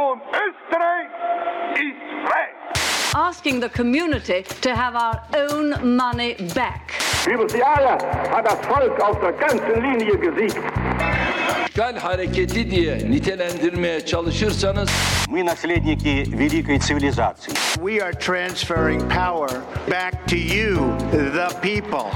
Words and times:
Kanton 0.00 0.20
Österreich 0.32 1.08
ist 1.74 2.28
frei. 2.28 2.46
asking 3.14 3.60
the 3.60 3.68
community 3.68 4.42
to 4.60 4.74
have 4.74 4.94
our 4.94 5.20
own 5.50 5.96
money 5.96 6.34
back. 6.54 6.92
Über 7.26 7.46
die 7.46 7.58
Jahre 7.58 7.98
hat 8.30 8.46
das 8.46 8.66
Volk 8.66 9.00
auf 9.00 9.18
der 9.20 9.32
ganzen 9.32 9.82
Linie 9.82 10.16
gesiegt. 10.18 10.58
işgal 11.68 11.96
hareketi 11.98 12.70
diye 12.70 12.98
nitelendirmeye 13.10 14.06
çalışırsanız 14.06 14.90
Мы 15.28 15.44
наследники 15.46 16.24
великой 16.38 16.78
цивилизации. 16.78 17.52
We 17.80 18.02
are 18.04 18.12
transferring 18.12 19.00
power 19.08 19.50
back 19.90 20.26
to 20.28 20.36
you, 20.36 20.96
the 21.12 21.48
people. 21.62 22.10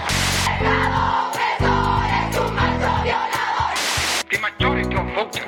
The 4.31 4.39
majority 4.39 4.97
of 4.97 5.07
voters 5.15 5.45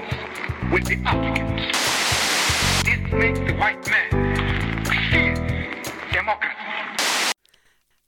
will 0.73 0.85
be 0.89 0.97
Africans. 1.07 1.96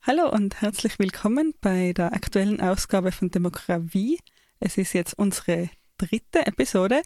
Hallo 0.02 0.28
und 0.30 0.60
herzlich 0.60 0.98
willkommen 0.98 1.52
bei 1.60 1.92
der 1.92 2.12
aktuellen 2.12 2.60
Ausgabe 2.60 3.10
von 3.10 3.30
Demokratie. 3.30 4.20
Es 4.60 4.78
ist 4.78 4.92
jetzt 4.92 5.14
unsere 5.14 5.68
dritte 5.98 6.46
Episode. 6.46 7.02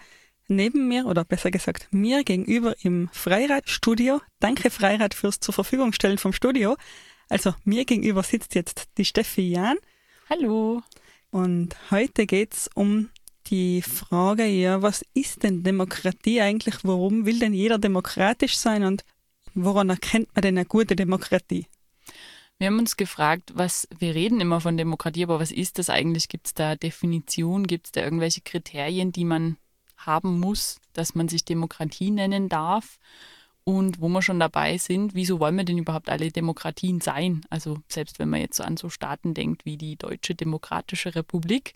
Neben 0.48 0.88
mir, 0.88 1.06
oder 1.06 1.24
besser 1.24 1.50
gesagt 1.50 1.88
mir 1.92 2.24
gegenüber 2.24 2.74
im 2.82 3.08
Freiradstudio. 3.12 4.20
Danke 4.38 4.70
Freirad 4.70 5.14
fürs 5.14 5.40
zur 5.40 5.54
Verfügung 5.54 5.92
stellen 5.92 6.18
vom 6.18 6.34
Studio. 6.34 6.76
Also 7.30 7.54
mir 7.64 7.86
gegenüber 7.86 8.22
sitzt 8.22 8.54
jetzt 8.54 8.88
die 8.98 9.06
Steffi 9.06 9.48
Jahn. 9.48 9.78
Hallo. 10.28 10.82
Und 11.30 11.74
heute 11.90 12.26
geht's 12.26 12.68
um 12.74 13.08
die 13.46 13.82
Frage, 13.82 14.46
ja, 14.46 14.82
was 14.82 15.04
ist 15.14 15.42
denn 15.42 15.62
Demokratie 15.62 16.40
eigentlich? 16.40 16.76
Warum 16.82 17.26
will 17.26 17.38
denn 17.38 17.54
jeder 17.54 17.78
demokratisch 17.78 18.56
sein 18.56 18.84
und 18.84 19.04
woran 19.54 19.90
erkennt 19.90 20.28
man 20.34 20.42
denn 20.42 20.58
eine 20.58 20.66
gute 20.66 20.96
Demokratie? 20.96 21.66
Wir 22.58 22.68
haben 22.68 22.78
uns 22.78 22.96
gefragt, 22.96 23.52
was, 23.54 23.88
wir 23.98 24.14
reden 24.14 24.40
immer 24.40 24.60
von 24.60 24.76
Demokratie, 24.76 25.24
aber 25.24 25.40
was 25.40 25.50
ist 25.50 25.78
das 25.78 25.90
eigentlich? 25.90 26.28
Gibt 26.28 26.46
es 26.46 26.54
da 26.54 26.76
Definitionen? 26.76 27.66
Gibt 27.66 27.86
es 27.86 27.92
da 27.92 28.02
irgendwelche 28.02 28.42
Kriterien, 28.42 29.12
die 29.12 29.24
man 29.24 29.56
haben 29.96 30.38
muss, 30.38 30.80
dass 30.92 31.14
man 31.14 31.28
sich 31.28 31.44
Demokratie 31.44 32.10
nennen 32.10 32.48
darf? 32.48 32.98
Und 33.64 34.00
wo 34.00 34.08
wir 34.08 34.20
schon 34.20 34.38
dabei 34.38 34.76
sind, 34.76 35.14
wieso 35.14 35.40
wollen 35.40 35.56
wir 35.56 35.64
denn 35.64 35.78
überhaupt 35.78 36.10
alle 36.10 36.30
Demokratien 36.30 37.00
sein? 37.00 37.40
Also 37.48 37.78
selbst 37.88 38.18
wenn 38.18 38.28
man 38.28 38.40
jetzt 38.40 38.58
so 38.58 38.62
an 38.62 38.76
so 38.76 38.90
Staaten 38.90 39.32
denkt 39.32 39.64
wie 39.64 39.78
die 39.78 39.96
Deutsche 39.96 40.34
Demokratische 40.34 41.14
Republik, 41.14 41.74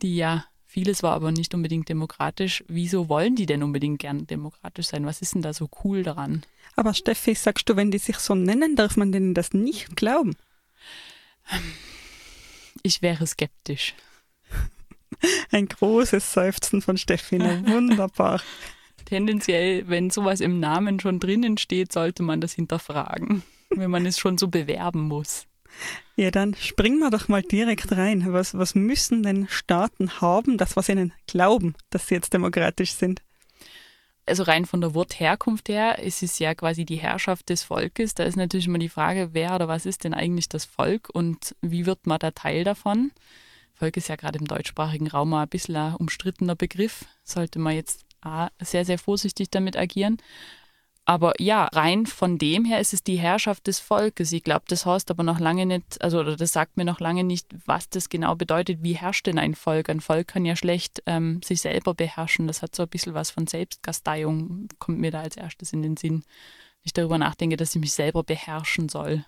die 0.00 0.16
ja 0.16 0.46
vieles 0.68 1.02
war, 1.02 1.14
aber 1.14 1.32
nicht 1.32 1.54
unbedingt 1.54 1.88
demokratisch. 1.88 2.62
Wieso 2.68 3.08
wollen 3.08 3.34
die 3.34 3.46
denn 3.46 3.62
unbedingt 3.62 3.98
gern 3.98 4.26
demokratisch 4.26 4.86
sein? 4.86 5.06
Was 5.06 5.22
ist 5.22 5.34
denn 5.34 5.42
da 5.42 5.52
so 5.52 5.68
cool 5.82 6.02
daran? 6.02 6.42
Aber 6.76 6.94
Steffi, 6.94 7.34
sagst 7.34 7.68
du, 7.68 7.74
wenn 7.74 7.90
die 7.90 7.98
sich 7.98 8.18
so 8.18 8.34
nennen, 8.34 8.76
darf 8.76 8.96
man 8.96 9.10
denen 9.10 9.34
das 9.34 9.52
nicht 9.52 9.96
glauben? 9.96 10.36
Ich 12.82 13.02
wäre 13.02 13.26
skeptisch. 13.26 13.94
Ein 15.50 15.66
großes 15.66 16.32
Seufzen 16.32 16.82
von 16.82 16.98
Steffi, 16.98 17.40
wunderbar. 17.66 18.40
Tendenziell, 19.06 19.88
wenn 19.88 20.10
sowas 20.10 20.40
im 20.40 20.60
Namen 20.60 21.00
schon 21.00 21.18
drinnen 21.18 21.56
steht, 21.56 21.92
sollte 21.92 22.22
man 22.22 22.42
das 22.42 22.52
hinterfragen, 22.52 23.42
wenn 23.70 23.90
man 23.90 24.04
es 24.04 24.18
schon 24.18 24.36
so 24.36 24.48
bewerben 24.48 25.08
muss. 25.08 25.46
Ja, 26.18 26.32
dann 26.32 26.56
springen 26.56 26.98
wir 26.98 27.10
doch 27.10 27.28
mal 27.28 27.42
direkt 27.42 27.92
rein. 27.92 28.32
Was, 28.32 28.58
was 28.58 28.74
müssen 28.74 29.22
denn 29.22 29.46
Staaten 29.48 30.20
haben, 30.20 30.58
das 30.58 30.74
was 30.74 30.88
ihnen 30.88 31.12
glauben, 31.28 31.76
dass 31.90 32.08
sie 32.08 32.16
jetzt 32.16 32.32
demokratisch 32.32 32.90
sind? 32.90 33.22
Also 34.26 34.42
rein 34.42 34.66
von 34.66 34.80
der 34.80 34.94
Wortherkunft 34.94 35.68
her, 35.68 36.04
es 36.04 36.20
ist 36.22 36.40
ja 36.40 36.56
quasi 36.56 36.84
die 36.84 36.96
Herrschaft 36.96 37.48
des 37.50 37.62
Volkes. 37.62 38.14
Da 38.14 38.24
ist 38.24 38.34
natürlich 38.34 38.66
immer 38.66 38.80
die 38.80 38.88
Frage, 38.88 39.28
wer 39.32 39.54
oder 39.54 39.68
was 39.68 39.86
ist 39.86 40.02
denn 40.02 40.12
eigentlich 40.12 40.48
das 40.48 40.64
Volk 40.64 41.08
und 41.12 41.54
wie 41.62 41.86
wird 41.86 42.04
man 42.08 42.18
da 42.18 42.32
Teil 42.32 42.64
davon? 42.64 43.12
Volk 43.74 43.96
ist 43.96 44.08
ja 44.08 44.16
gerade 44.16 44.40
im 44.40 44.48
deutschsprachigen 44.48 45.06
Raum 45.06 45.32
ein 45.34 45.48
bisschen 45.48 45.76
ein 45.76 45.94
umstrittener 45.94 46.56
Begriff. 46.56 47.04
Sollte 47.22 47.60
man 47.60 47.76
jetzt 47.76 48.04
sehr, 48.60 48.84
sehr 48.84 48.98
vorsichtig 48.98 49.50
damit 49.52 49.76
agieren. 49.76 50.16
Aber 51.08 51.32
ja, 51.38 51.64
rein 51.72 52.04
von 52.04 52.36
dem 52.36 52.66
her 52.66 52.80
ist 52.80 52.92
es 52.92 53.02
die 53.02 53.16
Herrschaft 53.16 53.66
des 53.66 53.80
Volkes. 53.80 54.30
Ich 54.30 54.44
glaube, 54.44 54.64
das 54.68 54.84
heißt 54.84 55.10
aber 55.10 55.22
noch 55.22 55.40
lange 55.40 55.64
nicht, 55.64 56.02
also 56.02 56.20
oder 56.20 56.36
das 56.36 56.52
sagt 56.52 56.76
mir 56.76 56.84
noch 56.84 57.00
lange 57.00 57.24
nicht, 57.24 57.46
was 57.64 57.88
das 57.88 58.10
genau 58.10 58.34
bedeutet. 58.34 58.82
Wie 58.82 58.92
herrscht 58.92 59.26
denn 59.26 59.38
ein 59.38 59.54
Volk? 59.54 59.88
Ein 59.88 60.02
Volk 60.02 60.28
kann 60.28 60.44
ja 60.44 60.54
schlecht 60.54 61.02
ähm, 61.06 61.40
sich 61.42 61.62
selber 61.62 61.94
beherrschen. 61.94 62.46
Das 62.46 62.60
hat 62.60 62.76
so 62.76 62.82
ein 62.82 62.90
bisschen 62.90 63.14
was 63.14 63.30
von 63.30 63.46
Selbstkasteiung, 63.46 64.68
kommt 64.78 64.98
mir 64.98 65.10
da 65.10 65.22
als 65.22 65.38
erstes 65.38 65.72
in 65.72 65.80
den 65.80 65.96
Sinn. 65.96 66.16
Wenn 66.16 66.24
Ich 66.82 66.92
darüber 66.92 67.16
nachdenke, 67.16 67.56
dass 67.56 67.74
ich 67.74 67.80
mich 67.80 67.92
selber 67.92 68.22
beherrschen 68.22 68.90
soll. 68.90 69.24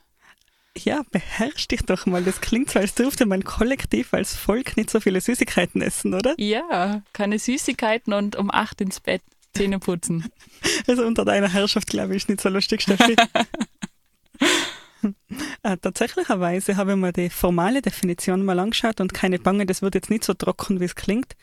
Ja, 0.76 1.00
beherrsch 1.10 1.66
dich 1.66 1.80
doch 1.80 2.04
mal. 2.04 2.22
Das 2.22 2.42
klingt 2.42 2.70
so, 2.70 2.78
als 2.78 2.94
dürfte 2.94 3.24
man 3.24 3.42
kollektiv 3.42 4.12
als 4.12 4.36
Volk 4.36 4.76
nicht 4.76 4.91
so 4.91 5.00
viele 5.00 5.22
Süßigkeiten 5.22 5.80
essen, 5.80 6.12
oder? 6.12 6.34
Ja, 6.36 7.00
keine 7.14 7.38
Süßigkeiten 7.38 8.12
und 8.12 8.36
um 8.36 8.50
acht 8.50 8.82
ins 8.82 9.00
Bett. 9.00 9.22
Zähne 9.54 9.78
putzen. 9.78 10.24
Also 10.86 11.04
unter 11.04 11.24
deiner 11.24 11.48
Herrschaft, 11.48 11.88
glaube 11.88 12.14
ich, 12.14 12.22
ist 12.22 12.28
nicht 12.28 12.40
so 12.40 12.48
lustig, 12.48 12.82
Steffi. 12.82 13.14
äh, 15.62 15.76
tatsächlicherweise 15.76 16.76
habe 16.76 16.92
ich 16.92 16.96
mir 16.96 17.12
die 17.12 17.30
formale 17.30 17.82
Definition 17.82 18.44
mal 18.44 18.58
angeschaut 18.58 19.00
und 19.00 19.14
keine 19.14 19.38
Bange, 19.38 19.66
das 19.66 19.82
wird 19.82 19.94
jetzt 19.94 20.10
nicht 20.10 20.24
so 20.24 20.34
trocken, 20.34 20.80
wie 20.80 20.84
es 20.84 20.94
klingt. 20.94 21.36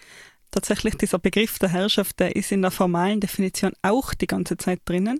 Tatsächlich, 0.51 0.95
dieser 0.95 1.19
Begriff 1.19 1.59
der 1.59 1.69
Herrschaft, 1.69 2.19
der 2.19 2.35
ist 2.35 2.51
in 2.51 2.61
der 2.61 2.71
formalen 2.71 3.19
Definition 3.19 3.73
auch 3.81 4.13
die 4.13 4.27
ganze 4.27 4.57
Zeit 4.57 4.81
drinnen. 4.85 5.19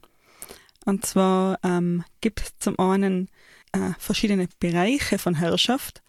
Und 0.85 1.05
zwar 1.05 1.59
ähm, 1.63 2.03
gibt 2.21 2.41
es 2.41 2.57
zum 2.59 2.79
einen 2.79 3.29
äh, 3.73 3.91
verschiedene 3.99 4.47
Bereiche 4.59 5.19
von 5.19 5.35
Herrschaft. 5.35 6.01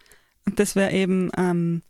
Und 0.46 0.60
das 0.60 0.76
wäre 0.76 0.92
eben 0.92 1.30
ähm, 1.36 1.82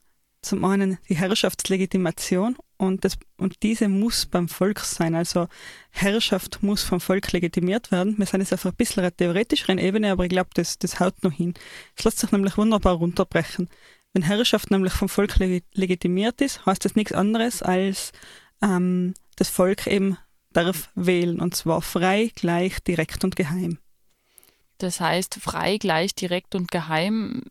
zum 0.43 0.65
einen 0.65 0.99
die 1.09 1.17
Herrschaftslegitimation 1.17 2.57
und, 2.77 3.05
das, 3.05 3.19
und 3.37 3.63
diese 3.63 3.89
muss 3.89 4.27
beim 4.27 4.49
Volk 4.49 4.81
sein. 4.81 5.15
Also 5.15 5.49
Herrschaft 5.91 6.63
muss 6.63 6.83
vom 6.83 7.01
Volk 7.01 7.33
legitimiert 7.33 7.91
werden. 7.91 8.17
Wir 8.19 8.27
sind 8.27 8.41
jetzt 8.41 8.55
auf 8.55 8.65
ein 8.65 8.75
bisschen 8.75 9.03
einer 9.03 9.15
theoretischeren 9.15 9.79
Ebene, 9.79 10.13
aber 10.13 10.25
ich 10.25 10.31
glaube, 10.31 10.51
das, 10.55 10.79
das 10.79 11.01
haut 11.01 11.23
noch 11.23 11.33
hin. 11.33 11.55
Es 11.97 12.05
lässt 12.05 12.21
sich 12.21 12.31
nämlich 12.31 12.57
wunderbar 12.57 12.95
runterbrechen. 12.95 13.69
Wenn 14.13 14.23
Herrschaft 14.23 14.71
nämlich 14.71 14.93
vom 14.93 15.09
Volk 15.09 15.37
leg 15.37 15.65
legitimiert 15.75 16.41
ist, 16.41 16.65
heißt 16.65 16.85
das 16.85 16.95
nichts 16.95 17.13
anderes 17.13 17.63
als 17.63 18.13
ähm, 18.63 19.15
das 19.37 19.49
Volk 19.49 19.87
eben 19.87 20.17
darf 20.53 20.91
wählen 20.95 21.41
und 21.41 21.55
zwar 21.55 21.83
frei, 21.83 22.31
gleich, 22.35 22.81
direkt 22.83 23.25
und 23.25 23.37
geheim. 23.37 23.79
Das 24.79 25.01
heißt, 25.01 25.35
frei, 25.35 25.77
gleich, 25.77 26.15
direkt 26.15 26.55
und 26.55 26.71
geheim 26.71 27.43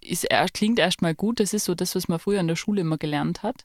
ist, 0.00 0.26
klingt 0.52 0.78
erstmal 0.78 1.14
gut. 1.14 1.40
Das 1.40 1.54
ist 1.54 1.64
so 1.64 1.74
das, 1.74 1.94
was 1.94 2.08
man 2.08 2.18
früher 2.18 2.40
in 2.40 2.48
der 2.48 2.56
Schule 2.56 2.80
immer 2.82 2.98
gelernt 2.98 3.42
hat. 3.42 3.64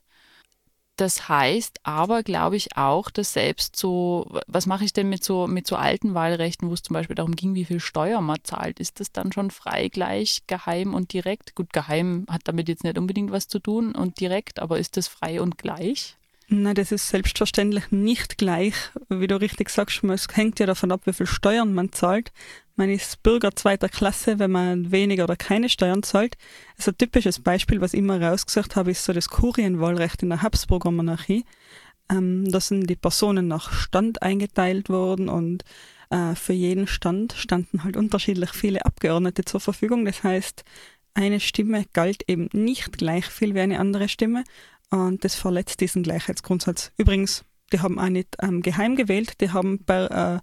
Das 0.96 1.28
heißt 1.28 1.80
aber, 1.82 2.22
glaube 2.22 2.56
ich, 2.56 2.76
auch, 2.76 3.10
dass 3.10 3.34
selbst 3.34 3.76
so, 3.76 4.26
was 4.46 4.64
mache 4.64 4.84
ich 4.84 4.94
denn 4.94 5.10
mit 5.10 5.22
so, 5.22 5.46
mit 5.46 5.66
so 5.66 5.76
alten 5.76 6.14
Wahlrechten, 6.14 6.70
wo 6.70 6.72
es 6.72 6.82
zum 6.82 6.94
Beispiel 6.94 7.16
darum 7.16 7.36
ging, 7.36 7.54
wie 7.54 7.66
viel 7.66 7.80
Steuer 7.80 8.22
man 8.22 8.38
zahlt? 8.44 8.80
Ist 8.80 8.98
das 8.98 9.12
dann 9.12 9.30
schon 9.30 9.50
frei, 9.50 9.88
gleich, 9.88 10.44
geheim 10.46 10.94
und 10.94 11.12
direkt? 11.12 11.54
Gut, 11.54 11.74
geheim 11.74 12.24
hat 12.30 12.42
damit 12.44 12.70
jetzt 12.70 12.82
nicht 12.82 12.96
unbedingt 12.96 13.30
was 13.30 13.46
zu 13.46 13.58
tun 13.58 13.94
und 13.94 14.20
direkt, 14.20 14.58
aber 14.58 14.78
ist 14.78 14.96
das 14.96 15.06
frei 15.06 15.42
und 15.42 15.58
gleich? 15.58 16.16
Nein, 16.48 16.76
das 16.76 16.92
ist 16.92 17.08
selbstverständlich 17.08 17.90
nicht 17.90 18.38
gleich. 18.38 18.74
Wie 19.10 19.26
du 19.26 19.38
richtig 19.38 19.68
sagst, 19.68 20.02
es 20.02 20.28
hängt 20.32 20.60
ja 20.60 20.66
davon 20.66 20.92
ab, 20.92 21.02
wie 21.04 21.12
viel 21.12 21.26
Steuern 21.26 21.74
man 21.74 21.92
zahlt. 21.92 22.32
Man 22.78 22.90
ist 22.90 23.22
Bürger 23.22 23.56
zweiter 23.56 23.88
Klasse, 23.88 24.38
wenn 24.38 24.50
man 24.50 24.92
weniger 24.92 25.24
oder 25.24 25.36
keine 25.36 25.70
Steuern 25.70 26.02
zahlt. 26.02 26.36
Also 26.76 26.90
ein 26.90 26.98
typisches 26.98 27.40
Beispiel, 27.40 27.80
was 27.80 27.94
ich 27.94 28.00
immer 28.00 28.20
rausgesucht 28.20 28.76
habe, 28.76 28.90
ist 28.90 29.04
so 29.04 29.14
das 29.14 29.30
Kurienwahlrecht 29.30 30.22
in 30.22 30.28
der 30.28 30.42
Habsburger 30.42 30.90
Monarchie. 30.90 31.46
Ähm, 32.10 32.44
da 32.50 32.60
sind 32.60 32.88
die 32.88 32.96
Personen 32.96 33.48
nach 33.48 33.72
Stand 33.72 34.20
eingeteilt 34.20 34.90
worden 34.90 35.30
und 35.30 35.64
äh, 36.10 36.34
für 36.34 36.52
jeden 36.52 36.86
Stand 36.86 37.32
standen 37.32 37.82
halt 37.82 37.96
unterschiedlich 37.96 38.50
viele 38.50 38.84
Abgeordnete 38.84 39.44
zur 39.46 39.60
Verfügung. 39.60 40.04
Das 40.04 40.22
heißt, 40.22 40.62
eine 41.14 41.40
Stimme 41.40 41.86
galt 41.94 42.24
eben 42.28 42.50
nicht 42.52 42.98
gleich 42.98 43.24
viel 43.24 43.54
wie 43.54 43.60
eine 43.60 43.80
andere 43.80 44.10
Stimme 44.10 44.44
und 44.90 45.24
das 45.24 45.34
verletzt 45.34 45.80
diesen 45.80 46.02
Gleichheitsgrundsatz. 46.02 46.92
Übrigens, 46.98 47.42
die 47.72 47.80
haben 47.80 47.98
auch 47.98 48.10
nicht 48.10 48.36
ähm, 48.42 48.60
geheim 48.60 48.96
gewählt, 48.96 49.40
die 49.40 49.50
haben 49.50 49.82
per, 49.84 50.36
äh, 50.36 50.40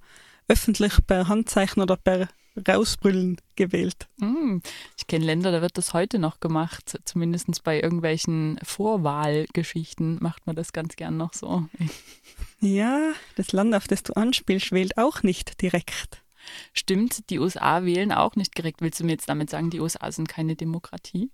öffentlich 0.47 0.93
per 1.05 1.27
Handzeichen 1.27 1.81
oder 1.81 1.95
per 1.95 2.29
Rausbrüllen 2.67 3.37
gewählt. 3.55 4.07
Mm, 4.17 4.57
ich 4.97 5.07
kenne 5.07 5.25
Länder, 5.25 5.51
da 5.51 5.61
wird 5.61 5.77
das 5.77 5.93
heute 5.93 6.19
noch 6.19 6.39
gemacht. 6.39 6.99
Zumindest 7.05 7.63
bei 7.63 7.81
irgendwelchen 7.81 8.59
Vorwahlgeschichten 8.63 10.17
macht 10.21 10.45
man 10.45 10.55
das 10.55 10.71
ganz 10.71 10.95
gern 10.95 11.17
noch 11.17 11.33
so. 11.33 11.67
Ja, 12.59 13.13
das 13.35 13.51
Land, 13.51 13.73
auf 13.73 13.87
das 13.87 14.03
du 14.03 14.13
anspielst, 14.13 14.71
wählt 14.71 14.97
auch 14.97 15.23
nicht 15.23 15.61
direkt. 15.61 16.21
Stimmt, 16.73 17.29
die 17.29 17.39
USA 17.39 17.83
wählen 17.85 18.11
auch 18.11 18.35
nicht 18.35 18.57
direkt. 18.57 18.81
Willst 18.81 18.99
du 18.99 19.05
mir 19.05 19.13
jetzt 19.13 19.29
damit 19.29 19.49
sagen, 19.49 19.69
die 19.69 19.79
USA 19.79 20.11
sind 20.11 20.29
keine 20.29 20.55
Demokratie? 20.55 21.29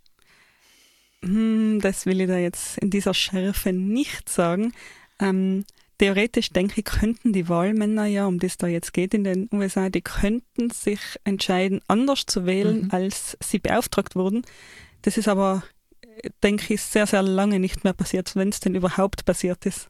Hm, 1.24 1.80
das 1.82 2.06
will 2.06 2.22
ich 2.22 2.28
da 2.28 2.38
jetzt 2.38 2.78
in 2.78 2.90
dieser 2.90 3.14
Schärfe 3.14 3.74
nicht 3.74 4.30
sagen. 4.30 4.74
Ähm, 5.20 5.66
theoretisch 6.00 6.50
denke 6.50 6.80
ich, 6.80 6.86
könnten 6.86 7.34
die 7.34 7.48
Wahlmänner 7.48 8.06
ja, 8.06 8.26
um 8.26 8.40
das 8.40 8.58
da 8.58 8.68
jetzt 8.68 8.94
geht 8.94 9.14
in 9.14 9.24
den 9.24 9.50
USA, 9.54 9.90
die 9.90 10.02
könnten 10.02 10.72
sich 10.72 11.00
entscheiden, 11.24 11.82
anders 11.88 12.26
zu 12.26 12.46
wählen, 12.46 12.86
mhm. 12.86 12.92
als 12.92 13.38
sie 13.44 13.60
beauftragt 13.60 14.16
wurden. 14.16 14.44
Das 15.04 15.18
ist 15.18 15.28
aber, 15.28 15.64
denke 16.42 16.74
ich, 16.74 16.82
sehr, 16.82 17.06
sehr 17.06 17.22
lange 17.22 17.60
nicht 17.60 17.84
mehr 17.84 17.94
passiert, 17.94 18.36
wenn 18.36 18.50
es 18.50 18.60
denn 18.60 18.76
überhaupt 18.76 19.26
passiert 19.26 19.66
ist. 19.66 19.90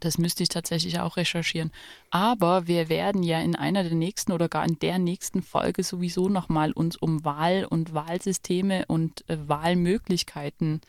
Das 0.00 0.18
müsste 0.18 0.42
ich 0.42 0.50
tatsächlich 0.50 1.00
auch 1.00 1.16
recherchieren. 1.16 1.72
Aber 2.10 2.66
wir 2.66 2.90
werden 2.90 3.22
ja 3.22 3.40
in 3.40 3.56
einer 3.56 3.82
der 3.82 3.94
nächsten 3.94 4.32
oder 4.32 4.48
gar 4.48 4.64
in 4.66 4.78
der 4.78 4.98
nächsten 4.98 5.42
Folge 5.42 5.82
sowieso 5.82 6.28
nochmal 6.28 6.72
uns 6.72 6.96
um 6.96 7.24
Wahl 7.24 7.66
und 7.68 7.94
Wahlsysteme 7.94 8.84
und 8.86 9.28
äh, 9.28 9.38
Wahlmöglichkeiten 9.48 10.82
äh, 10.82 10.86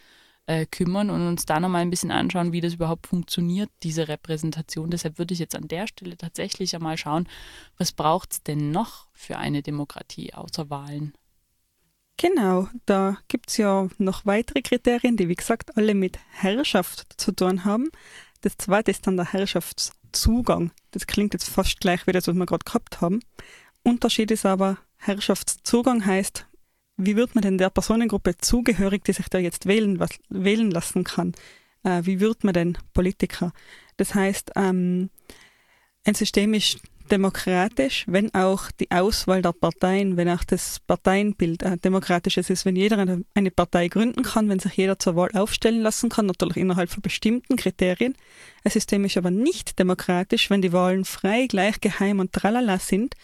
kümmern 0.71 1.09
und 1.09 1.27
uns 1.27 1.45
da 1.45 1.59
nochmal 1.59 1.81
ein 1.81 1.89
bisschen 1.89 2.11
anschauen, 2.11 2.53
wie 2.53 2.61
das 2.61 2.75
überhaupt 2.75 3.07
funktioniert, 3.07 3.69
diese 3.83 4.07
Repräsentation. 4.07 4.89
Deshalb 4.89 5.19
würde 5.19 5.33
ich 5.33 5.39
jetzt 5.39 5.55
an 5.55 5.67
der 5.67 5.87
Stelle 5.87 6.17
tatsächlich 6.17 6.73
einmal 6.73 6.97
schauen, 6.97 7.27
was 7.77 7.91
braucht 7.91 8.31
es 8.31 8.43
denn 8.43 8.71
noch 8.71 9.07
für 9.11 9.37
eine 9.37 9.61
Demokratie 9.61 10.33
außer 10.33 10.69
Wahlen? 10.69 11.13
Genau, 12.15 12.67
da 12.87 13.17
gibt 13.27 13.49
es 13.51 13.57
ja 13.57 13.87
noch 13.99 14.25
weitere 14.25 14.61
Kriterien, 14.61 15.17
die 15.17 15.29
wie 15.29 15.35
gesagt 15.35 15.77
alle 15.77 15.93
mit 15.93 16.17
Herrschaft 16.31 17.13
zu 17.17 17.31
tun 17.31 17.63
haben. 17.63 17.89
Das 18.41 18.57
zweite 18.57 18.89
ist 18.89 19.05
dann 19.05 19.17
der 19.17 19.31
Herrschaftszugang. 19.33 20.71
Das 20.91 21.05
klingt 21.05 21.33
jetzt 21.33 21.49
fast 21.49 21.79
gleich 21.79 22.07
wie 22.07 22.13
das, 22.13 22.27
was 22.27 22.35
wir 22.35 22.45
gerade 22.45 22.65
gehabt 22.65 23.01
haben. 23.01 23.19
Unterschied 23.83 24.31
ist 24.31 24.45
aber, 24.45 24.77
Herrschaftszugang 24.97 26.05
heißt, 26.05 26.47
wie 26.97 27.15
wird 27.15 27.35
man 27.35 27.43
denn 27.43 27.57
der 27.57 27.69
Personengruppe 27.69 28.37
zugehörig, 28.37 29.03
die 29.03 29.13
sich 29.13 29.29
da 29.29 29.37
jetzt 29.37 29.67
wählen, 29.67 29.99
was, 29.99 30.09
wählen 30.29 30.71
lassen 30.71 31.03
kann? 31.03 31.33
Äh, 31.83 32.01
wie 32.03 32.19
wird 32.19 32.43
man 32.43 32.53
denn 32.53 32.77
Politiker? 32.93 33.53
Das 33.97 34.15
heißt, 34.15 34.51
ähm, 34.55 35.09
ein 36.05 36.15
System 36.15 36.53
ist 36.53 36.79
demokratisch, 37.07 38.05
wenn 38.07 38.33
auch 38.33 38.71
die 38.71 38.91
Auswahl 38.91 39.41
der 39.41 39.53
Parteien, 39.53 40.17
wenn 40.17 40.29
auch 40.29 40.43
das 40.43 40.79
Parteienbild 40.81 41.63
äh, 41.63 41.77
demokratisch 41.77 42.37
ist, 42.37 42.65
wenn 42.65 42.75
jeder 42.75 42.97
eine, 42.97 43.23
eine, 43.33 43.51
Partei 43.51 43.87
gründen 43.87 44.23
kann, 44.23 44.49
wenn 44.49 44.59
sich 44.59 44.75
jeder 44.75 44.99
zur 44.99 45.15
Wahl 45.15 45.29
aufstellen 45.33 45.81
lassen 45.81 46.09
kann, 46.09 46.25
natürlich 46.25 46.57
innerhalb 46.57 46.89
von 46.89 47.01
bestimmten 47.01 47.55
Kriterien. 47.55 48.15
Ein 48.63 48.71
System 48.71 49.05
ist 49.05 49.17
aber 49.17 49.31
nicht 49.31 49.79
demokratisch, 49.79 50.49
wenn 50.49 50.61
die 50.61 50.73
Wahlen 50.73 51.05
frei, 51.05 51.47
gleich, 51.47 51.79
geheim 51.79 52.19
und 52.19 52.33
tralala 52.33 52.79
sind, 52.79 53.15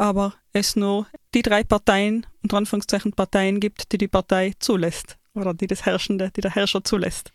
aber 0.00 0.32
es 0.54 0.76
nur 0.76 1.06
die 1.34 1.42
drei 1.42 1.62
Parteien, 1.62 2.26
unter 2.42 2.56
Anführungszeichen 2.56 3.12
Parteien 3.12 3.60
gibt, 3.60 3.92
die 3.92 3.98
die 3.98 4.08
Partei 4.08 4.54
zulässt 4.58 5.18
oder 5.34 5.52
die 5.52 5.66
das 5.66 5.84
Herrschende, 5.84 6.30
die 6.34 6.40
der 6.40 6.54
Herrscher 6.54 6.82
zulässt. 6.82 7.32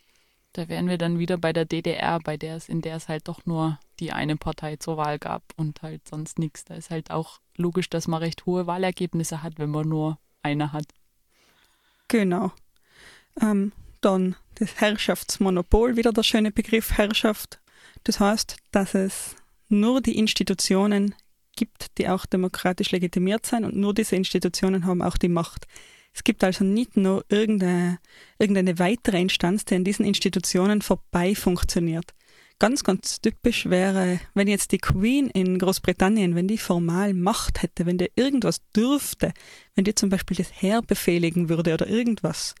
Da 0.52 0.68
wären 0.68 0.88
wir 0.88 0.98
dann 0.98 1.20
wieder 1.20 1.38
bei 1.38 1.52
der 1.52 1.64
DDR, 1.64 2.18
bei 2.18 2.36
der 2.36 2.56
es, 2.56 2.68
in 2.68 2.82
der 2.82 2.96
es 2.96 3.08
halt 3.08 3.28
doch 3.28 3.46
nur 3.46 3.78
die 4.00 4.10
eine 4.10 4.36
Partei 4.36 4.76
zur 4.76 4.96
Wahl 4.96 5.20
gab 5.20 5.44
und 5.56 5.80
halt 5.82 6.08
sonst 6.08 6.40
nichts. 6.40 6.64
Da 6.64 6.74
ist 6.74 6.90
halt 6.90 7.12
auch 7.12 7.38
logisch, 7.56 7.88
dass 7.88 8.08
man 8.08 8.20
recht 8.20 8.46
hohe 8.46 8.66
Wahlergebnisse 8.66 9.44
hat, 9.44 9.58
wenn 9.58 9.70
man 9.70 9.88
nur 9.88 10.18
eine 10.42 10.72
hat. 10.72 10.86
Genau. 12.08 12.50
Ähm, 13.40 13.70
dann 14.00 14.34
das 14.56 14.80
Herrschaftsmonopol, 14.80 15.96
wieder 15.96 16.12
der 16.12 16.24
schöne 16.24 16.50
Begriff 16.50 16.98
Herrschaft. 16.98 17.60
Das 18.02 18.18
heißt, 18.18 18.56
dass 18.72 18.94
es 18.94 19.36
nur 19.68 20.00
die 20.00 20.18
Institutionen 20.18 21.14
gibt, 21.56 21.98
die 21.98 22.08
auch 22.08 22.26
demokratisch 22.26 22.92
legitimiert 22.92 23.46
sind 23.46 23.64
und 23.64 23.76
nur 23.76 23.94
diese 23.94 24.16
Institutionen 24.16 24.86
haben 24.86 25.02
auch 25.02 25.16
die 25.16 25.28
Macht. 25.28 25.66
Es 26.14 26.24
gibt 26.24 26.44
also 26.44 26.64
nicht 26.64 26.96
nur 26.96 27.24
irgendeine, 27.28 27.98
irgendeine 28.38 28.78
weitere 28.78 29.20
Instanz, 29.20 29.64
die 29.64 29.74
an 29.74 29.84
diesen 29.84 30.06
Institutionen 30.06 30.80
vorbei 30.80 31.34
funktioniert. 31.34 32.14
Ganz, 32.58 32.84
ganz 32.84 33.20
typisch 33.20 33.66
wäre, 33.66 34.18
wenn 34.32 34.48
jetzt 34.48 34.72
die 34.72 34.78
Queen 34.78 35.28
in 35.28 35.58
Großbritannien, 35.58 36.34
wenn 36.34 36.48
die 36.48 36.56
formal 36.56 37.12
Macht 37.12 37.62
hätte, 37.62 37.84
wenn 37.84 37.98
die 37.98 38.10
irgendwas 38.16 38.62
dürfte, 38.74 39.34
wenn 39.74 39.84
die 39.84 39.94
zum 39.94 40.08
Beispiel 40.08 40.38
das 40.38 40.50
Heer 40.50 40.80
befehligen 40.80 41.50
würde 41.50 41.74
oder 41.74 41.86
irgendwas, 41.86 42.54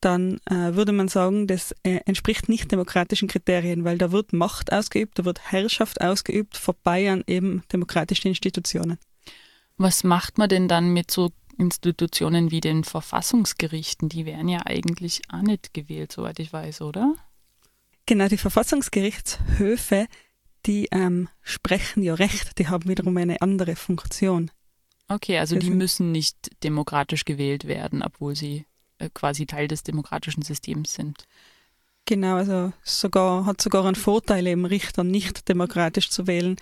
dann 0.00 0.40
äh, 0.46 0.74
würde 0.74 0.92
man 0.92 1.08
sagen, 1.08 1.46
das 1.46 1.74
äh, 1.82 2.00
entspricht 2.06 2.48
nicht 2.48 2.72
demokratischen 2.72 3.28
Kriterien, 3.28 3.84
weil 3.84 3.98
da 3.98 4.12
wird 4.12 4.32
Macht 4.32 4.72
ausgeübt, 4.72 5.18
da 5.18 5.24
wird 5.24 5.52
Herrschaft 5.52 6.00
ausgeübt, 6.00 6.56
vorbei 6.56 7.10
an 7.10 7.22
eben 7.26 7.62
demokratischen 7.72 8.28
Institutionen. 8.28 8.98
Was 9.76 10.04
macht 10.04 10.38
man 10.38 10.48
denn 10.48 10.68
dann 10.68 10.92
mit 10.92 11.10
so 11.10 11.30
Institutionen 11.58 12.50
wie 12.50 12.60
den 12.60 12.84
Verfassungsgerichten, 12.84 14.08
die 14.08 14.24
werden 14.24 14.48
ja 14.48 14.64
eigentlich 14.64 15.22
auch 15.30 15.42
nicht 15.42 15.74
gewählt, 15.74 16.10
soweit 16.10 16.38
ich 16.38 16.52
weiß, 16.52 16.80
oder? 16.80 17.14
Genau, 18.06 18.28
die 18.28 18.38
Verfassungsgerichtshöfe, 18.38 20.06
die 20.66 20.88
ähm, 20.90 21.28
sprechen 21.42 22.02
ja 22.02 22.14
Recht, 22.14 22.58
die 22.58 22.68
haben 22.68 22.88
wiederum 22.88 23.16
eine 23.18 23.42
andere 23.42 23.76
Funktion. 23.76 24.50
Okay, 25.08 25.38
also 25.38 25.56
die 25.56 25.70
müssen 25.70 26.12
nicht 26.12 26.50
demokratisch 26.62 27.24
gewählt 27.24 27.66
werden, 27.66 28.02
obwohl 28.02 28.36
sie 28.36 28.64
quasi 29.08 29.46
Teil 29.46 29.68
des 29.68 29.82
demokratischen 29.82 30.42
Systems 30.42 30.94
sind. 30.94 31.24
Genau, 32.06 32.36
also 32.36 32.72
sogar, 32.82 33.46
hat 33.46 33.60
sogar 33.60 33.84
einen 33.84 33.94
Vorteil, 33.94 34.46
eben 34.46 34.64
Richter 34.64 35.04
nicht 35.04 35.48
demokratisch 35.48 36.10
zu 36.10 36.26
wählen, 36.26 36.56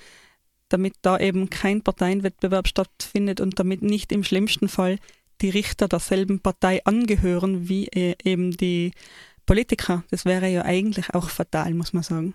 damit 0.69 0.95
da 1.03 1.19
eben 1.19 1.49
kein 1.51 1.83
Parteienwettbewerb 1.83 2.69
stattfindet 2.69 3.41
und 3.41 3.59
damit 3.59 3.83
nicht 3.83 4.13
im 4.13 4.25
schlimmsten 4.25 4.69
Fall 4.69 4.99
die 5.41 5.51
Richter 5.51 5.89
derselben 5.89 6.41
Partei 6.41 6.85
angehören 6.85 7.69
wie 7.69 7.87
äh, 7.89 8.17
eben 8.23 8.57
die 8.57 8.93
Politiker. 9.47 10.05
Das 10.11 10.25
wäre 10.25 10.49
ja 10.49 10.65
eigentlich 10.65 11.15
auch 11.15 11.31
fatal, 11.31 11.73
muss 11.75 11.93
man 11.93 12.03
sagen. 12.03 12.35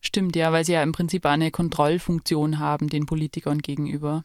Stimmt, 0.00 0.34
ja, 0.34 0.50
weil 0.50 0.64
sie 0.64 0.72
ja 0.72 0.82
im 0.82 0.92
Prinzip 0.92 1.26
eine 1.26 1.50
Kontrollfunktion 1.50 2.58
haben 2.58 2.88
den 2.88 3.06
Politikern 3.06 3.58
gegenüber. 3.58 4.24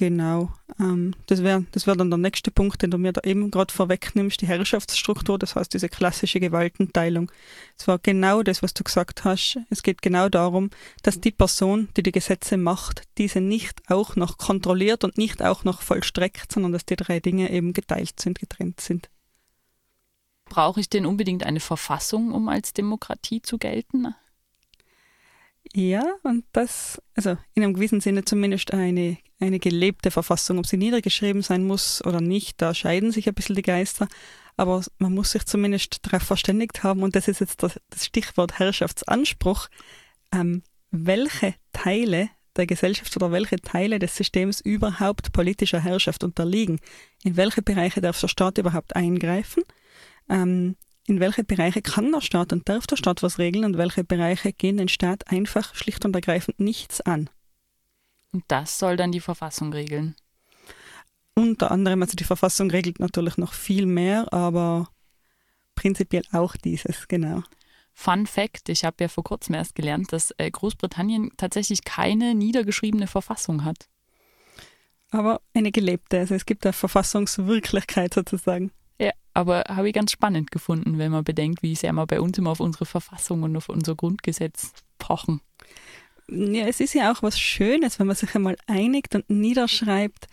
Genau. 0.00 0.50
Ähm, 0.78 1.14
das 1.26 1.42
wäre 1.42 1.66
das 1.72 1.86
wär 1.86 1.94
dann 1.94 2.08
der 2.08 2.16
nächste 2.16 2.50
Punkt, 2.50 2.80
den 2.80 2.90
du 2.90 2.96
mir 2.96 3.12
da 3.12 3.20
eben 3.22 3.50
gerade 3.50 3.70
vorwegnimmst, 3.70 4.40
die 4.40 4.46
Herrschaftsstruktur, 4.46 5.38
das 5.38 5.56
heißt 5.56 5.74
diese 5.74 5.90
klassische 5.90 6.40
Gewaltenteilung. 6.40 7.30
Es 7.76 7.86
war 7.86 7.98
genau 7.98 8.42
das, 8.42 8.62
was 8.62 8.72
du 8.72 8.82
gesagt 8.82 9.24
hast. 9.24 9.58
Es 9.68 9.82
geht 9.82 10.00
genau 10.00 10.30
darum, 10.30 10.70
dass 11.02 11.20
die 11.20 11.32
Person, 11.32 11.90
die 11.98 12.02
die 12.02 12.12
Gesetze 12.12 12.56
macht, 12.56 13.02
diese 13.18 13.42
nicht 13.42 13.90
auch 13.90 14.16
noch 14.16 14.38
kontrolliert 14.38 15.04
und 15.04 15.18
nicht 15.18 15.42
auch 15.42 15.64
noch 15.64 15.82
vollstreckt, 15.82 16.50
sondern 16.50 16.72
dass 16.72 16.86
die 16.86 16.96
drei 16.96 17.20
Dinge 17.20 17.50
eben 17.50 17.74
geteilt 17.74 18.20
sind, 18.20 18.38
getrennt 18.38 18.80
sind. 18.80 19.10
Brauche 20.46 20.80
ich 20.80 20.88
denn 20.88 21.04
unbedingt 21.04 21.44
eine 21.44 21.60
Verfassung, 21.60 22.32
um 22.32 22.48
als 22.48 22.72
Demokratie 22.72 23.42
zu 23.42 23.58
gelten? 23.58 24.14
Ja, 25.74 26.04
und 26.24 26.44
das, 26.52 27.00
also 27.14 27.36
in 27.54 27.62
einem 27.62 27.74
gewissen 27.74 28.00
Sinne 28.00 28.24
zumindest 28.24 28.72
eine, 28.72 29.18
eine 29.38 29.60
gelebte 29.60 30.10
Verfassung. 30.10 30.58
Ob 30.58 30.66
sie 30.66 30.76
niedergeschrieben 30.76 31.42
sein 31.42 31.64
muss 31.64 32.04
oder 32.04 32.20
nicht, 32.20 32.60
da 32.60 32.74
scheiden 32.74 33.12
sich 33.12 33.28
ein 33.28 33.34
bisschen 33.34 33.54
die 33.54 33.62
Geister. 33.62 34.08
Aber 34.56 34.82
man 34.98 35.14
muss 35.14 35.30
sich 35.30 35.46
zumindest 35.46 36.04
darauf 36.04 36.22
verständigt 36.22 36.82
haben, 36.82 37.02
und 37.02 37.14
das 37.14 37.28
ist 37.28 37.40
jetzt 37.40 37.62
das, 37.62 37.80
das 37.88 38.04
Stichwort 38.04 38.58
Herrschaftsanspruch, 38.58 39.68
ähm, 40.32 40.62
welche 40.90 41.54
Teile 41.72 42.30
der 42.56 42.66
Gesellschaft 42.66 43.16
oder 43.16 43.30
welche 43.30 43.56
Teile 43.56 44.00
des 44.00 44.16
Systems 44.16 44.60
überhaupt 44.60 45.32
politischer 45.32 45.80
Herrschaft 45.80 46.24
unterliegen. 46.24 46.80
In 47.22 47.36
welche 47.36 47.62
Bereiche 47.62 48.00
darf 48.00 48.20
der 48.20 48.28
Staat 48.28 48.58
überhaupt 48.58 48.96
eingreifen? 48.96 49.62
Ähm, 50.28 50.76
in 51.06 51.20
welche 51.20 51.44
Bereiche 51.44 51.82
kann 51.82 52.12
der 52.12 52.20
Staat 52.20 52.52
und 52.52 52.68
darf 52.68 52.86
der 52.86 52.96
Staat 52.96 53.22
was 53.22 53.38
regeln 53.38 53.64
und 53.64 53.78
welche 53.78 54.04
Bereiche 54.04 54.52
gehen 54.52 54.76
den 54.76 54.88
Staat 54.88 55.28
einfach 55.28 55.74
schlicht 55.74 56.04
und 56.04 56.14
ergreifend 56.14 56.60
nichts 56.60 57.00
an. 57.00 57.30
Und 58.32 58.44
das 58.48 58.78
soll 58.78 58.96
dann 58.96 59.12
die 59.12 59.20
Verfassung 59.20 59.72
regeln. 59.72 60.14
Unter 61.34 61.70
anderem, 61.70 62.02
also 62.02 62.16
die 62.16 62.24
Verfassung 62.24 62.70
regelt 62.70 63.00
natürlich 63.00 63.38
noch 63.38 63.54
viel 63.54 63.86
mehr, 63.86 64.32
aber 64.32 64.88
prinzipiell 65.74 66.24
auch 66.32 66.56
dieses, 66.56 67.08
genau. 67.08 67.42
Fun 67.92 68.26
Fact, 68.26 68.68
ich 68.68 68.84
habe 68.84 68.96
ja 69.00 69.08
vor 69.08 69.24
kurzem 69.24 69.54
erst 69.54 69.74
gelernt, 69.74 70.12
dass 70.12 70.32
äh, 70.38 70.50
Großbritannien 70.50 71.32
tatsächlich 71.36 71.84
keine 71.84 72.34
niedergeschriebene 72.34 73.06
Verfassung 73.06 73.64
hat. 73.64 73.88
Aber 75.10 75.40
eine 75.54 75.72
gelebte, 75.72 76.18
also 76.18 76.34
es 76.34 76.46
gibt 76.46 76.64
eine 76.64 76.72
Verfassungswirklichkeit 76.72 78.14
sozusagen. 78.14 78.70
Aber 79.32 79.64
habe 79.68 79.88
ich 79.88 79.94
ganz 79.94 80.12
spannend 80.12 80.50
gefunden, 80.50 80.98
wenn 80.98 81.12
man 81.12 81.24
bedenkt, 81.24 81.62
wie 81.62 81.74
sehr 81.74 81.92
wir 81.92 82.06
bei 82.06 82.20
uns 82.20 82.36
immer 82.38 82.50
auf 82.50 82.60
unsere 82.60 82.86
Verfassung 82.86 83.42
und 83.42 83.56
auf 83.56 83.68
unser 83.68 83.94
Grundgesetz 83.94 84.72
pochen. 84.98 85.40
Ja, 86.28 86.66
es 86.66 86.80
ist 86.80 86.94
ja 86.94 87.12
auch 87.12 87.22
was 87.22 87.38
Schönes, 87.38 87.98
wenn 87.98 88.06
man 88.06 88.16
sich 88.16 88.34
einmal 88.34 88.56
einigt 88.66 89.14
und 89.14 89.28
niederschreibt, 89.30 90.28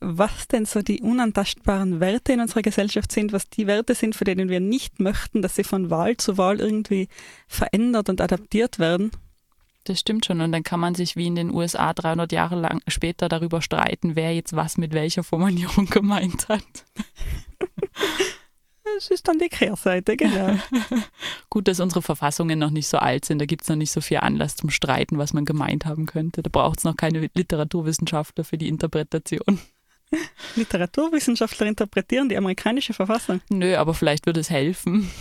was 0.00 0.48
denn 0.48 0.66
so 0.66 0.82
die 0.82 1.00
unantastbaren 1.00 2.00
Werte 2.00 2.32
in 2.32 2.40
unserer 2.40 2.62
Gesellschaft 2.62 3.12
sind, 3.12 3.32
was 3.32 3.48
die 3.48 3.66
Werte 3.66 3.94
sind, 3.94 4.14
für 4.14 4.24
denen 4.24 4.48
wir 4.48 4.60
nicht 4.60 5.00
möchten, 5.00 5.42
dass 5.42 5.56
sie 5.56 5.64
von 5.64 5.88
Wahl 5.90 6.16
zu 6.16 6.36
Wahl 6.36 6.60
irgendwie 6.60 7.08
verändert 7.48 8.08
und 8.08 8.20
adaptiert 8.20 8.78
werden. 8.78 9.10
Das 9.84 10.00
stimmt 10.00 10.26
schon. 10.26 10.40
Und 10.40 10.50
dann 10.50 10.64
kann 10.64 10.80
man 10.80 10.96
sich 10.96 11.14
wie 11.14 11.28
in 11.28 11.36
den 11.36 11.54
USA 11.54 11.94
300 11.94 12.32
Jahre 12.32 12.56
lang 12.56 12.82
später 12.88 13.28
darüber 13.28 13.62
streiten, 13.62 14.16
wer 14.16 14.34
jetzt 14.34 14.54
was 14.54 14.76
mit 14.76 14.92
welcher 14.92 15.22
Formulierung 15.22 15.86
gemeint 15.90 16.48
hat. 16.48 16.64
Das 18.96 19.10
ist 19.10 19.28
dann 19.28 19.38
die 19.38 19.50
Kehrseite, 19.50 20.16
genau. 20.16 20.58
Gut, 21.50 21.68
dass 21.68 21.80
unsere 21.80 22.00
Verfassungen 22.00 22.58
noch 22.58 22.70
nicht 22.70 22.88
so 22.88 22.96
alt 22.96 23.26
sind. 23.26 23.38
Da 23.38 23.44
gibt 23.44 23.62
es 23.62 23.68
noch 23.68 23.76
nicht 23.76 23.92
so 23.92 24.00
viel 24.00 24.18
Anlass 24.18 24.56
zum 24.56 24.70
Streiten, 24.70 25.18
was 25.18 25.34
man 25.34 25.44
gemeint 25.44 25.84
haben 25.84 26.06
könnte. 26.06 26.42
Da 26.42 26.48
braucht 26.50 26.78
es 26.78 26.84
noch 26.84 26.96
keine 26.96 27.28
Literaturwissenschaftler 27.34 28.44
für 28.44 28.56
die 28.56 28.68
Interpretation. 28.68 29.60
Literaturwissenschaftler 30.56 31.66
interpretieren 31.66 32.28
die 32.28 32.36
amerikanische 32.36 32.94
Verfassung. 32.94 33.42
Nö, 33.50 33.76
aber 33.76 33.92
vielleicht 33.92 34.26
würde 34.26 34.40
es 34.40 34.50
helfen. 34.50 35.10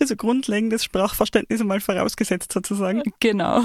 Also 0.00 0.16
grundlegendes 0.16 0.84
Sprachverständnis 0.84 1.62
mal 1.62 1.80
vorausgesetzt 1.80 2.52
sozusagen. 2.52 3.02
Genau. 3.20 3.62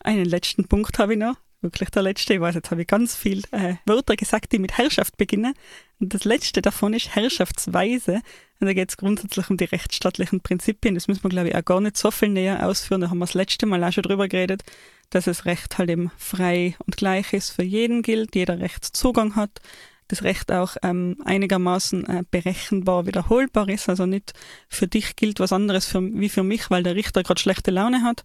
Einen 0.00 0.24
letzten 0.24 0.66
Punkt 0.66 0.98
habe 0.98 1.14
ich 1.14 1.18
noch. 1.18 1.36
Wirklich 1.60 1.90
der 1.90 2.02
letzte. 2.02 2.34
Ich 2.34 2.40
weiß, 2.40 2.54
jetzt 2.54 2.70
habe 2.70 2.82
ich 2.82 2.86
ganz 2.86 3.16
viel 3.16 3.42
äh, 3.50 3.74
Wörter 3.84 4.14
gesagt, 4.14 4.52
die 4.52 4.60
mit 4.60 4.78
Herrschaft 4.78 5.16
beginnen. 5.16 5.54
Und 5.98 6.14
das 6.14 6.24
letzte 6.24 6.62
davon 6.62 6.94
ist 6.94 7.16
Herrschaftsweise. 7.16 8.20
Und 8.60 8.66
da 8.66 8.72
geht 8.72 8.90
es 8.90 8.96
grundsätzlich 8.96 9.50
um 9.50 9.56
die 9.56 9.64
rechtsstaatlichen 9.64 10.40
Prinzipien. 10.40 10.94
Das 10.94 11.08
müssen 11.08 11.24
wir, 11.24 11.30
glaube 11.30 11.48
ich, 11.48 11.56
auch 11.56 11.64
gar 11.64 11.80
nicht 11.80 11.96
so 11.96 12.12
viel 12.12 12.28
näher 12.28 12.64
ausführen. 12.64 13.00
Da 13.00 13.10
haben 13.10 13.18
wir 13.18 13.26
das 13.26 13.34
letzte 13.34 13.66
Mal 13.66 13.82
auch 13.82 13.92
schon 13.92 14.04
drüber 14.04 14.28
geredet, 14.28 14.62
dass 15.10 15.24
das 15.24 15.46
Recht 15.46 15.78
halt 15.78 15.90
eben 15.90 16.12
frei 16.16 16.76
und 16.86 16.96
gleich 16.96 17.32
ist, 17.32 17.50
für 17.50 17.64
jeden 17.64 18.02
gilt, 18.02 18.36
jeder 18.36 18.60
Rechtszugang 18.60 19.34
hat, 19.34 19.60
das 20.06 20.22
Recht 20.22 20.52
auch 20.52 20.76
ähm, 20.82 21.16
einigermaßen 21.24 22.06
äh, 22.08 22.24
berechenbar 22.30 23.06
wiederholbar 23.06 23.68
ist, 23.68 23.88
also 23.88 24.06
nicht 24.06 24.32
für 24.68 24.86
dich 24.86 25.16
gilt 25.16 25.38
was 25.38 25.52
anderes 25.52 25.86
für, 25.86 26.02
wie 26.02 26.28
für 26.30 26.42
mich, 26.42 26.70
weil 26.70 26.82
der 26.82 26.94
Richter 26.94 27.22
gerade 27.22 27.40
schlechte 27.40 27.70
Laune 27.70 28.02
hat. 28.02 28.24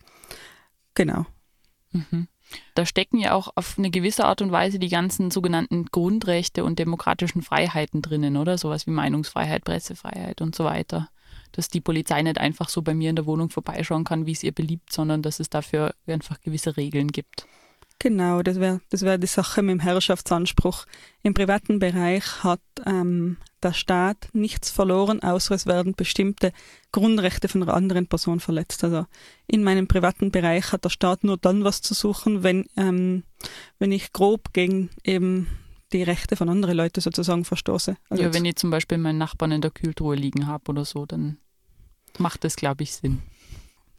Genau. 0.96 1.26
Mhm. 1.92 2.28
Da 2.76 2.86
stecken 2.86 3.18
ja 3.18 3.34
auch 3.34 3.50
auf 3.56 3.78
eine 3.78 3.90
gewisse 3.90 4.26
Art 4.26 4.42
und 4.42 4.52
Weise 4.52 4.80
die 4.80 4.90
ganzen 4.90 5.32
sogenannten 5.32 5.86
Grundrechte 5.86 6.64
und 6.64 6.80
demokratischen 6.80 7.42
Freiheiten 7.42 8.02
drinnen, 8.02 8.38
oder? 8.38 8.58
Sowas 8.58 8.88
wie 8.88 8.92
Meinungsfreiheit, 8.92 9.64
Pressefreiheit 9.64 10.42
und 10.42 10.56
so 10.56 10.64
weiter. 10.64 11.10
Dass 11.52 11.70
die 11.70 11.82
Polizei 11.82 12.22
nicht 12.22 12.40
einfach 12.40 12.70
so 12.70 12.82
bei 12.82 12.94
mir 12.94 13.10
in 13.10 13.16
der 13.16 13.26
Wohnung 13.26 13.50
vorbeischauen 13.50 14.04
kann, 14.04 14.26
wie 14.26 14.32
es 14.32 14.44
ihr 14.44 14.52
beliebt, 14.52 14.92
sondern 14.92 15.22
dass 15.22 15.40
es 15.40 15.50
dafür 15.50 15.94
einfach 16.08 16.42
gewisse 16.42 16.78
Regeln 16.78 17.10
gibt. 17.10 17.46
Genau, 18.00 18.42
das 18.42 18.60
wäre 18.60 18.82
das 18.90 19.04
wär 19.04 19.18
die 19.18 19.28
Sache 19.28 19.62
mit 19.62 19.72
dem 19.72 19.80
Herrschaftsanspruch. 19.80 20.86
Im 21.22 21.34
privaten 21.34 21.80
Bereich 21.80 22.44
hat 22.44 22.60
ähm, 22.86 23.38
der 23.62 23.72
Staat 23.72 24.28
nichts 24.34 24.70
verloren, 24.70 25.24
außer 25.24 25.56
es 25.56 25.66
werden 25.66 25.94
bestimmte 25.96 26.52
Grundrechte 26.92 27.48
von 27.48 27.64
einer 27.64 27.74
anderen 27.74 28.08
Person 28.08 28.42
verletzt. 28.42 28.84
Also 28.84 29.06
in 29.48 29.64
meinem 29.64 29.88
privaten 29.88 30.32
Bereich 30.32 30.74
hat 30.74 30.84
der 30.84 30.90
Staat 30.90 31.24
nur 31.24 31.38
dann 31.38 31.64
was 31.64 31.82
zu 31.82 31.94
suchen, 31.94 32.44
wenn, 32.44 32.66
ähm, 32.76 33.24
wenn 33.80 33.94
ich 33.94 34.12
grob 34.12 34.52
gegen 34.52 34.90
eben 35.06 35.48
die 35.94 36.04
Rechte 36.04 36.36
von 36.36 36.50
anderen 36.50 36.76
Leuten 36.76 37.00
sozusagen 37.00 37.46
verstoße. 37.46 37.96
Also 38.10 38.24
ja, 38.24 38.34
wenn 38.34 38.44
ich 38.44 38.58
zum 38.58 38.70
Beispiel 38.70 38.98
meinen 38.98 39.18
Nachbarn 39.18 39.54
in 39.54 39.62
der 39.62 39.72
Kühltruhe 39.72 40.16
liegen 40.16 40.48
habe 40.48 40.72
oder 40.72 40.84
so, 40.84 41.06
dann 41.06 41.38
macht 42.18 42.44
das, 42.44 42.58
glaube 42.58 42.84
ich, 42.84 42.94
Sinn 42.94 43.22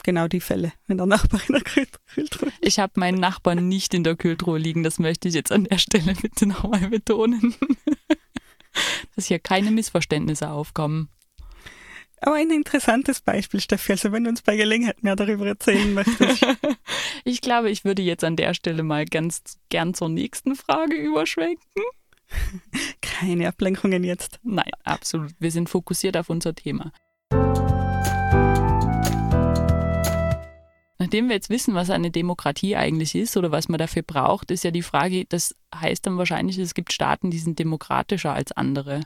genau 0.04 0.28
die 0.28 0.40
Fälle, 0.40 0.72
wenn 0.86 0.98
der 0.98 1.06
Nachbar 1.06 1.40
in 1.48 1.54
der 1.54 1.62
Kühltruhe 1.62 2.00
liegt. 2.16 2.38
Ich 2.60 2.78
habe 2.78 2.92
meinen 2.96 3.18
Nachbarn 3.18 3.68
nicht 3.68 3.94
in 3.94 4.04
der 4.04 4.14
Kühltruhe 4.14 4.58
liegen, 4.58 4.84
das 4.84 4.98
möchte 5.00 5.28
ich 5.28 5.34
jetzt 5.34 5.50
an 5.50 5.64
der 5.64 5.78
Stelle 5.78 6.14
bitte 6.22 6.46
nochmal 6.46 6.88
betonen. 6.88 7.54
Dass 9.16 9.26
hier 9.26 9.38
keine 9.38 9.70
Missverständnisse 9.70 10.50
aufkommen. 10.50 11.08
Aber 12.20 12.36
ein 12.36 12.50
interessantes 12.50 13.20
Beispiel, 13.20 13.60
Steffi, 13.60 13.92
also 13.92 14.10
wenn 14.10 14.24
du 14.24 14.30
uns 14.30 14.40
bei 14.40 14.56
Gelegenheit 14.56 15.02
mehr 15.02 15.14
darüber 15.14 15.46
erzählen 15.46 15.92
möchtest. 15.92 16.46
ich 17.24 17.40
glaube, 17.42 17.70
ich 17.70 17.84
würde 17.84 18.02
jetzt 18.02 18.24
an 18.24 18.36
der 18.36 18.54
Stelle 18.54 18.82
mal 18.82 19.04
ganz 19.04 19.58
gern 19.68 19.92
zur 19.92 20.08
nächsten 20.08 20.56
Frage 20.56 20.96
überschwenken. 20.96 21.82
Keine 23.02 23.46
Ablenkungen 23.46 24.04
jetzt. 24.04 24.40
Nein, 24.42 24.70
absolut. 24.84 25.32
Wir 25.38 25.50
sind 25.50 25.68
fokussiert 25.68 26.16
auf 26.16 26.30
unser 26.30 26.54
Thema. 26.54 26.92
Nachdem 31.04 31.28
wir 31.28 31.34
jetzt 31.34 31.50
wissen, 31.50 31.74
was 31.74 31.90
eine 31.90 32.10
Demokratie 32.10 32.76
eigentlich 32.76 33.14
ist 33.14 33.36
oder 33.36 33.52
was 33.52 33.68
man 33.68 33.76
dafür 33.76 34.00
braucht, 34.00 34.50
ist 34.50 34.64
ja 34.64 34.70
die 34.70 34.80
Frage, 34.80 35.26
das 35.26 35.54
heißt 35.74 36.06
dann 36.06 36.16
wahrscheinlich, 36.16 36.56
es 36.56 36.72
gibt 36.72 36.94
Staaten, 36.94 37.30
die 37.30 37.38
sind 37.40 37.58
demokratischer 37.58 38.32
als 38.32 38.52
andere. 38.52 39.02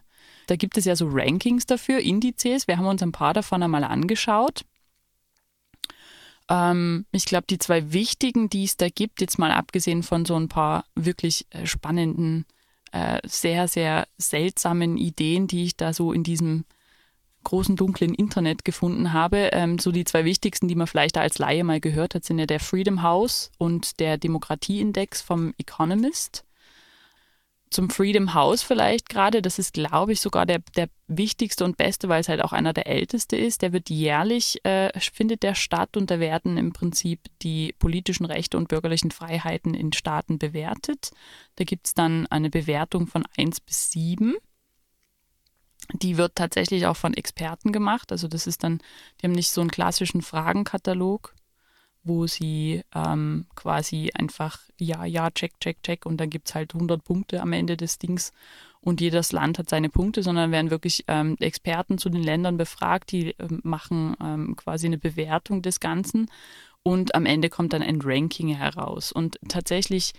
Da 0.47 0.55
gibt 0.55 0.78
es 0.78 0.85
ja 0.85 0.95
so 0.95 1.09
Rankings 1.11 1.67
dafür, 1.67 1.99
Indizes. 1.99 2.69
Wir 2.69 2.78
haben 2.78 2.87
uns 2.87 3.02
ein 3.02 3.11
paar 3.11 3.35
davon 3.35 3.64
einmal 3.64 3.83
angeschaut. 3.83 4.64
Ähm, 6.49 7.05
ich 7.11 7.25
glaube, 7.25 7.49
die 7.50 7.59
zwei 7.59 7.93
wichtigen, 7.93 8.49
die 8.49 8.62
es 8.62 8.76
da 8.76 8.88
gibt, 8.90 9.21
jetzt 9.21 9.40
mal 9.40 9.50
abgesehen 9.50 10.05
von 10.05 10.25
so 10.25 10.37
ein 10.37 10.49
paar 10.49 10.85
wirklich 10.95 11.47
äh, 11.50 11.67
spannenden, 11.67 12.47
äh, 12.93 13.19
sehr, 13.26 13.67
sehr 13.67 14.07
seltsamen 14.19 14.99
Ideen, 14.99 15.49
die 15.49 15.64
ich 15.64 15.76
da 15.76 15.93
so 15.93 16.12
in 16.12 16.23
diesem 16.23 16.64
großen 17.45 17.76
dunklen 17.76 18.14
Internet 18.14 18.64
gefunden 18.64 19.12
habe. 19.12 19.50
Ähm, 19.52 19.78
so 19.78 19.92
die 19.92 20.04
zwei 20.04 20.25
wichtigsten, 20.25 20.68
die 20.68 20.75
man 20.75 20.87
vielleicht 20.87 21.16
als 21.16 21.38
Laie 21.38 21.64
mal 21.64 21.80
gehört 21.80 22.14
hat, 22.14 22.25
sind 22.25 22.38
ja 22.38 22.47
der 22.47 22.61
Freedom 22.61 23.02
House 23.02 23.50
und 23.59 24.00
der 24.00 24.18
Demokratieindex 24.18 25.23
vom 25.23 25.54
Economist. 25.59 26.45
Zum 27.71 27.90
Freedom 27.90 28.33
House 28.33 28.62
vielleicht 28.62 29.11
gerade, 29.11 29.42
das 29.42 29.59
ist, 29.59 29.75
glaube 29.75 30.12
ich, 30.12 30.21
sogar 30.21 30.47
der, 30.47 30.61
der 30.76 30.88
wichtigste 31.07 31.66
und 31.66 31.76
beste, 31.76 32.09
weil 32.09 32.23
es 32.23 32.28
halt 32.28 32.42
auch 32.42 32.52
einer 32.52 32.73
der 32.73 32.87
älteste 32.87 33.37
ist. 33.37 33.61
Der 33.61 33.75
wird 33.75 33.90
jährlich, 33.90 34.64
äh, 34.64 34.88
findet 34.99 35.42
der 35.42 35.54
statt 35.54 35.97
und 35.97 36.11
da 36.11 36.18
werden 36.18 36.57
im 36.57 36.73
Prinzip 36.73 37.21
die 37.42 37.75
politischen 37.78 38.25
Rechte 38.25 38.57
und 38.57 38.68
bürgerlichen 38.68 39.11
Freiheiten 39.11 39.75
in 39.75 39.92
Staaten 39.92 40.38
bewertet. 40.38 41.11
Da 41.57 41.64
gibt 41.64 41.88
es 41.88 41.95
dann 41.95 42.26
eine 42.28 42.49
Bewertung 42.49 43.07
von 43.07 43.25
1 43.37 43.61
bis 43.61 43.90
7 43.90 44.35
die 45.92 46.16
wird 46.16 46.35
tatsächlich 46.35 46.87
auch 46.87 46.97
von 46.97 47.14
Experten 47.14 47.73
gemacht. 47.73 48.12
Also 48.12 48.28
das 48.28 48.47
ist 48.47 48.62
dann, 48.64 48.80
die 49.21 49.26
haben 49.26 49.33
nicht 49.33 49.50
so 49.50 49.61
einen 49.61 49.71
klassischen 49.71 50.23
Fragenkatalog, 50.23 51.35
wo 52.04 52.26
sie 52.26 52.83
ähm, 52.95 53.47
quasi 53.54 54.11
einfach 54.14 54.61
ja, 54.78 55.04
ja, 55.04 55.30
check, 55.30 55.59
check, 55.61 55.83
check 55.83 56.07
und 56.07 56.18
dann 56.18 56.30
gibt 56.30 56.49
es 56.49 56.54
halt 56.54 56.75
100 56.75 57.02
Punkte 57.02 57.40
am 57.40 57.52
Ende 57.52 57.76
des 57.76 57.99
Dings 57.99 58.33
und 58.80 59.00
jedes 59.00 59.33
Land 59.33 59.59
hat 59.59 59.68
seine 59.68 59.88
Punkte, 59.88 60.23
sondern 60.23 60.52
werden 60.52 60.71
wirklich 60.71 61.04
ähm, 61.09 61.37
Experten 61.40 61.99
zu 61.99 62.11
den 62.11 62.23
Ländern 62.23 62.57
befragt, 62.57 63.11
die 63.11 63.35
ähm, 63.38 63.61
machen 63.64 64.16
ähm, 64.23 64.57
quasi 64.57 64.87
eine 64.87 64.99
Bewertung 64.99 65.62
des 65.62 65.80
Ganzen 65.80 66.30
und 66.83 67.14
am 67.14 67.26
Ende 67.26 67.49
kommt 67.49 67.73
dann 67.73 67.83
ein 67.83 68.00
Ranking 68.02 68.49
heraus. 68.49 69.12
Und 69.12 69.38
tatsächlich 69.49 70.12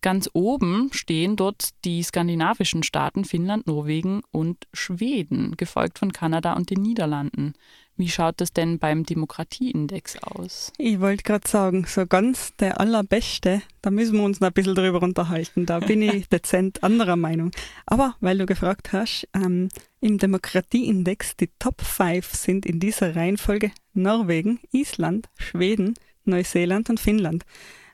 Ganz 0.00 0.30
oben 0.32 0.90
stehen 0.92 1.34
dort 1.34 1.70
die 1.84 2.02
skandinavischen 2.02 2.84
Staaten 2.84 3.24
Finnland, 3.24 3.66
Norwegen 3.66 4.22
und 4.30 4.68
Schweden, 4.72 5.56
gefolgt 5.56 5.98
von 5.98 6.12
Kanada 6.12 6.52
und 6.52 6.70
den 6.70 6.82
Niederlanden. 6.82 7.54
Wie 7.96 8.08
schaut 8.08 8.40
das 8.40 8.52
denn 8.52 8.78
beim 8.78 9.02
Demokratieindex 9.02 10.22
aus? 10.22 10.72
Ich 10.78 11.00
wollte 11.00 11.24
gerade 11.24 11.48
sagen, 11.48 11.84
so 11.84 12.06
ganz 12.06 12.54
der 12.54 12.78
allerbeste, 12.78 13.60
da 13.82 13.90
müssen 13.90 14.18
wir 14.18 14.22
uns 14.22 14.38
noch 14.38 14.48
ein 14.48 14.54
bisschen 14.54 14.76
drüber 14.76 15.02
unterhalten. 15.02 15.66
Da 15.66 15.80
bin 15.80 16.02
ich 16.02 16.28
dezent 16.30 16.84
anderer 16.84 17.16
Meinung. 17.16 17.50
Aber 17.86 18.14
weil 18.20 18.38
du 18.38 18.46
gefragt 18.46 18.92
hast, 18.92 19.26
ähm, 19.34 19.68
im 20.00 20.18
Demokratieindex 20.18 21.36
die 21.38 21.50
Top 21.58 21.82
5 21.82 22.34
sind 22.34 22.66
in 22.66 22.78
dieser 22.78 23.16
Reihenfolge 23.16 23.72
Norwegen, 23.94 24.60
Island, 24.70 25.28
Schweden, 25.36 25.94
Neuseeland 26.24 26.90
und 26.90 27.00
Finnland. 27.00 27.44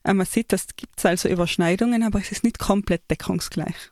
Äh, 0.05 0.15
man 0.15 0.27
sieht, 0.27 0.53
das 0.53 0.69
gibt 0.77 1.05
also 1.05 1.29
Überschneidungen, 1.29 2.03
aber 2.03 2.21
es 2.21 2.31
ist 2.31 2.45
nicht 2.45 2.59
komplett 2.59 3.11
deckungsgleich. 3.11 3.91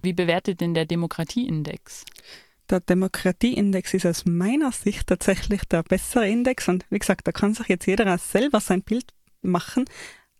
Wie 0.00 0.12
bewertet 0.12 0.60
denn 0.60 0.74
der 0.74 0.86
Demokratieindex? 0.86 2.04
Der 2.70 2.80
Demokratieindex 2.80 3.94
ist 3.94 4.06
aus 4.06 4.26
meiner 4.26 4.72
Sicht 4.72 5.06
tatsächlich 5.06 5.62
der 5.64 5.82
bessere 5.82 6.28
Index 6.28 6.68
und 6.68 6.84
wie 6.90 6.98
gesagt, 6.98 7.26
da 7.26 7.32
kann 7.32 7.54
sich 7.54 7.66
jetzt 7.68 7.86
jeder 7.86 8.16
selber 8.18 8.60
sein 8.60 8.82
Bild 8.82 9.12
machen. 9.42 9.86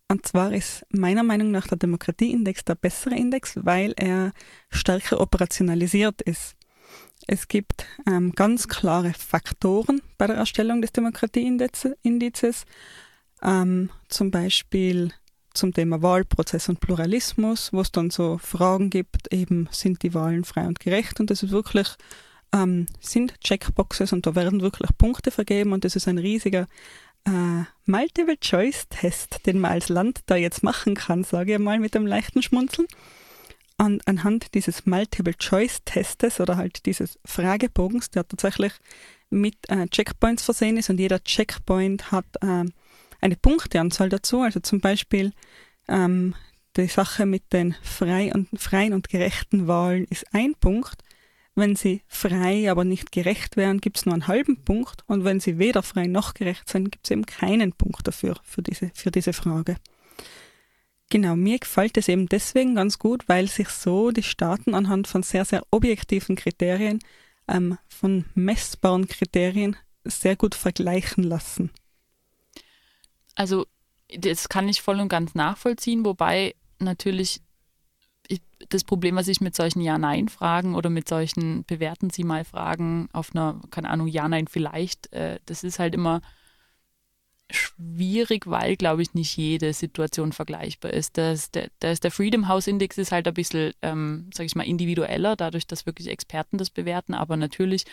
Und 0.08 0.26
zwar 0.26 0.52
ist 0.52 0.86
meiner 0.90 1.22
Meinung 1.22 1.50
nach 1.50 1.66
der 1.66 1.78
Demokratieindex 1.78 2.64
der 2.64 2.76
bessere 2.76 3.14
Index, 3.14 3.58
weil 3.62 3.94
er 3.96 4.32
stärker 4.70 5.20
operationalisiert 5.20 6.22
ist. 6.22 6.54
Es 7.26 7.48
gibt 7.48 7.86
ähm, 8.06 8.32
ganz 8.32 8.68
klare 8.68 9.12
Faktoren 9.12 10.00
bei 10.16 10.26
der 10.26 10.36
Erstellung 10.36 10.80
des 10.80 10.92
Demokratieindizes 10.92 12.64
ähm, 13.42 13.90
zum 14.08 14.30
Beispiel 14.30 15.12
zum 15.54 15.74
Thema 15.74 16.02
Wahlprozess 16.02 16.68
und 16.68 16.80
Pluralismus, 16.80 17.72
wo 17.72 17.80
es 17.80 17.92
dann 17.92 18.10
so 18.10 18.38
Fragen 18.38 18.90
gibt, 18.90 19.32
eben 19.32 19.68
sind 19.72 20.02
die 20.02 20.14
Wahlen 20.14 20.44
frei 20.44 20.66
und 20.66 20.80
gerecht 20.80 21.20
und 21.20 21.30
das 21.30 21.42
ist 21.42 21.50
wirklich, 21.50 21.88
ähm, 22.54 22.86
sind 23.00 23.40
Checkboxes 23.40 24.12
und 24.12 24.26
da 24.26 24.34
werden 24.34 24.60
wirklich 24.60 24.90
Punkte 24.96 25.30
vergeben 25.30 25.72
und 25.72 25.84
das 25.84 25.96
ist 25.96 26.08
ein 26.08 26.18
riesiger 26.18 26.66
äh, 27.24 27.64
Multiple-Choice-Test, 27.86 29.46
den 29.46 29.60
man 29.60 29.72
als 29.72 29.88
Land 29.88 30.20
da 30.26 30.36
jetzt 30.36 30.62
machen 30.62 30.94
kann, 30.94 31.24
sage 31.24 31.54
ich 31.54 31.58
mal 31.58 31.78
mit 31.78 31.96
einem 31.96 32.06
leichten 32.06 32.42
Schmunzeln. 32.42 32.88
Und 33.80 34.06
anhand 34.08 34.54
dieses 34.54 34.86
Multiple-Choice-Testes 34.86 36.40
oder 36.40 36.56
halt 36.56 36.84
dieses 36.86 37.18
Fragebogens, 37.24 38.10
der 38.10 38.26
tatsächlich 38.26 38.72
mit 39.30 39.56
äh, 39.68 39.86
Checkpoints 39.86 40.42
versehen 40.42 40.76
ist 40.76 40.90
und 40.90 40.98
jeder 40.98 41.22
Checkpoint 41.22 42.10
hat 42.10 42.26
äh, 42.40 42.64
eine 43.20 43.36
Punkteanzahl 43.36 44.08
dazu. 44.08 44.42
Also 44.42 44.60
zum 44.60 44.80
Beispiel 44.80 45.32
ähm, 45.88 46.34
die 46.76 46.86
Sache 46.86 47.26
mit 47.26 47.52
den 47.52 47.74
frei 47.82 48.32
und, 48.32 48.48
freien 48.58 48.92
und 48.92 49.08
gerechten 49.08 49.66
Wahlen 49.66 50.04
ist 50.10 50.26
ein 50.32 50.54
Punkt. 50.54 51.02
Wenn 51.54 51.74
sie 51.74 52.02
frei, 52.06 52.70
aber 52.70 52.84
nicht 52.84 53.10
gerecht 53.10 53.56
wären, 53.56 53.80
gibt 53.80 53.96
es 53.96 54.06
nur 54.06 54.14
einen 54.14 54.28
halben 54.28 54.62
Punkt. 54.64 55.02
Und 55.06 55.24
wenn 55.24 55.40
sie 55.40 55.58
weder 55.58 55.82
frei 55.82 56.06
noch 56.06 56.34
gerecht 56.34 56.68
sind, 56.68 56.92
gibt 56.92 57.06
es 57.06 57.10
eben 57.10 57.26
keinen 57.26 57.72
Punkt 57.72 58.06
dafür, 58.06 58.36
für 58.44 58.62
diese, 58.62 58.92
für 58.94 59.10
diese 59.10 59.32
Frage. 59.32 59.76
Genau, 61.10 61.36
mir 61.36 61.58
gefällt 61.58 61.96
es 61.96 62.08
eben 62.08 62.28
deswegen 62.28 62.74
ganz 62.74 62.98
gut, 62.98 63.28
weil 63.28 63.48
sich 63.48 63.70
so 63.70 64.10
die 64.10 64.22
Staaten 64.22 64.74
anhand 64.74 65.08
von 65.08 65.22
sehr, 65.22 65.44
sehr 65.44 65.64
objektiven 65.70 66.36
Kriterien, 66.36 66.98
ähm, 67.48 67.78
von 67.88 68.26
messbaren 68.34 69.08
Kriterien 69.08 69.74
sehr 70.04 70.36
gut 70.36 70.54
vergleichen 70.54 71.24
lassen. 71.24 71.70
Also 73.38 73.66
das 74.18 74.48
kann 74.48 74.68
ich 74.68 74.82
voll 74.82 74.98
und 74.98 75.08
ganz 75.08 75.36
nachvollziehen, 75.36 76.04
wobei 76.04 76.56
natürlich 76.80 77.40
das 78.68 78.82
Problem, 78.82 79.14
was 79.14 79.28
ich 79.28 79.40
mit 79.40 79.54
solchen 79.54 79.80
Ja-Nein-Fragen 79.80 80.74
oder 80.74 80.90
mit 80.90 81.08
solchen 81.08 81.64
Bewerten 81.64 82.10
Sie 82.10 82.24
mal 82.24 82.44
Fragen 82.44 83.08
auf 83.12 83.30
einer, 83.32 83.60
keine 83.70 83.90
Ahnung, 83.90 84.08
Ja-Nein 84.08 84.48
vielleicht, 84.48 85.12
äh, 85.12 85.38
das 85.46 85.62
ist 85.62 85.78
halt 85.78 85.94
immer 85.94 86.20
schwierig, 87.50 88.46
weil, 88.46 88.76
glaube 88.76 89.02
ich, 89.02 89.14
nicht 89.14 89.36
jede 89.36 89.72
Situation 89.72 90.32
vergleichbar 90.32 90.92
ist. 90.92 91.16
Das, 91.16 91.50
der, 91.50 91.68
das, 91.80 92.00
der 92.00 92.10
Freedom 92.10 92.48
House 92.48 92.66
Index 92.66 92.98
ist 92.98 93.12
halt 93.12 93.26
ein 93.26 93.34
bisschen, 93.34 93.72
ähm, 93.82 94.30
sage 94.34 94.46
ich 94.46 94.54
mal, 94.54 94.66
individueller, 94.66 95.36
dadurch, 95.36 95.66
dass 95.66 95.86
wirklich 95.86 96.08
Experten 96.08 96.58
das 96.58 96.70
bewerten, 96.70 97.14
aber 97.14 97.36
natürlich 97.36 97.84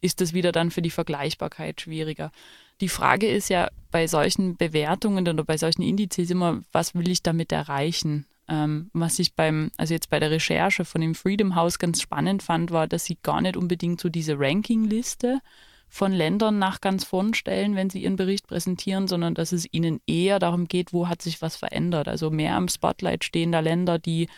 ist 0.00 0.20
das 0.20 0.32
wieder 0.32 0.52
dann 0.52 0.70
für 0.70 0.82
die 0.82 0.90
Vergleichbarkeit 0.90 1.80
schwieriger. 1.80 2.32
Die 2.80 2.88
Frage 2.88 3.28
ist 3.28 3.48
ja 3.48 3.70
bei 3.90 4.06
solchen 4.06 4.56
Bewertungen 4.56 5.26
oder 5.26 5.44
bei 5.44 5.56
solchen 5.56 5.82
Indizes 5.82 6.30
immer, 6.30 6.62
was 6.72 6.94
will 6.94 7.08
ich 7.08 7.22
damit 7.22 7.52
erreichen? 7.52 8.26
Ähm, 8.48 8.90
was 8.92 9.18
ich 9.18 9.34
beim, 9.34 9.70
also 9.76 9.94
jetzt 9.94 10.10
bei 10.10 10.20
der 10.20 10.30
Recherche 10.30 10.84
von 10.84 11.00
dem 11.00 11.14
Freedom 11.14 11.54
House 11.54 11.78
ganz 11.78 12.00
spannend 12.00 12.42
fand, 12.42 12.70
war, 12.70 12.86
dass 12.86 13.04
sie 13.04 13.18
gar 13.22 13.40
nicht 13.40 13.56
unbedingt 13.56 14.00
so 14.00 14.08
diese 14.08 14.38
Rankingliste 14.38 15.40
von 15.88 16.12
Ländern 16.12 16.58
nach 16.58 16.80
ganz 16.80 17.04
vorn 17.04 17.34
stellen, 17.34 17.74
wenn 17.76 17.90
sie 17.90 18.02
ihren 18.02 18.16
Bericht 18.16 18.46
präsentieren, 18.46 19.08
sondern 19.08 19.34
dass 19.34 19.52
es 19.52 19.66
ihnen 19.72 20.00
eher 20.06 20.38
darum 20.38 20.66
geht, 20.66 20.92
wo 20.92 21.08
hat 21.08 21.22
sich 21.22 21.42
was 21.42 21.56
verändert. 21.56 22.08
Also 22.08 22.30
mehr 22.30 22.56
im 22.56 22.68
Spotlight 22.68 23.24
stehen 23.24 23.52
da 23.52 23.60
Länder, 23.60 23.98
die 23.98 24.28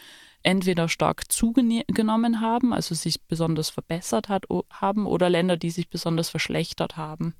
entweder 0.42 0.88
stark 0.88 1.30
zugenommen 1.32 2.40
haben, 2.40 2.72
also 2.72 2.94
sich 2.94 3.22
besonders 3.22 3.70
verbessert 3.70 4.28
hat, 4.28 4.46
haben, 4.70 5.06
oder 5.06 5.28
Länder, 5.28 5.56
die 5.56 5.70
sich 5.70 5.88
besonders 5.88 6.28
verschlechtert 6.28 6.96
haben. 6.96 7.34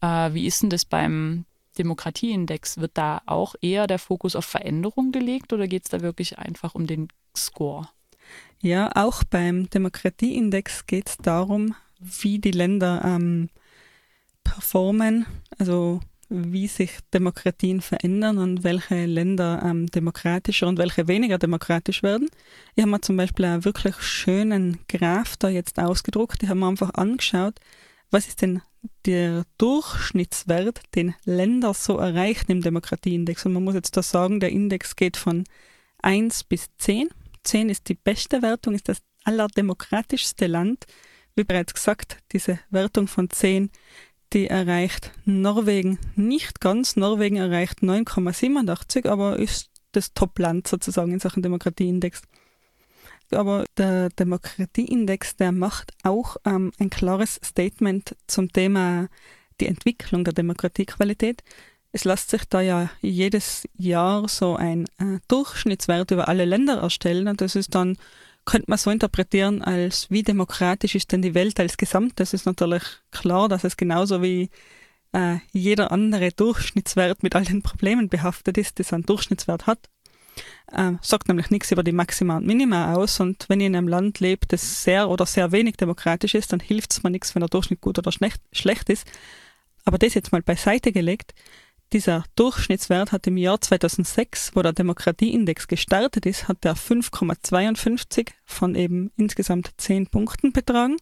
Äh, 0.00 0.32
wie 0.32 0.46
ist 0.46 0.62
denn 0.62 0.70
das 0.70 0.84
beim 0.84 1.44
Demokratieindex? 1.78 2.78
Wird 2.78 2.92
da 2.94 3.20
auch 3.26 3.54
eher 3.60 3.86
der 3.86 3.98
Fokus 3.98 4.36
auf 4.36 4.44
Veränderung 4.44 5.12
gelegt 5.12 5.52
oder 5.52 5.68
geht 5.68 5.84
es 5.84 5.90
da 5.90 6.00
wirklich 6.00 6.38
einfach 6.38 6.74
um 6.74 6.86
den 6.86 7.08
Score? 7.36 7.88
Ja, 8.60 8.90
auch 8.94 9.24
beim 9.24 9.68
Demokratieindex 9.70 10.86
geht 10.86 11.08
es 11.08 11.16
darum, 11.18 11.74
wie 12.00 12.38
die 12.38 12.50
Länder 12.50 13.02
ähm, 13.04 13.50
performen, 14.44 15.26
also 15.58 16.00
wie 16.28 16.68
sich 16.68 16.92
Demokratien 17.12 17.80
verändern 17.80 18.38
und 18.38 18.62
welche 18.62 19.04
Länder 19.04 19.62
ähm, 19.64 19.86
demokratischer 19.88 20.68
und 20.68 20.78
welche 20.78 21.08
weniger 21.08 21.38
demokratisch 21.38 22.02
werden. 22.02 22.28
Ich 22.76 22.82
habe 22.82 22.92
mir 22.92 23.00
zum 23.00 23.16
Beispiel 23.16 23.46
einen 23.46 23.64
wirklich 23.64 23.96
schönen 24.00 24.78
Graph 24.88 25.36
da 25.36 25.48
jetzt 25.48 25.78
ausgedruckt. 25.80 26.42
Ich 26.42 26.48
habe 26.48 26.60
mir 26.60 26.68
einfach 26.68 26.94
angeschaut, 26.94 27.58
was 28.10 28.28
ist 28.28 28.42
denn 28.42 28.62
der 29.06 29.44
Durchschnittswert, 29.58 30.82
den 30.94 31.14
Länder 31.24 31.74
so 31.74 31.98
erreichen 31.98 32.50
im 32.52 32.62
Demokratieindex. 32.62 33.44
Und 33.44 33.52
man 33.52 33.64
muss 33.64 33.74
jetzt 33.74 33.96
da 33.96 34.02
sagen, 34.02 34.40
der 34.40 34.50
Index 34.50 34.96
geht 34.96 35.16
von 35.16 35.44
1 36.02 36.44
bis 36.44 36.68
10. 36.78 37.08
10 37.42 37.68
ist 37.68 37.88
die 37.88 37.94
beste 37.94 38.40
Wertung, 38.40 38.74
ist 38.74 38.88
das 38.88 38.98
allerdemokratischste 39.24 40.46
Land. 40.46 40.86
Wie 41.34 41.44
bereits 41.44 41.74
gesagt, 41.74 42.18
diese 42.32 42.58
Wertung 42.70 43.06
von 43.06 43.30
10, 43.30 43.70
die 44.32 44.46
erreicht 44.46 45.12
Norwegen 45.24 45.98
nicht 46.16 46.60
ganz. 46.60 46.96
Norwegen 46.96 47.36
erreicht 47.36 47.80
9,87, 47.80 49.08
aber 49.08 49.38
ist 49.38 49.70
das 49.92 50.12
Top-Land 50.14 50.68
sozusagen 50.68 51.12
in 51.12 51.20
Sachen 51.20 51.42
Demokratieindex 51.42 52.22
aber 53.34 53.64
der 53.76 54.08
Demokratieindex, 54.10 55.36
der 55.36 55.52
macht 55.52 55.92
auch 56.02 56.36
ähm, 56.44 56.72
ein 56.78 56.90
klares 56.90 57.40
Statement 57.44 58.16
zum 58.26 58.52
Thema 58.52 59.08
die 59.60 59.66
Entwicklung 59.66 60.24
der 60.24 60.32
Demokratiequalität. 60.32 61.42
Es 61.92 62.04
lässt 62.04 62.30
sich 62.30 62.44
da 62.44 62.60
ja 62.60 62.90
jedes 63.00 63.64
Jahr 63.76 64.28
so 64.28 64.56
ein 64.56 64.86
äh, 64.98 65.18
Durchschnittswert 65.28 66.10
über 66.12 66.28
alle 66.28 66.44
Länder 66.44 66.78
erstellen 66.78 67.28
und 67.28 67.40
das 67.40 67.56
ist 67.56 67.74
dann, 67.74 67.96
könnte 68.44 68.70
man 68.70 68.78
so 68.78 68.90
interpretieren, 68.90 69.62
als 69.62 70.10
wie 70.10 70.22
demokratisch 70.22 70.94
ist 70.94 71.12
denn 71.12 71.22
die 71.22 71.34
Welt 71.34 71.60
als 71.60 71.76
Gesamt. 71.76 72.18
Das 72.20 72.32
ist 72.32 72.46
natürlich 72.46 72.82
klar, 73.10 73.48
dass 73.48 73.64
es 73.64 73.76
genauso 73.76 74.22
wie 74.22 74.50
äh, 75.12 75.36
jeder 75.52 75.92
andere 75.92 76.30
Durchschnittswert 76.30 77.22
mit 77.22 77.34
all 77.34 77.44
den 77.44 77.62
Problemen 77.62 78.08
behaftet 78.08 78.58
ist, 78.58 78.78
das 78.78 78.92
einen 78.92 79.04
Durchschnittswert 79.04 79.66
hat. 79.66 79.88
Äh, 80.72 80.92
sagt 81.02 81.28
nämlich 81.28 81.50
nichts 81.50 81.72
über 81.72 81.82
die 81.82 81.92
Maxima 81.92 82.36
und 82.36 82.46
Minima 82.46 82.94
aus. 82.94 83.20
Und 83.20 83.46
wenn 83.48 83.60
ihr 83.60 83.66
in 83.66 83.76
einem 83.76 83.88
Land 83.88 84.20
lebt, 84.20 84.52
das 84.52 84.82
sehr 84.84 85.08
oder 85.10 85.26
sehr 85.26 85.52
wenig 85.52 85.76
demokratisch 85.76 86.34
ist, 86.34 86.52
dann 86.52 86.60
hilft 86.60 86.92
es 86.92 87.02
mir 87.02 87.10
nichts, 87.10 87.34
wenn 87.34 87.40
der 87.40 87.48
Durchschnitt 87.48 87.80
gut 87.80 87.98
oder 87.98 88.12
schlecht, 88.12 88.40
schlecht 88.52 88.88
ist. 88.88 89.06
Aber 89.84 89.98
das 89.98 90.14
jetzt 90.14 90.32
mal 90.32 90.42
beiseite 90.42 90.92
gelegt. 90.92 91.34
Dieser 91.92 92.22
Durchschnittswert 92.36 93.10
hat 93.10 93.26
im 93.26 93.36
Jahr 93.36 93.60
2006, 93.60 94.52
wo 94.54 94.62
der 94.62 94.72
Demokratieindex 94.72 95.66
gestartet 95.66 96.24
ist, 96.24 96.46
hat 96.46 96.62
der 96.62 96.76
5,52 96.76 98.28
von 98.44 98.76
eben 98.76 99.10
insgesamt 99.16 99.72
10 99.76 100.06
Punkten 100.06 100.52
betragen. 100.52 100.96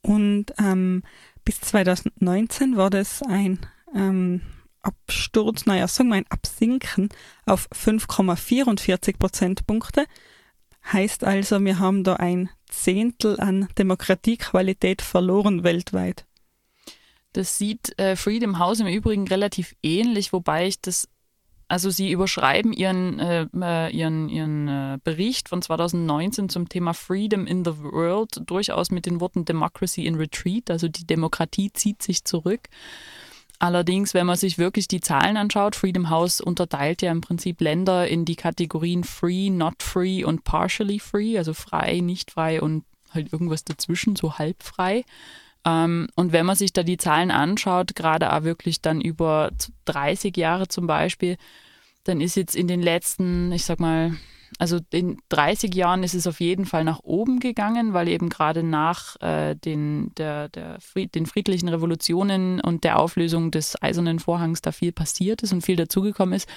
Und 0.00 0.46
ähm, 0.58 1.02
bis 1.44 1.60
2019 1.60 2.78
war 2.78 2.88
das 2.88 3.22
ein 3.22 3.58
ähm, 3.94 4.40
Absturz, 4.80 5.66
naja, 5.66 5.86
sagen 5.88 6.08
wir 6.08 6.16
ein 6.16 6.30
Absinken 6.30 7.10
auf 7.44 7.68
5,44 7.72 9.18
Prozentpunkte. 9.18 10.06
Heißt 10.90 11.24
also, 11.24 11.62
wir 11.62 11.78
haben 11.78 12.04
da 12.04 12.14
ein 12.14 12.48
Zehntel 12.70 13.38
an 13.40 13.68
Demokratiequalität 13.76 15.02
verloren 15.02 15.64
weltweit. 15.64 16.24
Das 17.38 17.56
sieht 17.56 17.96
äh, 18.00 18.16
Freedom 18.16 18.58
House 18.58 18.80
im 18.80 18.88
Übrigen 18.88 19.28
relativ 19.28 19.76
ähnlich, 19.80 20.32
wobei 20.32 20.66
ich 20.66 20.80
das, 20.80 21.08
also 21.68 21.88
sie 21.88 22.10
überschreiben 22.10 22.72
ihren, 22.72 23.20
äh, 23.20 23.46
äh 23.54 23.96
ihren, 23.96 24.28
ihren 24.28 24.66
äh, 24.66 24.98
Bericht 25.04 25.48
von 25.48 25.62
2019 25.62 26.48
zum 26.48 26.68
Thema 26.68 26.94
Freedom 26.94 27.46
in 27.46 27.64
the 27.64 27.78
World 27.78 28.42
durchaus 28.44 28.90
mit 28.90 29.06
den 29.06 29.20
Worten 29.20 29.44
Democracy 29.44 30.04
in 30.04 30.16
Retreat, 30.16 30.68
also 30.68 30.88
die 30.88 31.06
Demokratie 31.06 31.72
zieht 31.72 32.02
sich 32.02 32.24
zurück. 32.24 32.62
Allerdings, 33.60 34.14
wenn 34.14 34.26
man 34.26 34.36
sich 34.36 34.58
wirklich 34.58 34.88
die 34.88 35.00
Zahlen 35.00 35.36
anschaut, 35.36 35.76
Freedom 35.76 36.10
House 36.10 36.40
unterteilt 36.40 37.02
ja 37.02 37.12
im 37.12 37.20
Prinzip 37.20 37.60
Länder 37.60 38.08
in 38.08 38.24
die 38.24 38.34
Kategorien 38.34 39.04
Free, 39.04 39.48
Not 39.48 39.84
Free 39.84 40.24
und 40.24 40.42
Partially 40.42 40.98
Free, 40.98 41.38
also 41.38 41.54
frei, 41.54 42.00
nicht 42.00 42.32
frei 42.32 42.60
und 42.60 42.82
halt 43.12 43.32
irgendwas 43.32 43.62
dazwischen, 43.62 44.16
so 44.16 44.38
halb 44.38 44.64
frei. 44.64 45.04
Ähm, 45.64 46.08
und 46.14 46.32
wenn 46.32 46.46
man 46.46 46.56
sich 46.56 46.72
da 46.72 46.82
die 46.82 46.96
Zahlen 46.96 47.30
anschaut, 47.30 47.94
gerade 47.94 48.32
auch 48.32 48.42
wirklich 48.42 48.80
dann 48.80 49.00
über 49.00 49.50
30 49.86 50.36
Jahre 50.36 50.68
zum 50.68 50.86
Beispiel, 50.86 51.36
dann 52.04 52.20
ist 52.20 52.36
jetzt 52.36 52.56
in 52.56 52.68
den 52.68 52.82
letzten, 52.82 53.52
ich 53.52 53.64
sag 53.64 53.80
mal, 53.80 54.12
also 54.58 54.78
in 54.90 55.18
30 55.28 55.74
Jahren 55.74 56.02
ist 56.02 56.14
es 56.14 56.26
auf 56.26 56.40
jeden 56.40 56.64
Fall 56.64 56.84
nach 56.84 57.00
oben 57.00 57.38
gegangen, 57.38 57.92
weil 57.92 58.08
eben 58.08 58.28
gerade 58.28 58.62
nach 58.62 59.20
äh, 59.20 59.54
den, 59.54 60.12
der, 60.16 60.48
der 60.48 60.80
Fried, 60.80 61.14
den 61.14 61.26
friedlichen 61.26 61.68
Revolutionen 61.68 62.60
und 62.60 62.84
der 62.84 62.98
Auflösung 62.98 63.50
des 63.50 63.80
Eisernen 63.82 64.18
Vorhangs 64.18 64.62
da 64.62 64.72
viel 64.72 64.92
passiert 64.92 65.42
ist 65.42 65.52
und 65.52 65.62
viel 65.62 65.76
dazugekommen 65.76 66.34
ist. 66.34 66.48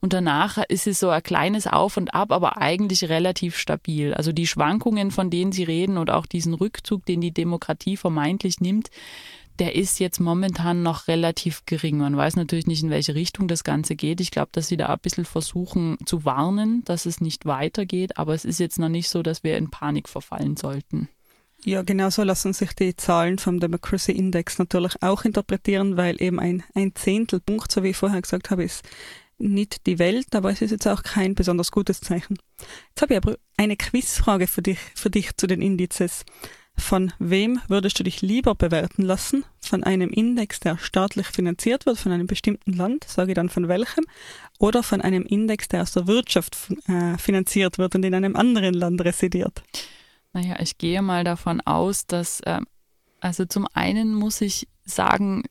Und 0.00 0.12
danach 0.12 0.58
ist 0.68 0.86
es 0.86 1.00
so 1.00 1.08
ein 1.08 1.22
kleines 1.22 1.66
Auf 1.66 1.96
und 1.96 2.12
Ab, 2.14 2.32
aber 2.32 2.58
eigentlich 2.58 3.08
relativ 3.08 3.56
stabil. 3.56 4.12
Also 4.12 4.32
die 4.32 4.46
Schwankungen, 4.46 5.10
von 5.10 5.30
denen 5.30 5.52
Sie 5.52 5.64
reden 5.64 5.96
und 5.96 6.10
auch 6.10 6.26
diesen 6.26 6.54
Rückzug, 6.54 7.06
den 7.06 7.20
die 7.20 7.32
Demokratie 7.32 7.96
vermeintlich 7.96 8.60
nimmt, 8.60 8.90
der 9.58 9.74
ist 9.74 10.00
jetzt 10.00 10.20
momentan 10.20 10.82
noch 10.82 11.08
relativ 11.08 11.64
gering. 11.66 11.98
Man 11.98 12.16
weiß 12.16 12.36
natürlich 12.36 12.66
nicht, 12.66 12.82
in 12.82 12.90
welche 12.90 13.14
Richtung 13.14 13.48
das 13.48 13.64
Ganze 13.64 13.96
geht. 13.96 14.20
Ich 14.20 14.30
glaube, 14.30 14.50
dass 14.52 14.68
sie 14.68 14.76
da 14.76 14.86
ein 14.86 14.98
bisschen 15.00 15.24
versuchen 15.24 15.96
zu 16.06 16.24
warnen, 16.24 16.82
dass 16.84 17.06
es 17.06 17.20
nicht 17.20 17.46
weitergeht, 17.46 18.18
aber 18.18 18.34
es 18.34 18.44
ist 18.44 18.58
jetzt 18.58 18.78
noch 18.78 18.88
nicht 18.88 19.08
so, 19.08 19.22
dass 19.22 19.44
wir 19.44 19.56
in 19.56 19.70
Panik 19.70 20.08
verfallen 20.08 20.56
sollten. 20.56 21.08
Ja, 21.64 21.82
genau 21.82 22.10
so 22.10 22.22
lassen 22.22 22.52
sich 22.52 22.74
die 22.74 22.94
Zahlen 22.94 23.38
vom 23.38 23.58
Democracy 23.58 24.12
Index 24.12 24.58
natürlich 24.58 25.02
auch 25.02 25.24
interpretieren, 25.24 25.96
weil 25.96 26.20
eben 26.20 26.38
ein, 26.38 26.62
ein 26.74 26.94
Zehntelpunkt, 26.94 27.72
so 27.72 27.82
wie 27.82 27.90
ich 27.90 27.96
vorher 27.96 28.20
gesagt 28.20 28.50
habe, 28.50 28.64
ist 28.64 28.84
nicht 29.38 29.86
die 29.86 29.98
Welt, 29.98 30.34
aber 30.34 30.50
es 30.50 30.62
ist 30.62 30.72
jetzt 30.72 30.86
auch 30.86 31.02
kein 31.02 31.34
besonders 31.34 31.70
gutes 31.70 32.00
Zeichen. 32.00 32.36
Jetzt 32.90 33.02
habe 33.02 33.14
ich 33.14 33.16
aber 33.16 33.36
eine 33.56 33.76
Quizfrage 33.76 34.46
für 34.46 34.62
dich, 34.62 34.78
für 34.94 35.10
dich 35.10 35.36
zu 35.36 35.46
den 35.46 35.62
Indizes. 35.62 36.24
Von 36.76 37.12
wem 37.18 37.60
würdest 37.68 37.98
du 37.98 38.04
dich 38.04 38.20
lieber 38.20 38.54
bewerten 38.54 39.02
lassen? 39.02 39.44
Von 39.60 39.84
einem 39.84 40.10
Index, 40.10 40.60
der 40.60 40.76
staatlich 40.78 41.28
finanziert 41.28 41.86
wird, 41.86 41.98
von 41.98 42.12
einem 42.12 42.26
bestimmten 42.26 42.72
Land, 42.72 43.04
sage 43.04 43.34
dann 43.34 43.48
von 43.48 43.68
welchem, 43.68 44.04
oder 44.58 44.82
von 44.82 45.00
einem 45.00 45.24
Index, 45.24 45.68
der 45.68 45.82
aus 45.82 45.92
der 45.92 46.06
Wirtschaft 46.06 46.56
äh, 46.88 47.16
finanziert 47.16 47.78
wird 47.78 47.94
und 47.94 48.04
in 48.04 48.14
einem 48.14 48.36
anderen 48.36 48.74
Land 48.74 49.04
residiert? 49.04 49.62
Naja, 50.32 50.56
ich 50.60 50.78
gehe 50.78 51.00
mal 51.00 51.22
davon 51.22 51.60
aus, 51.60 52.06
dass, 52.06 52.40
äh, 52.40 52.60
also 53.20 53.44
zum 53.44 53.66
einen 53.72 54.12
muss 54.12 54.40
ich 54.40 54.66
sagen, 54.84 55.44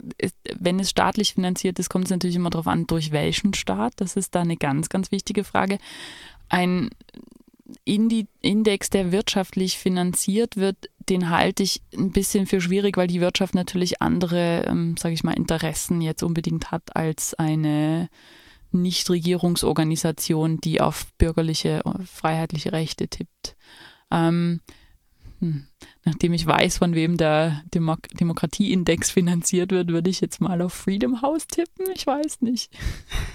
wenn 0.60 0.80
es 0.80 0.90
staatlich 0.90 1.34
finanziert 1.34 1.80
ist, 1.80 1.90
kommt 1.90 2.06
es 2.06 2.12
natürlich 2.12 2.36
immer 2.36 2.50
darauf 2.50 2.68
an, 2.68 2.86
durch 2.86 3.12
welchen 3.12 3.54
Staat. 3.54 3.94
Das 3.98 4.16
ist 4.16 4.36
da 4.36 4.42
eine 4.42 4.58
ganz, 4.58 4.90
ganz 4.90 5.12
wichtige 5.12 5.44
Frage. 5.44 5.80
Ein 6.50 6.90
Index, 7.86 8.90
der 8.90 9.12
wirtschaftlich 9.12 9.78
finanziert 9.78 10.58
wird, 10.58 10.90
den 11.10 11.30
halte 11.30 11.64
ich 11.64 11.82
ein 11.96 12.12
bisschen 12.12 12.46
für 12.48 12.62
schwierig, 12.62 12.98
weil 12.98 13.08
die 13.08 13.22
Wirtschaft 13.22 13.56
natürlich 13.56 14.02
andere, 14.02 14.66
ähm, 14.68 14.96
sage 14.98 15.14
ich 15.14 15.24
mal, 15.24 15.34
Interessen 15.34 16.02
jetzt 16.02 16.24
unbedingt 16.24 16.72
hat 16.72 16.96
als 16.96 17.34
eine 17.34 18.10
Nichtregierungsorganisation, 18.72 20.60
die 20.60 20.82
auf 20.82 21.08
bürgerliche, 21.18 21.82
freiheitliche 22.06 22.72
Rechte 22.72 23.08
tippt. 23.08 23.56
Ähm, 24.12 24.62
hm. 25.40 25.68
Nachdem 26.06 26.34
ich 26.34 26.46
weiß, 26.46 26.78
von 26.78 26.96
wem 26.96 27.18
der 27.18 27.64
Demo 27.74 27.98
Demokratieindex 28.20 29.12
finanziert 29.12 29.72
wird, 29.72 29.90
würde 29.90 30.10
ich 30.10 30.22
jetzt 30.22 30.42
mal 30.42 30.62
auf 30.62 30.74
Freedom 30.74 31.22
House 31.22 31.48
tippen. 31.48 31.86
Ich 31.94 32.08
weiß 32.08 32.42
nicht. 32.42 32.72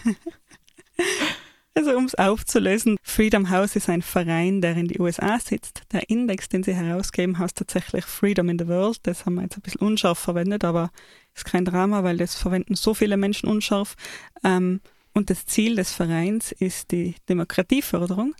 Also 1.78 1.96
um 1.96 2.06
es 2.06 2.16
aufzulösen, 2.16 2.96
Freedom 3.04 3.50
House 3.50 3.76
ist 3.76 3.88
ein 3.88 4.02
Verein, 4.02 4.60
der 4.60 4.76
in 4.76 4.88
die 4.88 4.98
USA 4.98 5.38
sitzt. 5.38 5.82
Der 5.92 6.10
Index, 6.10 6.48
den 6.48 6.64
sie 6.64 6.74
herausgeben, 6.74 7.38
heißt 7.38 7.56
tatsächlich 7.56 8.04
Freedom 8.04 8.48
in 8.48 8.58
the 8.58 8.66
World. 8.66 8.98
Das 9.04 9.24
haben 9.24 9.36
wir 9.36 9.42
jetzt 9.42 9.56
ein 9.56 9.60
bisschen 9.60 9.82
unscharf 9.82 10.18
verwendet, 10.18 10.64
aber 10.64 10.90
ist 11.36 11.44
kein 11.44 11.64
Drama, 11.64 12.02
weil 12.02 12.16
das 12.16 12.34
verwenden 12.34 12.74
so 12.74 12.94
viele 12.94 13.16
Menschen 13.16 13.48
unscharf. 13.48 13.94
Ähm, 14.42 14.80
und 15.14 15.30
das 15.30 15.46
Ziel 15.46 15.76
des 15.76 15.92
Vereins 15.92 16.50
ist 16.50 16.90
die 16.90 17.14
Demokratieförderung. 17.28 18.34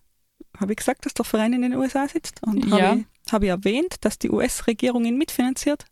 Habe 0.61 0.73
ich 0.73 0.79
gesagt, 0.79 1.07
dass 1.07 1.15
der 1.15 1.25
Verein 1.25 1.53
in 1.53 1.63
den 1.63 1.75
USA 1.75 2.09
sitzt? 2.09 2.43
Und 2.43 2.67
ja. 2.67 2.99
habe 3.31 3.45
ich 3.45 3.51
erwähnt, 3.51 3.97
dass 4.01 4.19
die 4.19 4.31
US-Regierung 4.31 5.05
ihn 5.05 5.17
mitfinanziert? 5.17 5.87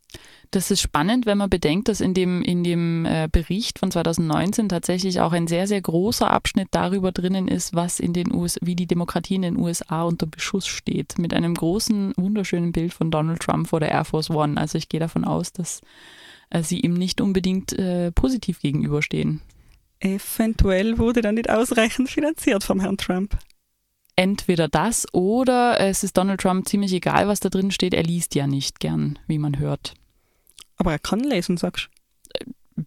Das 0.51 0.71
ist 0.71 0.81
spannend, 0.81 1.25
wenn 1.25 1.37
man 1.37 1.49
bedenkt, 1.49 1.87
dass 1.87 2.01
in 2.01 2.13
dem, 2.13 2.41
in 2.41 2.63
dem 2.63 3.05
äh, 3.05 3.29
Bericht 3.31 3.79
von 3.79 3.91
2019 3.91 4.67
tatsächlich 4.67 5.21
auch 5.21 5.31
ein 5.31 5.47
sehr, 5.47 5.67
sehr 5.67 5.81
großer 5.81 6.29
Abschnitt 6.29 6.67
darüber 6.71 7.11
drinnen 7.11 7.47
ist, 7.47 7.75
was 7.75 7.99
in 7.99 8.13
den 8.13 8.33
US 8.33 8.57
wie 8.61 8.75
die 8.75 8.87
Demokratie 8.87 9.35
in 9.35 9.41
den 9.41 9.57
USA 9.57 10.03
unter 10.03 10.25
Beschuss 10.25 10.67
steht. 10.67 11.17
Mit 11.17 11.33
einem 11.33 11.53
großen, 11.53 12.13
wunderschönen 12.17 12.73
Bild 12.73 12.93
von 12.93 13.09
Donald 13.09 13.41
Trump 13.41 13.69
vor 13.69 13.79
der 13.79 13.91
Air 13.91 14.05
Force 14.05 14.29
One. 14.29 14.59
Also 14.59 14.77
ich 14.77 14.89
gehe 14.89 14.99
davon 14.99 15.23
aus, 15.23 15.53
dass 15.53 15.81
äh, 16.49 16.61
sie 16.61 16.81
ihm 16.81 16.93
nicht 16.93 17.21
unbedingt 17.21 17.71
äh, 17.73 18.11
positiv 18.11 18.59
gegenüberstehen. 18.59 19.41
Eventuell 19.99 20.97
wurde 20.97 21.21
dann 21.21 21.35
nicht 21.35 21.49
ausreichend 21.49 22.09
finanziert 22.09 22.63
vom 22.63 22.81
Herrn 22.81 22.97
Trump 22.97 23.37
entweder 24.17 24.67
das 24.67 25.07
oder 25.13 25.79
es 25.79 26.03
ist 26.03 26.17
Donald 26.17 26.41
Trump 26.41 26.67
ziemlich 26.67 26.91
egal, 26.91 27.29
was 27.29 27.39
da 27.39 27.47
drin 27.47 27.71
steht. 27.71 27.93
Er 27.93 28.03
liest 28.03 28.35
ja 28.35 28.47
nicht 28.47 28.81
gern, 28.81 29.17
wie 29.27 29.37
man 29.37 29.57
hört. 29.59 29.93
Aber 30.75 30.91
er 30.91 30.99
kann 30.99 31.21
lesen, 31.21 31.55
sagst 31.55 31.89
du? 32.75 32.83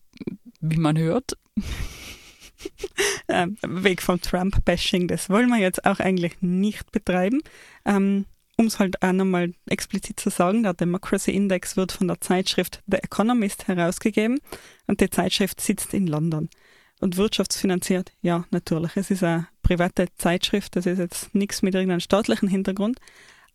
Wie 0.61 0.77
man 0.77 0.99
hört. 0.99 1.39
ähm, 3.29 3.57
Weg 3.63 4.03
vom 4.03 4.21
Trump-Bashing, 4.21 5.09
das 5.09 5.31
wollen 5.31 5.49
wir 5.49 5.59
jetzt 5.59 5.87
auch 5.87 6.01
eigentlich 6.01 6.43
nicht 6.43 6.93
betreiben. 6.93 7.41
Ähm, 7.87 8.27
um 8.57 8.67
es 8.67 8.79
halt 8.79 9.03
auch 9.03 9.13
nochmal 9.13 9.55
explizit 9.67 10.21
zu 10.21 10.29
sagen, 10.29 10.65
der 10.65 10.75
Democracy 10.75 11.31
Index 11.31 11.79
wird 11.79 11.93
von 11.93 12.09
der 12.09 12.21
Zeitschrift 12.21 12.83
The 12.87 12.99
Economist 12.99 13.69
herausgegeben 13.69 14.39
und 14.87 15.01
die 15.01 15.09
Zeitschrift 15.09 15.63
sitzt 15.63 15.95
in 15.95 16.07
London. 16.07 16.51
Und 17.01 17.17
wirtschaftsfinanziert, 17.17 18.13
ja, 18.21 18.45
natürlich. 18.51 18.97
Es 18.97 19.11
ist 19.11 19.25
eine 19.25 19.49
private 19.71 20.09
Zeitschrift, 20.17 20.75
das 20.75 20.87
ist 20.87 20.99
jetzt 20.99 21.33
nichts 21.33 21.63
mit 21.63 21.75
irgendeinem 21.75 22.01
staatlichen 22.01 22.49
Hintergrund. 22.49 22.99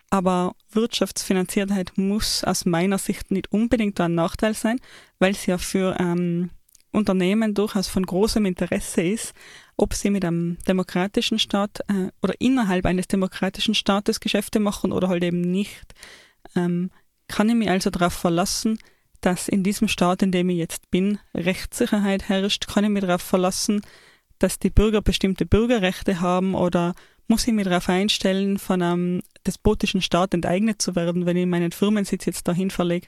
Aber 0.09 0.55
Wirtschaftsfinanziertheit 0.71 1.91
muss 1.97 2.45
aus 2.45 2.65
meiner 2.65 2.97
Sicht 2.97 3.31
nicht 3.31 3.51
unbedingt 3.51 3.99
ein 3.99 4.15
Nachteil 4.15 4.53
sein, 4.53 4.79
weil 5.19 5.31
es 5.31 5.45
ja 5.45 5.57
für 5.57 5.97
ähm, 5.99 6.51
Unternehmen 6.91 7.53
durchaus 7.53 7.89
von 7.89 8.05
großem 8.05 8.45
Interesse 8.45 9.01
ist, 9.01 9.33
ob 9.75 9.93
sie 9.93 10.09
mit 10.09 10.23
einem 10.23 10.57
demokratischen 10.69 11.37
Staat 11.37 11.81
äh, 11.89 12.11
oder 12.21 12.39
innerhalb 12.39 12.85
eines 12.85 13.09
demokratischen 13.09 13.75
Staates 13.75 14.21
Geschäfte 14.21 14.61
machen 14.61 14.93
oder 14.93 15.09
halt 15.09 15.23
eben 15.23 15.41
nicht. 15.41 15.93
Ähm, 16.55 16.91
kann 17.27 17.49
ich 17.49 17.55
mich 17.55 17.69
also 17.69 17.89
darauf 17.89 18.13
verlassen, 18.13 18.79
dass 19.19 19.49
in 19.49 19.63
diesem 19.63 19.89
Staat, 19.89 20.21
in 20.21 20.31
dem 20.31 20.47
ich 20.49 20.57
jetzt 20.59 20.89
bin, 20.91 21.19
Rechtssicherheit 21.33 22.29
herrscht? 22.29 22.67
Kann 22.67 22.85
ich 22.85 22.89
mich 22.89 23.03
darauf 23.03 23.21
verlassen, 23.21 23.81
dass 24.39 24.59
die 24.59 24.69
Bürger 24.69 25.01
bestimmte 25.01 25.45
Bürgerrechte 25.45 26.21
haben 26.21 26.55
oder 26.55 26.93
muss 27.27 27.47
ich 27.47 27.53
mich 27.53 27.65
darauf 27.65 27.89
einstellen, 27.89 28.57
von 28.57 28.81
einem 28.81 29.21
despotischen 29.47 30.01
Staat 30.01 30.33
enteignet 30.33 30.81
zu 30.81 30.95
werden, 30.95 31.25
wenn 31.25 31.37
ich 31.37 31.45
meinen 31.45 31.71
Firmensitz 31.71 32.25
jetzt 32.25 32.47
dahin 32.47 32.69
verlege? 32.69 33.07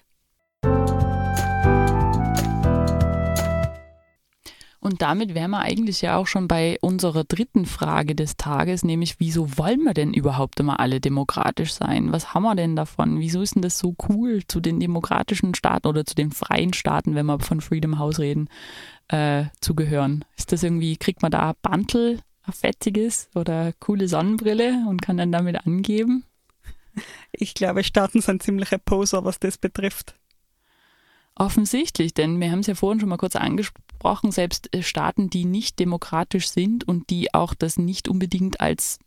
Und 4.87 5.01
damit 5.01 5.35
wären 5.35 5.51
wir 5.51 5.59
eigentlich 5.59 6.01
ja 6.01 6.15
auch 6.15 6.27
schon 6.27 6.47
bei 6.47 6.77
unserer 6.79 7.25
dritten 7.25 7.65
Frage 7.65 8.15
des 8.15 8.37
Tages, 8.37 8.85
nämlich 8.85 9.19
wieso 9.19 9.57
wollen 9.57 9.83
wir 9.83 9.93
denn 9.93 10.13
überhaupt 10.13 10.61
immer 10.61 10.79
alle 10.79 11.01
demokratisch 11.01 11.73
sein? 11.73 12.13
Was 12.13 12.33
haben 12.33 12.43
wir 12.43 12.55
denn 12.55 12.77
davon? 12.77 13.19
Wieso 13.19 13.41
ist 13.41 13.55
denn 13.55 13.61
das 13.61 13.79
so 13.79 13.95
cool, 14.07 14.43
zu 14.47 14.61
den 14.61 14.79
demokratischen 14.79 15.55
Staaten 15.55 15.87
oder 15.87 16.05
zu 16.05 16.15
den 16.15 16.31
freien 16.31 16.71
Staaten, 16.71 17.15
wenn 17.15 17.25
wir 17.25 17.41
von 17.41 17.59
Freedom 17.59 17.99
House 17.99 18.19
reden, 18.19 18.47
äh, 19.07 19.45
zu 19.61 19.75
gehören? 19.75 20.25
Ist 20.37 20.51
das 20.51 20.63
irgendwie, 20.63 20.97
kriegt 20.97 21.21
man 21.21 21.31
da 21.31 21.53
Bantel, 21.61 22.19
fettiges 22.49 23.29
oder 23.35 23.73
coole 23.79 24.07
Sonnenbrille 24.07 24.85
und 24.87 25.01
kann 25.01 25.17
dann 25.17 25.31
damit 25.31 25.65
angeben? 25.65 26.23
Ich 27.31 27.53
glaube, 27.53 27.83
Staaten 27.83 28.21
sind 28.21 28.41
ziemliche 28.41 28.79
Poser, 28.79 29.23
was 29.23 29.39
das 29.39 29.57
betrifft. 29.57 30.15
Offensichtlich, 31.35 32.15
denn 32.15 32.39
wir 32.39 32.51
haben 32.51 32.59
es 32.59 32.67
ja 32.67 32.73
vorhin 32.73 32.99
schon 32.99 33.09
mal 33.09 33.17
kurz 33.17 33.35
angesprochen, 33.35 34.31
selbst 34.31 34.73
äh, 34.75 34.81
Staaten, 34.81 35.29
die 35.29 35.45
nicht 35.45 35.77
demokratisch 35.77 36.49
sind 36.49 36.87
und 36.87 37.11
die 37.11 37.33
auch 37.35 37.53
das 37.53 37.77
nicht 37.77 38.07
unbedingt 38.07 38.59
als, 38.59 38.97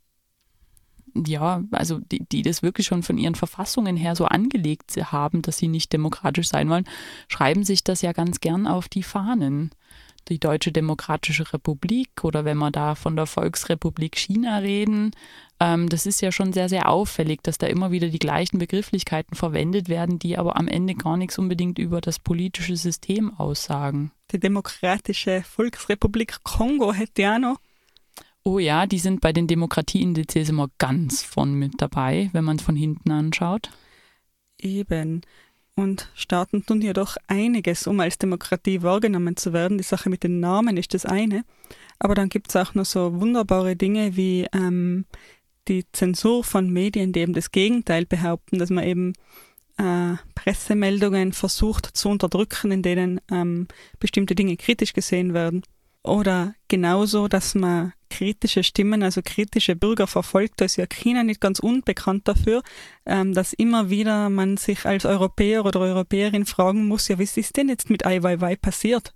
ja, 1.14 1.62
also 1.70 1.98
die, 1.98 2.24
die 2.24 2.42
das 2.42 2.62
wirklich 2.62 2.86
schon 2.86 3.02
von 3.02 3.18
ihren 3.18 3.34
Verfassungen 3.34 3.96
her 3.96 4.16
so 4.16 4.24
angelegt 4.24 4.96
haben, 5.12 5.42
dass 5.42 5.58
sie 5.58 5.68
nicht 5.68 5.92
demokratisch 5.92 6.48
sein 6.48 6.68
wollen, 6.68 6.88
schreiben 7.28 7.64
sich 7.64 7.84
das 7.84 8.02
ja 8.02 8.12
ganz 8.12 8.40
gern 8.40 8.66
auf 8.66 8.88
die 8.88 9.02
Fahnen 9.02 9.70
die 10.28 10.38
Deutsche 10.38 10.72
Demokratische 10.72 11.52
Republik 11.52 12.22
oder 12.22 12.44
wenn 12.44 12.58
wir 12.58 12.70
da 12.70 12.94
von 12.94 13.16
der 13.16 13.26
Volksrepublik 13.26 14.16
China 14.16 14.58
reden, 14.58 15.12
ähm, 15.58 15.88
das 15.88 16.06
ist 16.06 16.20
ja 16.20 16.32
schon 16.32 16.52
sehr, 16.52 16.68
sehr 16.68 16.88
auffällig, 16.88 17.42
dass 17.42 17.58
da 17.58 17.66
immer 17.66 17.90
wieder 17.90 18.08
die 18.08 18.18
gleichen 18.18 18.58
Begrifflichkeiten 18.58 19.36
verwendet 19.36 19.88
werden, 19.88 20.18
die 20.18 20.38
aber 20.38 20.56
am 20.56 20.68
Ende 20.68 20.94
gar 20.94 21.16
nichts 21.16 21.38
unbedingt 21.38 21.78
über 21.78 22.00
das 22.00 22.18
politische 22.18 22.76
System 22.76 23.38
aussagen. 23.38 24.12
Die 24.32 24.38
Demokratische 24.38 25.42
Volksrepublik 25.42 26.42
Kongo 26.44 26.92
hätte 26.92 27.22
ja 27.22 27.38
noch. 27.38 27.58
Oh 28.42 28.58
ja, 28.58 28.86
die 28.86 28.98
sind 28.98 29.20
bei 29.20 29.32
den 29.32 29.46
Demokratieindizes 29.46 30.48
immer 30.48 30.70
ganz 30.78 31.22
von 31.22 31.54
mit 31.54 31.74
dabei, 31.78 32.30
wenn 32.32 32.44
man 32.44 32.56
es 32.56 32.62
von 32.62 32.76
hinten 32.76 33.10
anschaut. 33.10 33.70
Eben. 34.58 35.22
Und 35.76 36.10
Staaten 36.14 36.64
tun 36.64 36.82
ja 36.82 36.92
doch 36.92 37.16
einiges, 37.26 37.86
um 37.86 38.00
als 38.00 38.18
Demokratie 38.18 38.82
wahrgenommen 38.82 39.36
zu 39.36 39.52
werden. 39.52 39.78
Die 39.78 39.84
Sache 39.84 40.10
mit 40.10 40.24
den 40.24 40.40
Namen 40.40 40.76
ist 40.76 40.94
das 40.94 41.06
eine. 41.06 41.44
Aber 41.98 42.14
dann 42.14 42.28
gibt 42.28 42.48
es 42.48 42.56
auch 42.56 42.74
noch 42.74 42.86
so 42.86 43.20
wunderbare 43.20 43.76
Dinge 43.76 44.16
wie 44.16 44.46
ähm, 44.52 45.04
die 45.68 45.84
Zensur 45.92 46.44
von 46.44 46.70
Medien, 46.70 47.12
die 47.12 47.20
eben 47.20 47.34
das 47.34 47.52
Gegenteil 47.52 48.06
behaupten, 48.06 48.58
dass 48.58 48.70
man 48.70 48.84
eben 48.84 49.12
äh, 49.76 50.16
Pressemeldungen 50.34 51.32
versucht 51.32 51.86
zu 51.86 52.08
unterdrücken, 52.08 52.72
in 52.72 52.82
denen 52.82 53.20
ähm, 53.30 53.68
bestimmte 53.98 54.34
Dinge 54.34 54.56
kritisch 54.56 54.92
gesehen 54.92 55.34
werden. 55.34 55.62
Oder 56.02 56.54
genauso, 56.68 57.28
dass 57.28 57.54
man 57.54 57.92
kritische 58.08 58.62
Stimmen, 58.62 59.02
also 59.02 59.20
kritische 59.24 59.76
Bürger 59.76 60.06
verfolgt. 60.06 60.60
Da 60.60 60.64
ist 60.64 60.76
ja 60.76 60.86
China 60.86 61.22
nicht 61.22 61.40
ganz 61.40 61.58
unbekannt 61.58 62.26
dafür, 62.26 62.62
ähm, 63.06 63.32
dass 63.34 63.52
immer 63.52 63.90
wieder 63.90 64.30
man 64.30 64.56
sich 64.56 64.84
als 64.86 65.04
Europäer 65.04 65.64
oder 65.64 65.80
Europäerin 65.80 66.46
fragen 66.46 66.86
muss, 66.86 67.08
ja, 67.08 67.18
was 67.18 67.36
ist 67.36 67.56
denn 67.56 67.68
jetzt 67.68 67.90
mit 67.90 68.04
Ai 68.06 68.22
Weiwei 68.22 68.56
passiert? 68.56 69.14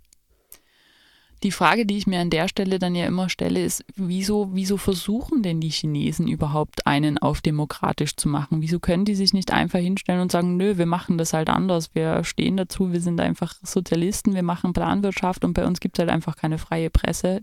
Die 1.43 1.51
Frage, 1.51 1.85
die 1.85 1.97
ich 1.97 2.07
mir 2.07 2.19
an 2.19 2.29
der 2.29 2.47
Stelle 2.47 2.79
dann 2.79 2.95
ja 2.95 3.05
immer 3.05 3.29
stelle, 3.29 3.63
ist, 3.63 3.83
wieso, 3.95 4.49
wieso 4.53 4.77
versuchen 4.77 5.43
denn 5.43 5.61
die 5.61 5.69
Chinesen 5.69 6.27
überhaupt 6.27 6.87
einen 6.87 7.17
auf 7.17 7.41
demokratisch 7.41 8.15
zu 8.15 8.29
machen? 8.29 8.61
Wieso 8.61 8.79
können 8.79 9.05
die 9.05 9.15
sich 9.15 9.33
nicht 9.33 9.51
einfach 9.51 9.79
hinstellen 9.79 10.21
und 10.21 10.31
sagen, 10.31 10.57
nö, 10.57 10.77
wir 10.77 10.85
machen 10.85 11.17
das 11.17 11.33
halt 11.33 11.49
anders, 11.49 11.93
wir 11.93 12.23
stehen 12.23 12.57
dazu, 12.57 12.93
wir 12.93 13.01
sind 13.01 13.19
einfach 13.19 13.53
Sozialisten, 13.61 14.33
wir 14.33 14.43
machen 14.43 14.73
Planwirtschaft 14.73 15.43
und 15.43 15.53
bei 15.53 15.65
uns 15.65 15.79
gibt 15.79 15.97
es 15.97 15.99
halt 15.99 16.09
einfach 16.09 16.35
keine 16.35 16.57
freie 16.57 16.89
Presse. 16.89 17.41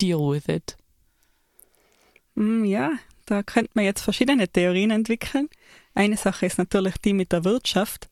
Deal 0.00 0.18
with 0.18 0.48
it. 0.48 0.76
Mm, 2.34 2.64
ja, 2.64 2.92
Da 3.26 3.42
könnte 3.42 3.72
man 3.74 3.84
jetzt 3.84 4.02
verschiedene 4.02 4.48
Theorien 4.48 4.92
entwickeln. 4.92 5.48
Eine 5.94 6.16
Sache 6.16 6.46
ist 6.46 6.58
natürlich 6.58 6.96
die 6.98 7.12
mit 7.12 7.32
der 7.32 7.44
Wirtschaft. 7.44 8.08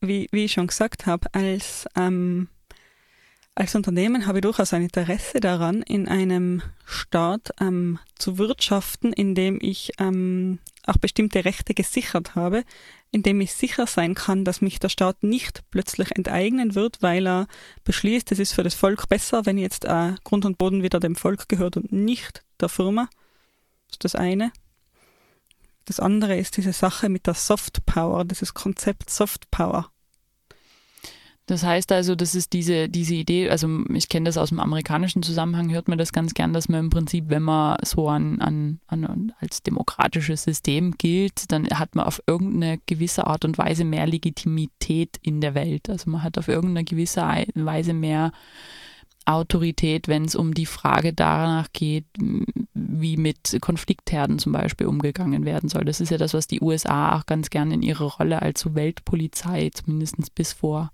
Wie, 0.00 0.28
wie 0.32 0.44
ich 0.44 0.52
schon 0.52 0.66
gesagt 0.66 1.06
habe, 1.06 1.32
als, 1.32 1.86
ähm, 1.96 2.48
als 3.56 3.74
Unternehmen 3.74 4.26
habe 4.26 4.38
ich 4.38 4.42
durchaus 4.42 4.74
ein 4.74 4.82
Interesse 4.82 5.40
daran, 5.40 5.80
in 5.80 6.08
einem 6.08 6.62
Staat 6.84 7.52
ähm, 7.58 7.98
zu 8.14 8.36
wirtschaften, 8.36 9.14
in 9.14 9.34
dem 9.34 9.58
ich 9.62 9.92
ähm, 9.98 10.58
auch 10.84 10.98
bestimmte 10.98 11.46
Rechte 11.46 11.72
gesichert 11.72 12.34
habe, 12.34 12.64
in 13.10 13.22
dem 13.22 13.40
ich 13.40 13.54
sicher 13.54 13.86
sein 13.86 14.14
kann, 14.14 14.44
dass 14.44 14.60
mich 14.60 14.78
der 14.78 14.90
Staat 14.90 15.22
nicht 15.22 15.62
plötzlich 15.70 16.14
enteignen 16.14 16.74
wird, 16.74 17.00
weil 17.00 17.26
er 17.26 17.46
beschließt, 17.84 18.30
es 18.30 18.38
ist 18.38 18.52
für 18.52 18.62
das 18.62 18.74
Volk 18.74 19.08
besser, 19.08 19.46
wenn 19.46 19.56
jetzt 19.56 19.86
äh, 19.86 20.12
Grund 20.22 20.44
und 20.44 20.58
Boden 20.58 20.82
wieder 20.82 21.00
dem 21.00 21.16
Volk 21.16 21.48
gehört 21.48 21.78
und 21.78 21.90
nicht 21.90 22.44
der 22.60 22.68
Firma. 22.68 23.08
Das 23.86 23.94
ist 23.94 24.04
das 24.04 24.14
eine. 24.16 24.52
Das 25.86 25.98
andere 25.98 26.36
ist 26.36 26.58
diese 26.58 26.74
Sache 26.74 27.08
mit 27.08 27.26
der 27.26 27.34
Soft 27.34 27.86
Power, 27.86 28.26
dieses 28.26 28.52
Konzept 28.52 29.08
Soft 29.08 29.50
Power. 29.50 29.90
Das 31.46 31.62
heißt 31.62 31.92
also, 31.92 32.16
das 32.16 32.34
ist 32.34 32.52
diese, 32.52 32.88
diese 32.88 33.14
Idee, 33.14 33.50
also 33.50 33.84
ich 33.94 34.08
kenne 34.08 34.24
das 34.24 34.36
aus 34.36 34.48
dem 34.48 34.58
amerikanischen 34.58 35.22
Zusammenhang, 35.22 35.70
hört 35.70 35.86
man 35.86 35.96
das 35.96 36.12
ganz 36.12 36.34
gern, 36.34 36.52
dass 36.52 36.68
man 36.68 36.80
im 36.80 36.90
Prinzip, 36.90 37.26
wenn 37.28 37.44
man 37.44 37.76
so 37.84 38.08
an, 38.08 38.40
an, 38.40 38.80
an 38.88 39.32
als 39.38 39.62
demokratisches 39.62 40.42
System 40.42 40.94
gilt, 40.98 41.52
dann 41.52 41.68
hat 41.68 41.94
man 41.94 42.04
auf 42.04 42.20
irgendeine 42.26 42.80
gewisse 42.86 43.28
Art 43.28 43.44
und 43.44 43.58
Weise 43.58 43.84
mehr 43.84 44.08
Legitimität 44.08 45.18
in 45.22 45.40
der 45.40 45.54
Welt. 45.54 45.88
Also 45.88 46.10
man 46.10 46.24
hat 46.24 46.36
auf 46.36 46.48
irgendeine 46.48 46.82
gewisse 46.82 47.22
Weise 47.54 47.94
mehr 47.94 48.32
Autorität, 49.24 50.08
wenn 50.08 50.24
es 50.24 50.34
um 50.34 50.52
die 50.52 50.66
Frage 50.66 51.12
danach 51.12 51.68
geht, 51.72 52.06
wie 52.74 53.16
mit 53.16 53.56
Konfliktherden 53.60 54.40
zum 54.40 54.52
Beispiel 54.52 54.88
umgegangen 54.88 55.44
werden 55.44 55.68
soll. 55.68 55.84
Das 55.84 56.00
ist 56.00 56.10
ja 56.10 56.18
das, 56.18 56.34
was 56.34 56.48
die 56.48 56.60
USA 56.60 57.16
auch 57.16 57.26
ganz 57.26 57.50
gern 57.50 57.70
in 57.70 57.82
ihrer 57.82 58.04
Rolle 58.04 58.42
als 58.42 58.60
so 58.60 58.74
Weltpolizei, 58.74 59.70
zumindest 59.72 60.34
bis 60.34 60.52
vor 60.52 60.90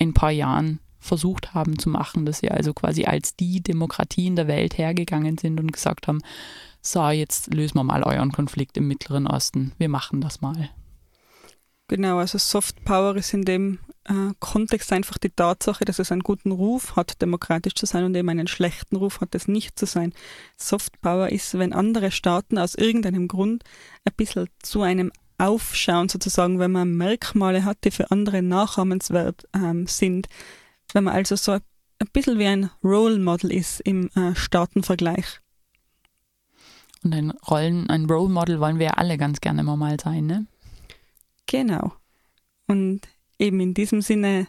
ein 0.00 0.14
paar 0.14 0.30
Jahren 0.30 0.80
versucht 0.98 1.54
haben 1.54 1.78
zu 1.78 1.88
machen, 1.88 2.26
dass 2.26 2.38
sie 2.38 2.50
also 2.50 2.74
quasi 2.74 3.04
als 3.04 3.34
die 3.34 3.62
Demokratie 3.62 4.26
in 4.26 4.36
der 4.36 4.48
Welt 4.48 4.76
hergegangen 4.76 5.38
sind 5.38 5.58
und 5.58 5.72
gesagt 5.72 6.06
haben, 6.06 6.20
so, 6.82 7.08
jetzt 7.08 7.52
lösen 7.52 7.76
wir 7.76 7.84
mal 7.84 8.02
euren 8.02 8.32
Konflikt 8.32 8.76
im 8.76 8.88
Mittleren 8.88 9.26
Osten. 9.26 9.72
Wir 9.78 9.88
machen 9.88 10.20
das 10.20 10.40
mal. 10.40 10.70
Genau, 11.88 12.18
also 12.18 12.38
Soft 12.38 12.84
Power 12.84 13.16
ist 13.16 13.34
in 13.34 13.44
dem 13.44 13.80
äh, 14.04 14.32
Kontext 14.38 14.92
einfach 14.92 15.18
die 15.18 15.30
Tatsache, 15.30 15.84
dass 15.84 15.98
es 15.98 16.12
einen 16.12 16.22
guten 16.22 16.52
Ruf 16.52 16.94
hat, 16.96 17.20
demokratisch 17.20 17.74
zu 17.74 17.84
sein 17.84 18.04
und 18.04 18.14
eben 18.14 18.28
einen 18.28 18.46
schlechten 18.46 18.96
Ruf 18.96 19.20
hat, 19.20 19.34
es 19.34 19.48
nicht 19.48 19.78
zu 19.78 19.86
sein. 19.86 20.12
Soft 20.56 21.00
Power 21.00 21.30
ist, 21.30 21.58
wenn 21.58 21.72
andere 21.72 22.12
Staaten 22.12 22.58
aus 22.58 22.76
irgendeinem 22.76 23.26
Grund 23.28 23.64
ein 24.04 24.14
bisschen 24.16 24.48
zu 24.62 24.82
einem 24.82 25.10
aufschauen, 25.40 26.08
sozusagen, 26.08 26.58
wenn 26.58 26.72
man 26.72 26.96
Merkmale 26.96 27.64
hat, 27.64 27.78
die 27.84 27.90
für 27.90 28.10
andere 28.10 28.42
nachahmenswert 28.42 29.48
ähm, 29.54 29.86
sind. 29.86 30.28
Wenn 30.92 31.04
man 31.04 31.14
also 31.14 31.36
so 31.36 31.52
ein 31.52 31.60
bisschen 32.12 32.38
wie 32.38 32.46
ein 32.46 32.70
Role 32.82 33.18
Model 33.18 33.52
ist 33.52 33.80
im 33.80 34.08
äh, 34.14 34.34
Staatenvergleich. 34.34 35.40
Und 37.02 37.14
ein 37.14 37.30
Rollen, 37.30 37.88
ein 37.88 38.04
Role 38.06 38.28
Model 38.28 38.60
wollen 38.60 38.78
wir 38.78 38.86
ja 38.86 38.92
alle 38.94 39.16
ganz 39.16 39.40
gerne 39.40 39.62
mal 39.62 39.98
sein, 39.98 40.26
ne? 40.26 40.46
Genau. 41.46 41.92
Und 42.66 43.00
eben 43.38 43.58
in 43.60 43.74
diesem 43.74 44.02
Sinne 44.02 44.46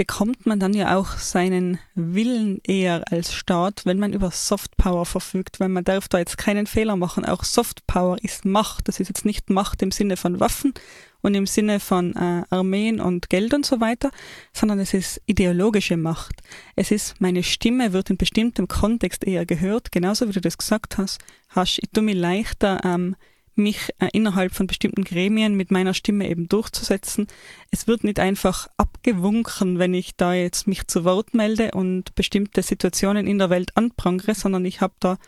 bekommt 0.00 0.46
man 0.46 0.58
dann 0.58 0.72
ja 0.72 0.96
auch 0.96 1.18
seinen 1.18 1.78
Willen 1.94 2.58
eher 2.64 3.12
als 3.12 3.34
Staat, 3.34 3.82
wenn 3.84 3.98
man 3.98 4.14
über 4.14 4.30
Softpower 4.30 5.04
verfügt, 5.04 5.60
weil 5.60 5.68
man 5.68 5.84
darf 5.84 6.08
da 6.08 6.18
jetzt 6.18 6.38
keinen 6.38 6.66
Fehler 6.66 6.96
machen. 6.96 7.26
Auch 7.26 7.44
Softpower 7.44 8.16
ist 8.22 8.46
Macht. 8.46 8.88
Das 8.88 8.98
ist 8.98 9.08
jetzt 9.08 9.26
nicht 9.26 9.50
Macht 9.50 9.82
im 9.82 9.90
Sinne 9.90 10.16
von 10.16 10.40
Waffen 10.40 10.72
und 11.20 11.34
im 11.34 11.46
Sinne 11.46 11.80
von 11.80 12.16
äh, 12.16 12.44
Armeen 12.48 12.98
und 12.98 13.28
Geld 13.28 13.52
und 13.52 13.66
so 13.66 13.82
weiter, 13.82 14.10
sondern 14.54 14.78
es 14.78 14.94
ist 14.94 15.20
ideologische 15.26 15.98
Macht. 15.98 16.40
Es 16.76 16.90
ist, 16.90 17.20
meine 17.20 17.42
Stimme 17.42 17.92
wird 17.92 18.08
in 18.08 18.16
bestimmtem 18.16 18.68
Kontext 18.68 19.24
eher 19.24 19.44
gehört, 19.44 19.92
genauso 19.92 20.26
wie 20.26 20.32
du 20.32 20.40
das 20.40 20.56
gesagt 20.56 20.96
hast. 20.96 21.20
hast 21.50 21.78
ich 21.78 21.90
tue 21.90 22.02
mir 22.02 22.14
leichter, 22.14 22.80
ähm, 22.84 23.16
mich 23.60 23.90
äh, 23.98 24.08
innerhalb 24.12 24.54
von 24.54 24.66
bestimmten 24.66 25.04
Gremien 25.04 25.54
mit 25.54 25.70
meiner 25.70 25.94
Stimme 25.94 26.28
eben 26.28 26.48
durchzusetzen. 26.48 27.26
Es 27.70 27.86
wird 27.86 28.04
nicht 28.04 28.18
einfach 28.18 28.68
abgewunken, 28.76 29.78
wenn 29.78 29.94
ich 29.94 30.16
da 30.16 30.34
jetzt 30.34 30.66
mich 30.66 30.86
zu 30.86 31.04
Wort 31.04 31.34
melde 31.34 31.70
und 31.72 32.14
bestimmte 32.14 32.62
Situationen 32.62 33.26
in 33.26 33.38
der 33.38 33.50
Welt 33.50 33.76
anprangere, 33.76 34.34
sondern 34.34 34.64
ich 34.64 34.80
habe 34.80 34.94
da 35.00 35.18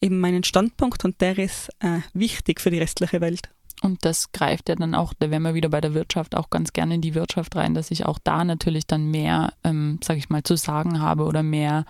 eben 0.00 0.18
meinen 0.20 0.44
Standpunkt 0.44 1.04
und 1.04 1.20
der 1.20 1.38
ist 1.38 1.70
äh, 1.80 2.00
wichtig 2.12 2.60
für 2.60 2.70
die 2.70 2.78
restliche 2.78 3.20
Welt. 3.20 3.50
Und 3.82 4.04
das 4.04 4.32
greift 4.32 4.68
ja 4.68 4.74
dann 4.74 4.94
auch, 4.94 5.12
da 5.18 5.30
wären 5.30 5.42
wir 5.42 5.54
wieder 5.54 5.68
bei 5.68 5.80
der 5.80 5.94
Wirtschaft, 5.94 6.34
auch 6.34 6.50
ganz 6.50 6.72
gerne 6.72 6.94
in 6.94 7.02
die 7.02 7.14
Wirtschaft 7.14 7.56
rein, 7.56 7.74
dass 7.74 7.90
ich 7.90 8.06
auch 8.06 8.18
da 8.18 8.42
natürlich 8.44 8.86
dann 8.86 9.10
mehr, 9.10 9.52
ähm, 9.64 10.00
sage 10.02 10.18
ich 10.18 10.30
mal, 10.30 10.42
zu 10.42 10.56
sagen 10.56 11.00
habe 11.00 11.24
oder 11.24 11.42
mehr 11.42 11.84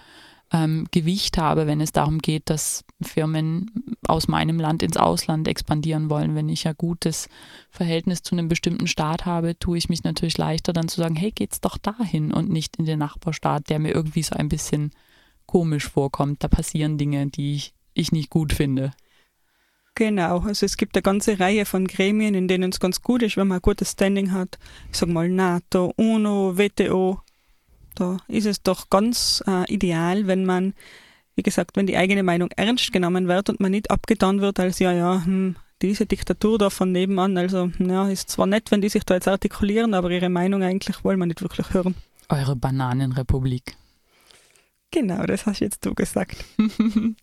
ähm, 0.52 0.86
Gewicht 0.90 1.38
habe, 1.38 1.66
wenn 1.66 1.80
es 1.80 1.92
darum 1.92 2.18
geht, 2.18 2.50
dass 2.50 2.84
Firmen 3.02 3.70
aus 4.06 4.28
meinem 4.28 4.60
Land 4.60 4.82
ins 4.82 4.96
Ausland 4.96 5.48
expandieren 5.48 6.08
wollen. 6.08 6.34
Wenn 6.34 6.48
ich 6.48 6.66
ein 6.68 6.74
gutes 6.76 7.28
Verhältnis 7.70 8.22
zu 8.22 8.34
einem 8.34 8.48
bestimmten 8.48 8.86
Staat 8.86 9.26
habe, 9.26 9.58
tue 9.58 9.78
ich 9.78 9.88
mich 9.88 10.04
natürlich 10.04 10.38
leichter, 10.38 10.72
dann 10.72 10.88
zu 10.88 11.00
sagen, 11.00 11.16
hey, 11.16 11.32
geht's 11.32 11.60
doch 11.60 11.78
dahin 11.78 12.32
und 12.32 12.48
nicht 12.48 12.76
in 12.76 12.84
den 12.84 13.00
Nachbarstaat, 13.00 13.68
der 13.68 13.78
mir 13.78 13.92
irgendwie 13.92 14.22
so 14.22 14.36
ein 14.36 14.48
bisschen 14.48 14.92
komisch 15.46 15.88
vorkommt. 15.88 16.44
Da 16.44 16.48
passieren 16.48 16.98
Dinge, 16.98 17.26
die 17.26 17.54
ich, 17.54 17.74
ich 17.94 18.12
nicht 18.12 18.30
gut 18.30 18.52
finde. 18.52 18.92
Genau, 19.96 20.40
also 20.40 20.66
es 20.66 20.76
gibt 20.76 20.94
eine 20.94 21.02
ganze 21.02 21.40
Reihe 21.40 21.64
von 21.64 21.86
Gremien, 21.86 22.34
in 22.34 22.48
denen 22.48 22.70
es 22.70 22.80
ganz 22.80 23.00
gut 23.00 23.22
ist, 23.22 23.38
wenn 23.38 23.48
man 23.48 23.58
ein 23.58 23.62
gutes 23.62 23.92
Standing 23.92 24.30
hat. 24.30 24.58
Ich 24.92 24.98
sag 24.98 25.08
mal 25.08 25.28
NATO, 25.28 25.94
UNO, 25.96 26.58
WTO, 26.58 27.22
da 27.96 28.18
ist 28.28 28.46
es 28.46 28.62
doch 28.62 28.90
ganz 28.90 29.42
äh, 29.46 29.70
ideal, 29.72 30.26
wenn 30.26 30.44
man, 30.44 30.74
wie 31.34 31.42
gesagt, 31.42 31.76
wenn 31.76 31.86
die 31.86 31.96
eigene 31.96 32.22
Meinung 32.22 32.50
ernst 32.56 32.92
genommen 32.92 33.28
wird 33.28 33.50
und 33.50 33.60
man 33.60 33.72
nicht 33.72 33.90
abgetan 33.90 34.40
wird 34.40 34.60
als, 34.60 34.78
ja, 34.78 34.92
ja, 34.92 35.22
hm, 35.24 35.56
diese 35.82 36.06
Diktatur 36.06 36.58
da 36.58 36.70
von 36.70 36.92
nebenan, 36.92 37.36
also, 37.36 37.70
ja, 37.78 38.08
ist 38.08 38.30
zwar 38.30 38.46
nett, 38.46 38.70
wenn 38.70 38.80
die 38.80 38.88
sich 38.88 39.04
da 39.04 39.14
jetzt 39.14 39.28
artikulieren, 39.28 39.94
aber 39.94 40.10
ihre 40.10 40.28
Meinung 40.28 40.62
eigentlich 40.62 41.04
wollen 41.04 41.18
wir 41.18 41.26
nicht 41.26 41.42
wirklich 41.42 41.72
hören. 41.74 41.94
Eure 42.28 42.56
Bananenrepublik. 42.56 43.76
Genau, 44.90 45.24
das 45.24 45.46
hast 45.46 45.60
jetzt 45.60 45.84
du 45.84 45.94
gesagt. 45.94 46.44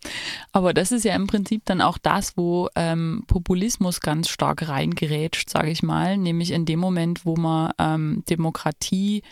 Aber 0.51 0.73
das 0.73 0.91
ist 0.91 1.05
ja 1.05 1.15
im 1.15 1.27
Prinzip 1.27 1.63
dann 1.65 1.81
auch 1.81 1.97
das, 1.97 2.37
wo 2.37 2.69
ähm, 2.75 3.23
Populismus 3.25 3.99
ganz 4.01 4.29
stark 4.29 4.67
reingerätscht, 4.67 5.49
sage 5.49 5.71
ich 5.71 5.81
mal, 5.81 6.17
nämlich 6.17 6.51
in 6.51 6.65
dem 6.65 6.79
Moment, 6.79 7.25
wo 7.25 7.35
man 7.35 7.71
ähm, 7.79 8.23
Demokratie 8.29 9.23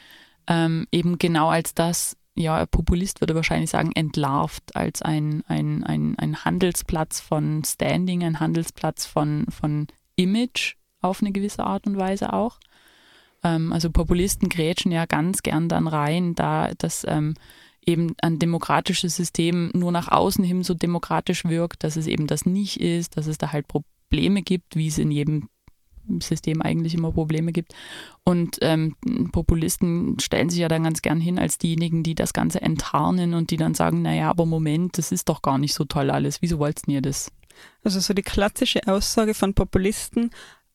ähm, 0.52 0.86
eben 0.92 1.18
genau 1.18 1.50
als 1.50 1.74
das, 1.74 2.18
ja, 2.36 2.58
ein 2.58 2.68
Populist 2.68 3.22
würde 3.22 3.36
wahrscheinlich 3.36 3.70
sagen, 3.70 3.94
entlarvt 3.94 4.76
als 4.76 5.02
ein, 5.02 5.44
ein, 5.48 5.86
ein, 5.86 6.20
ein 6.20 6.44
Handelsplatz 6.44 7.22
von 7.22 7.64
Standing, 7.64 8.24
ein 8.24 8.42
Handelsplatz 8.42 9.06
von, 9.06 9.46
von 9.50 9.88
Image 10.18 10.76
auf 11.00 11.22
eine 11.22 11.32
gewisse 11.32 11.64
Art 11.64 11.88
und 11.88 11.98
Weise 11.98 12.34
auch. 12.34 12.60
Ähm, 13.44 13.72
also 13.72 13.90
Populisten 13.90 14.50
grätschen 14.50 14.92
ja 14.92 15.06
ganz 15.06 15.42
gern 15.42 15.70
dann 15.70 15.88
rein, 15.88 16.36
da 16.36 16.72
das 16.78 17.06
ähm, 17.08 17.36
eben 17.86 18.14
ein 18.22 18.38
demokratisches 18.38 19.16
System 19.16 19.72
nur 19.74 19.94
nach 19.94 20.10
außen 20.10 20.44
hin 20.44 20.64
so 20.64 20.74
demokratisch 20.74 21.46
wirkt, 21.46 21.86
dass 21.86 21.96
es 21.96 22.08
eben 22.08 22.28
das 22.28 22.46
nicht 22.46 22.82
ist, 22.82 23.16
dass 23.16 23.28
es 23.28 23.38
da 23.38 23.54
halt 23.54 23.68
Probleme 23.70 24.42
gibt, 24.42 24.76
wie 24.76 24.88
es 24.88 24.98
in 24.98 25.12
jedem 25.12 25.48
System 26.20 26.62
eigentlich 26.62 26.94
immer 26.94 27.12
Probleme 27.12 27.52
gibt. 27.52 27.74
Und 28.24 28.58
ähm, 28.62 28.96
Populisten 29.32 30.18
stellen 30.20 30.50
sich 30.50 30.60
ja 30.60 30.68
dann 30.68 30.84
ganz 30.84 31.02
gern 31.02 31.20
hin 31.20 31.40
als 31.40 31.58
diejenigen, 31.58 32.04
die 32.04 32.16
das 32.16 32.34
Ganze 32.34 32.62
enttarnen 32.62 33.34
und 33.34 33.52
die 33.52 33.58
dann 33.58 33.74
sagen, 33.74 34.02
naja, 34.02 34.30
aber 34.30 34.46
Moment, 34.46 34.98
das 34.98 35.12
ist 35.12 35.30
doch 35.30 35.42
gar 35.42 35.58
nicht 35.58 35.74
so 35.74 35.86
toll 35.86 36.10
alles. 36.10 36.42
Wieso 36.42 36.60
wollt 36.60 36.82
ihr 36.88 37.02
das? 37.02 37.32
Also 37.84 38.00
so 38.00 38.14
die 38.14 38.22
klassische 38.22 38.88
Aussage 38.88 39.34
von 39.34 39.54
Populisten, 39.54 40.32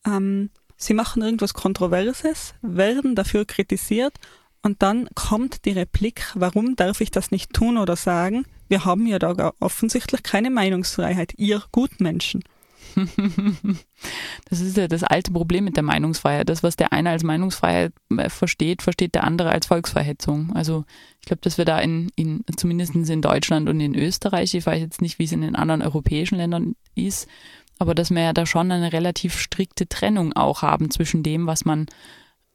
ähm, 0.07 0.51
sie 0.77 0.95
machen 0.95 1.23
irgendwas 1.23 1.55
Kontroverses, 1.55 2.55
werden 2.63 3.15
dafür 3.15 3.45
kritisiert 3.45 4.15
und 4.63 4.83
dann 4.83 5.09
kommt 5.15 5.65
die 5.65 5.71
Replik, 5.71 6.33
warum 6.35 6.77
darf 6.77 7.01
ich 7.01 7.11
das 7.11 7.31
nicht 7.31 7.53
tun 7.53 7.79
oder 7.79 7.97
sagen? 7.97 8.47
Wir 8.69 8.85
haben 8.85 9.07
ja 9.07 9.19
da 9.19 9.53
offensichtlich 9.61 10.25
keine 10.25 10.51
Meinungsfreiheit, 10.51 11.35
ihr 11.37 11.63
Gutmenschen. 11.71 12.43
Das 14.49 14.61
ist 14.61 14.77
ja 14.77 14.87
das 14.87 15.03
alte 15.03 15.33
Problem 15.33 15.65
mit 15.65 15.77
der 15.77 15.83
Meinungsfreiheit. 15.83 16.49
Das, 16.49 16.63
was 16.63 16.77
der 16.77 16.93
eine 16.93 17.11
als 17.11 17.25
Meinungsfreiheit 17.25 17.93
äh, 18.17 18.29
versteht, 18.29 18.83
versteht 18.83 19.15
der 19.15 19.25
andere 19.25 19.51
als 19.51 19.67
Volksverhetzung. 19.67 20.53
Also 20.55 20.85
ich 21.21 21.27
glaube, 21.27 21.41
dass 21.43 21.59
wir 21.59 21.65
da 21.65 21.81
in, 21.81 22.11
in 22.17 22.45
zumindest 22.57 22.95
in 22.95 23.23
Deutschland 23.23 23.69
und 23.69 23.81
in 23.81 23.95
Österreich, 23.95 24.55
ich 24.55 24.67
weiß 24.67 24.81
jetzt 24.81 25.03
nicht, 25.03 25.19
wie 25.19 25.25
es 25.25 25.33
in 25.33 25.41
den 25.41 25.57
anderen 25.57 25.83
europäischen 25.83 26.37
Ländern 26.37 26.77
ist, 26.95 27.29
aber 27.79 27.95
dass 27.95 28.11
wir 28.11 28.23
ja 28.23 28.33
da 28.33 28.47
schon 28.47 28.71
eine 28.71 28.93
relativ 28.93 29.39
strikte 29.39 29.89
Trennung 29.89 30.33
auch 30.35 30.63
haben 30.63 30.91
zwischen 30.91 31.23
dem, 31.23 31.47
was 31.47 31.65
man 31.65 31.87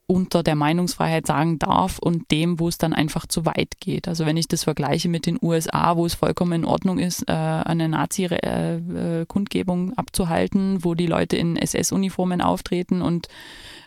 unter 0.06 0.42
der 0.42 0.56
Meinungsfreiheit 0.56 1.26
sagen 1.26 1.58
darf 1.58 1.98
und 1.98 2.30
dem, 2.30 2.60
wo 2.60 2.68
es 2.68 2.76
dann 2.76 2.92
einfach 2.92 3.26
zu 3.26 3.46
weit 3.46 3.80
geht. 3.80 4.08
Also 4.08 4.26
wenn 4.26 4.36
ich 4.36 4.48
das 4.48 4.64
vergleiche 4.64 5.08
mit 5.08 5.26
den 5.26 5.38
USA, 5.40 5.96
wo 5.96 6.04
es 6.04 6.14
vollkommen 6.14 6.52
in 6.52 6.64
Ordnung 6.64 6.98
ist, 6.98 7.28
äh, 7.28 7.32
eine 7.32 7.88
Nazi-Kundgebung 7.88 9.90
äh, 9.90 9.92
abzuhalten, 9.96 10.84
wo 10.84 10.94
die 10.94 11.06
Leute 11.06 11.36
in 11.36 11.56
SS-Uniformen 11.56 12.42
auftreten 12.42 13.00
und 13.00 13.28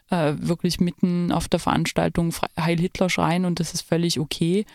äh, 0.09 0.33
wirklich 0.37 0.79
mitten 0.79 1.31
auf 1.31 1.47
der 1.47 1.59
Veranstaltung 1.59 2.33
Heil 2.59 2.79
Hitler 2.79 3.09
schreien 3.09 3.45
und 3.45 3.59
das 3.59 3.73
ist 3.73 3.81
völlig 3.81 4.19
okay, 4.19 4.65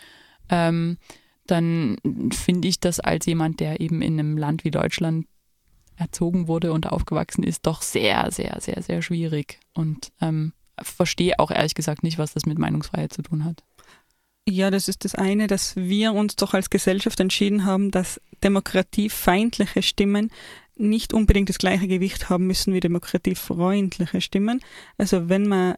ähm, 0.49 0.99
dann 1.47 1.97
finde 2.33 2.69
ich 2.69 2.81
das 2.81 3.01
als 3.01 3.27
jemand, 3.27 3.61
der 3.61 3.81
eben 3.81 4.03
in 4.03 4.19
einem 4.19 4.39
Land 4.39 4.65
wie 4.65 4.71
Deutschland 4.71 5.27
erzogen 5.97 6.49
wurde 6.49 6.73
und 6.73 6.87
aufgewachsen 6.87 7.43
ist, 7.43 7.67
doch 7.67 7.83
sehr, 7.83 8.31
sehr, 8.31 8.59
sehr, 8.61 8.83
sehr 8.83 9.03
schwierig. 9.03 9.59
Und 9.75 10.13
ähm, 10.21 10.53
verstehe 10.83 11.39
auch 11.39 11.51
ehrlich 11.51 11.75
gesagt 11.75 12.03
nicht, 12.03 12.19
was 12.19 12.33
das 12.33 12.47
mit 12.47 12.59
Meinungsfreiheit 12.59 13.13
zu 13.13 13.23
tun 13.23 13.45
hat. 13.45 13.63
Ja, 14.49 14.71
das 14.71 14.89
ist 14.89 15.05
das 15.05 15.15
eine, 15.15 15.47
dass 15.47 15.77
wir 15.77 16.13
uns 16.13 16.37
doch 16.37 16.55
als 16.55 16.71
Gesellschaft 16.71 17.21
entschieden 17.21 17.65
haben, 17.65 17.91
dass 17.91 18.21
demokratiefeindliche 18.43 19.83
Stimmen 19.83 20.31
nicht 20.77 21.13
unbedingt 21.13 21.49
das 21.51 21.59
gleiche 21.59 21.87
Gewicht 21.87 22.31
haben 22.31 22.47
müssen 22.47 22.73
wie 22.73 22.81
demokratiefreundliche 22.81 24.21
Stimmen. 24.21 24.61
Also 24.97 25.29
wenn 25.29 25.47
man 25.47 25.75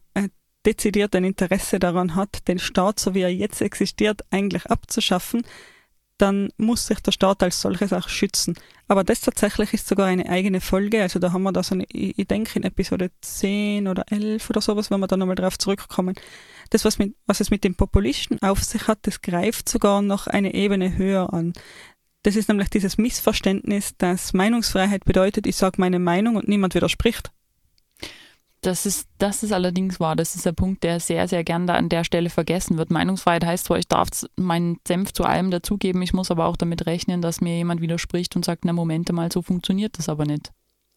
dezidiert 0.64 1.14
ein 1.16 1.24
Interesse 1.24 1.80
daran 1.80 2.14
hat, 2.14 2.46
den 2.48 2.58
Staat, 2.60 3.00
so 3.00 3.14
wie 3.14 3.22
er 3.22 3.34
jetzt 3.34 3.60
existiert, 3.60 4.22
eigentlich 4.30 4.66
abzuschaffen, 4.66 5.42
dann 6.22 6.50
muss 6.56 6.86
sich 6.86 7.00
der 7.00 7.10
Staat 7.10 7.42
als 7.42 7.60
solches 7.60 7.92
auch 7.92 8.08
schützen. 8.08 8.54
Aber 8.86 9.02
das 9.02 9.20
tatsächlich 9.20 9.74
ist 9.74 9.88
sogar 9.88 10.06
eine 10.06 10.28
eigene 10.28 10.60
Folge. 10.60 11.02
Also 11.02 11.18
da 11.18 11.32
haben 11.32 11.42
wir 11.42 11.52
da 11.52 11.62
so 11.64 11.74
eine, 11.74 11.84
ich 11.90 12.26
denke 12.28 12.58
in 12.58 12.62
Episode 12.62 13.10
10 13.20 13.88
oder 13.88 14.04
11 14.08 14.48
oder 14.48 14.60
sowas, 14.60 14.90
wenn 14.90 15.00
wir 15.00 15.08
da 15.08 15.16
nochmal 15.16 15.34
drauf 15.34 15.58
zurückkommen. 15.58 16.14
Das, 16.70 16.84
was, 16.84 16.98
mit, 16.98 17.16
was 17.26 17.40
es 17.40 17.50
mit 17.50 17.64
den 17.64 17.74
Populisten 17.74 18.40
auf 18.40 18.62
sich 18.62 18.86
hat, 18.86 19.00
das 19.02 19.20
greift 19.20 19.68
sogar 19.68 20.00
noch 20.00 20.28
eine 20.28 20.54
Ebene 20.54 20.96
höher 20.96 21.32
an. 21.32 21.54
Das 22.22 22.36
ist 22.36 22.48
nämlich 22.48 22.70
dieses 22.70 22.98
Missverständnis, 22.98 23.96
dass 23.98 24.32
Meinungsfreiheit 24.32 25.04
bedeutet, 25.04 25.48
ich 25.48 25.56
sage 25.56 25.80
meine 25.80 25.98
Meinung 25.98 26.36
und 26.36 26.46
niemand 26.46 26.76
widerspricht. 26.76 27.32
Das 28.64 28.86
ist, 28.86 29.08
das 29.18 29.42
ist 29.42 29.52
allerdings 29.52 29.98
wahr. 29.98 30.14
Das 30.14 30.36
ist 30.36 30.46
der 30.46 30.52
Punkt, 30.52 30.84
der 30.84 31.00
sehr, 31.00 31.26
sehr 31.26 31.42
gern 31.42 31.66
da 31.66 31.74
an 31.74 31.88
der 31.88 32.04
Stelle 32.04 32.30
vergessen 32.30 32.78
wird. 32.78 32.92
Meinungsfreiheit 32.92 33.44
heißt 33.44 33.64
zwar, 33.64 33.78
ich 33.78 33.88
darf 33.88 34.08
meinen 34.36 34.78
Senf 34.86 35.12
zu 35.12 35.24
allem 35.24 35.50
dazugeben, 35.50 36.00
ich 36.00 36.12
muss 36.12 36.30
aber 36.30 36.46
auch 36.46 36.56
damit 36.56 36.86
rechnen, 36.86 37.22
dass 37.22 37.40
mir 37.40 37.56
jemand 37.56 37.80
widerspricht 37.80 38.36
und 38.36 38.44
sagt, 38.44 38.64
na 38.64 38.72
Momente 38.72 39.12
mal, 39.12 39.32
so 39.32 39.42
funktioniert 39.42 39.98
das 39.98 40.08
aber 40.08 40.26
nicht. 40.26 40.52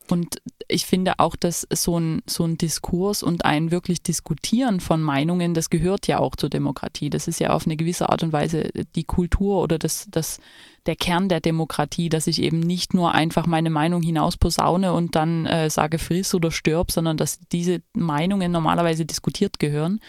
Und 0.09 0.41
ich 0.67 0.85
finde 0.85 1.13
auch, 1.17 1.35
dass 1.35 1.67
so 1.71 1.99
ein, 1.99 2.21
so 2.27 2.43
ein 2.43 2.57
Diskurs 2.57 3.23
und 3.23 3.45
ein 3.45 3.71
wirklich 3.71 4.03
Diskutieren 4.03 4.79
von 4.79 5.01
Meinungen, 5.01 5.53
das 5.53 5.69
gehört 5.69 6.07
ja 6.07 6.19
auch 6.19 6.35
zur 6.35 6.49
Demokratie. 6.49 7.09
Das 7.09 7.27
ist 7.27 7.39
ja 7.39 7.51
auf 7.51 7.65
eine 7.65 7.75
gewisse 7.75 8.09
Art 8.09 8.21
und 8.21 8.31
Weise 8.31 8.69
die 8.95 9.03
Kultur 9.03 9.61
oder 9.61 9.79
das, 9.79 10.07
das, 10.11 10.39
der 10.85 10.95
Kern 10.95 11.29
der 11.29 11.39
Demokratie, 11.39 12.09
dass 12.09 12.27
ich 12.27 12.41
eben 12.41 12.59
nicht 12.59 12.93
nur 12.93 13.13
einfach 13.13 13.47
meine 13.47 13.69
Meinung 13.69 14.03
hinaus 14.03 14.37
posaune 14.37 14.93
und 14.93 15.15
dann 15.15 15.45
äh, 15.45 15.69
sage 15.69 15.97
friss 15.97 16.35
oder 16.35 16.51
stirb, 16.51 16.91
sondern 16.91 17.17
dass 17.17 17.39
diese 17.51 17.81
Meinungen 17.93 18.51
normalerweise 18.51 19.05
diskutiert 19.05 19.59
gehören. 19.59 19.99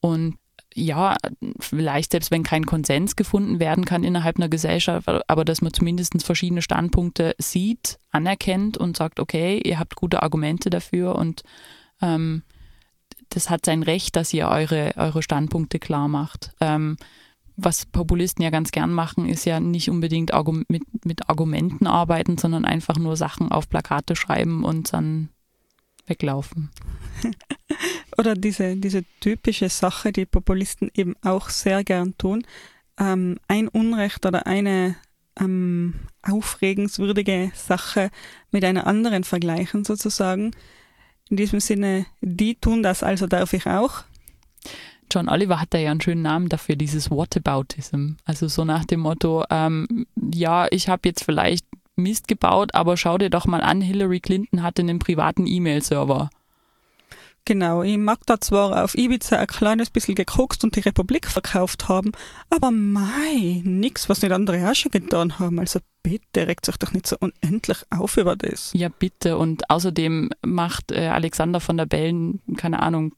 Und 0.00 0.36
ja, 0.74 1.16
vielleicht 1.60 2.10
selbst 2.10 2.32
wenn 2.32 2.42
kein 2.42 2.66
Konsens 2.66 3.14
gefunden 3.14 3.60
werden 3.60 3.84
kann 3.84 4.02
innerhalb 4.02 4.36
einer 4.36 4.48
Gesellschaft, 4.48 5.08
aber 5.08 5.44
dass 5.44 5.62
man 5.62 5.72
zumindest 5.72 6.20
verschiedene 6.22 6.62
Standpunkte 6.62 7.34
sieht, 7.38 7.98
anerkennt 8.10 8.76
und 8.76 8.96
sagt, 8.96 9.20
okay, 9.20 9.60
ihr 9.64 9.78
habt 9.78 9.94
gute 9.94 10.22
Argumente 10.22 10.70
dafür 10.70 11.14
und 11.14 11.42
ähm, 12.02 12.42
das 13.28 13.50
hat 13.50 13.64
sein 13.64 13.84
Recht, 13.84 14.16
dass 14.16 14.34
ihr 14.34 14.48
eure, 14.48 14.92
eure 14.96 15.22
Standpunkte 15.22 15.78
klar 15.78 16.08
macht. 16.08 16.52
Ähm, 16.60 16.96
was 17.56 17.86
Populisten 17.86 18.42
ja 18.42 18.50
ganz 18.50 18.72
gern 18.72 18.92
machen, 18.92 19.28
ist 19.28 19.44
ja 19.44 19.60
nicht 19.60 19.88
unbedingt 19.88 20.32
mit, 20.68 20.82
mit 21.04 21.28
Argumenten 21.28 21.86
arbeiten, 21.86 22.36
sondern 22.36 22.64
einfach 22.64 22.96
nur 22.96 23.16
Sachen 23.16 23.52
auf 23.52 23.68
Plakate 23.68 24.16
schreiben 24.16 24.64
und 24.64 24.92
dann 24.92 25.28
weglaufen. 26.06 26.70
Oder 28.16 28.34
diese, 28.34 28.76
diese 28.76 29.04
typische 29.20 29.68
Sache, 29.68 30.12
die 30.12 30.26
Populisten 30.26 30.90
eben 30.94 31.14
auch 31.22 31.48
sehr 31.48 31.84
gern 31.84 32.16
tun. 32.18 32.44
Ähm, 32.98 33.38
ein 33.48 33.68
Unrecht 33.68 34.24
oder 34.24 34.46
eine 34.46 34.96
ähm, 35.38 35.94
aufregenswürdige 36.22 37.50
Sache 37.54 38.10
mit 38.50 38.64
einer 38.64 38.86
anderen 38.86 39.24
vergleichen, 39.24 39.84
sozusagen. 39.84 40.52
In 41.30 41.36
diesem 41.36 41.60
Sinne, 41.60 42.06
die 42.20 42.54
tun 42.54 42.82
das, 42.82 43.02
also 43.02 43.26
darf 43.26 43.52
ich 43.52 43.66
auch. 43.66 44.04
John 45.12 45.28
Oliver 45.28 45.60
hat 45.60 45.74
da 45.74 45.78
ja 45.78 45.90
einen 45.90 46.00
schönen 46.00 46.22
Namen 46.22 46.48
dafür, 46.48 46.76
dieses 46.76 47.10
Whataboutism. 47.10 48.12
Also 48.24 48.48
so 48.48 48.64
nach 48.64 48.84
dem 48.84 49.00
Motto, 49.00 49.44
ähm, 49.50 50.06
ja, 50.16 50.66
ich 50.70 50.88
habe 50.88 51.08
jetzt 51.08 51.24
vielleicht 51.24 51.66
Mist 51.96 52.28
gebaut, 52.28 52.74
aber 52.74 52.96
schau 52.96 53.18
dir 53.18 53.30
doch 53.30 53.46
mal 53.46 53.60
an, 53.60 53.80
Hillary 53.80 54.20
Clinton 54.20 54.62
hatte 54.62 54.82
einen 54.82 54.98
privaten 54.98 55.46
E-Mail-Server. 55.46 56.30
Genau, 57.46 57.82
ich 57.82 57.98
mag 57.98 58.20
da 58.24 58.40
zwar 58.40 58.82
auf 58.82 58.94
Ibiza 58.94 59.36
ein 59.36 59.46
kleines 59.46 59.90
bisschen 59.90 60.14
gekokst 60.14 60.64
und 60.64 60.76
die 60.76 60.80
Republik 60.80 61.26
verkauft 61.26 61.88
haben, 61.88 62.12
aber 62.48 62.70
mei, 62.70 63.60
nix, 63.64 64.08
was 64.08 64.22
nicht 64.22 64.32
andere 64.32 64.70
auch 64.70 64.74
schon 64.74 64.92
getan 64.92 65.38
haben. 65.38 65.58
Also 65.58 65.80
bitte, 66.02 66.46
regt 66.46 66.64
sich 66.64 66.78
doch 66.78 66.92
nicht 66.92 67.06
so 67.06 67.16
unendlich 67.20 67.78
auf 67.90 68.16
über 68.16 68.34
das. 68.34 68.72
Ja, 68.72 68.88
bitte. 68.88 69.36
Und 69.36 69.68
außerdem 69.68 70.30
macht 70.42 70.90
äh, 70.90 71.08
Alexander 71.08 71.60
von 71.60 71.76
der 71.76 71.86
Bellen, 71.86 72.40
keine 72.56 72.80
Ahnung, 72.80 73.12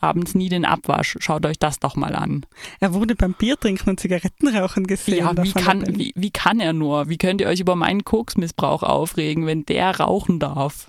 abends 0.00 0.34
nie 0.34 0.48
den 0.48 0.64
Abwasch. 0.64 1.16
Schaut 1.20 1.44
euch 1.44 1.58
das 1.58 1.80
doch 1.80 1.96
mal 1.96 2.14
an. 2.14 2.46
Er 2.78 2.94
wurde 2.94 3.16
beim 3.16 3.34
Biertrinken 3.34 3.90
und 3.90 4.00
Zigarettenrauchen 4.00 4.86
gesehen. 4.86 5.18
Ja, 5.18 5.42
wie 5.42 5.52
kann, 5.52 5.98
wie, 5.98 6.12
wie 6.14 6.30
kann 6.30 6.60
er 6.60 6.72
nur? 6.72 7.08
Wie 7.08 7.18
könnt 7.18 7.40
ihr 7.40 7.48
euch 7.48 7.60
über 7.60 7.74
meinen 7.76 8.04
Koksmissbrauch 8.04 8.82
aufregen, 8.84 9.46
wenn 9.46 9.66
der 9.66 9.98
rauchen 9.98 10.38
darf? 10.38 10.88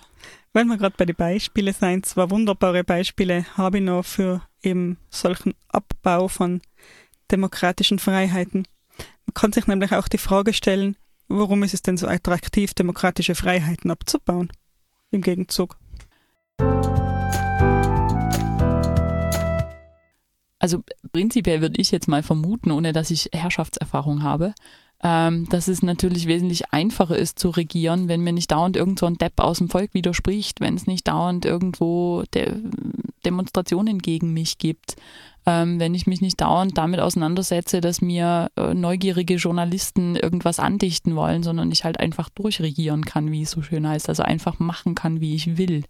Weil 0.54 0.66
wir 0.66 0.78
gerade 0.78 0.96
bei 0.98 1.06
den 1.06 1.16
Beispielen 1.16 1.74
sein, 1.74 2.04
zwei 2.04 2.30
wunderbare 2.30 2.84
Beispiele 2.84 3.46
habe 3.56 3.78
ich 3.78 3.84
noch 3.84 4.04
für 4.04 4.42
eben 4.62 4.98
solchen 5.10 5.54
Abbau 5.70 6.28
von 6.28 6.62
demokratischen 7.32 8.00
Freiheiten. 8.00 8.68
Man 9.26 9.34
kann 9.34 9.54
sich 9.54 9.68
nämlich 9.68 9.94
auch 9.94 10.10
die 10.10 10.18
Frage 10.18 10.52
stellen, 10.52 10.98
warum 11.30 11.64
ist 11.64 11.74
es 11.74 11.84
denn 11.84 11.96
so 11.96 12.06
attraktiv, 12.08 12.74
demokratische 12.74 13.34
Freiheiten 13.34 13.92
abzubauen? 13.92 14.52
Im 15.12 15.22
Gegenzug. 15.22 15.78
Also 20.60 20.84
prinzipiell 21.14 21.62
würde 21.62 21.80
ich 21.80 21.92
jetzt 21.92 22.10
mal 22.10 22.24
vermuten, 22.24 22.72
ohne 22.72 22.92
dass 22.92 23.10
ich 23.10 23.30
Herrschaftserfahrung 23.34 24.22
habe, 24.22 24.54
ähm, 25.04 25.48
dass 25.50 25.68
es 25.68 25.82
natürlich 25.82 26.28
wesentlich 26.28 26.72
einfacher 26.72 27.18
ist 27.18 27.40
zu 27.40 27.50
regieren, 27.50 28.08
wenn 28.08 28.22
mir 28.22 28.34
nicht 28.34 28.52
dauernd 28.52 28.78
irgend 28.78 29.00
so 29.00 29.06
ein 29.06 29.18
Depp 29.18 29.40
aus 29.40 29.58
dem 29.58 29.70
Volk 29.70 29.94
widerspricht, 29.94 30.62
wenn 30.62 30.76
es 30.76 30.88
nicht 30.88 31.08
dauernd 31.08 31.46
irgendwo 31.46 32.24
De 32.34 32.54
Demonstrationen 33.26 34.00
gegen 34.00 34.34
mich 34.34 34.58
gibt, 34.58 34.96
ähm, 35.46 35.80
wenn 35.80 35.94
ich 35.94 36.08
mich 36.08 36.22
nicht 36.22 36.42
dauernd 36.42 36.76
damit 36.78 37.00
auseinandersetze, 37.00 37.80
dass 37.80 38.02
mir 38.02 38.50
äh, 38.56 38.74
neugierige 38.74 39.36
Journalisten 39.36 40.16
irgendwas 40.16 40.60
andichten 40.60 41.16
wollen, 41.16 41.44
sondern 41.44 41.72
ich 41.72 41.84
halt 41.84 42.00
einfach 42.00 42.30
durchregieren 42.30 43.06
kann, 43.06 43.32
wie 43.32 43.44
es 43.44 43.52
so 43.52 43.62
schön 43.62 43.88
heißt, 43.88 44.10
also 44.10 44.24
einfach 44.24 44.60
machen 44.60 44.96
kann, 44.96 45.22
wie 45.22 45.36
ich 45.36 45.58
will 45.58 45.84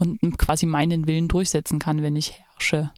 und 0.00 0.38
quasi 0.38 0.66
meinen 0.66 1.06
Willen 1.06 1.28
durchsetzen 1.28 1.78
kann, 1.78 2.02
wenn 2.02 2.16
ich 2.16 2.32
herrsche. 2.32 2.90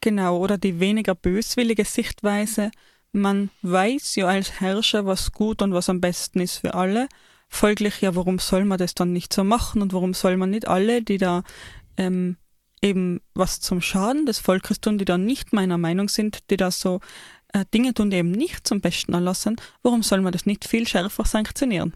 Genau, 0.00 0.38
oder 0.38 0.58
die 0.58 0.78
weniger 0.78 1.14
böswillige 1.14 1.84
Sichtweise, 1.84 2.70
man 3.16 3.50
weiß 3.62 4.16
ja 4.16 4.26
als 4.26 4.60
Herrscher, 4.60 5.06
was 5.06 5.32
gut 5.32 5.62
und 5.62 5.72
was 5.72 5.88
am 5.88 6.00
besten 6.00 6.40
ist 6.40 6.58
für 6.58 6.74
alle. 6.74 7.08
Folglich 7.48 8.00
ja, 8.00 8.14
warum 8.14 8.38
soll 8.38 8.64
man 8.64 8.78
das 8.78 8.94
dann 8.94 9.12
nicht 9.12 9.32
so 9.32 9.42
machen 9.42 9.82
und 9.82 9.92
warum 9.92 10.14
soll 10.14 10.36
man 10.36 10.50
nicht 10.50 10.68
alle, 10.68 11.02
die 11.02 11.18
da 11.18 11.42
ähm, 11.96 12.36
eben 12.82 13.20
was 13.34 13.60
zum 13.60 13.80
Schaden 13.80 14.26
des 14.26 14.38
Volkes 14.38 14.80
tun, 14.80 14.98
die 14.98 15.04
da 15.04 15.16
nicht 15.16 15.52
meiner 15.52 15.78
Meinung 15.78 16.08
sind, 16.08 16.50
die 16.50 16.56
da 16.56 16.70
so 16.70 17.00
äh, 17.52 17.64
Dinge 17.72 17.94
tun, 17.94 18.10
die 18.10 18.18
eben 18.18 18.32
nicht 18.32 18.66
zum 18.66 18.80
Besten 18.80 19.14
erlassen, 19.14 19.56
warum 19.82 20.02
soll 20.02 20.20
man 20.20 20.32
das 20.32 20.44
nicht 20.44 20.66
viel 20.66 20.86
schärfer 20.86 21.24
sanktionieren? 21.24 21.94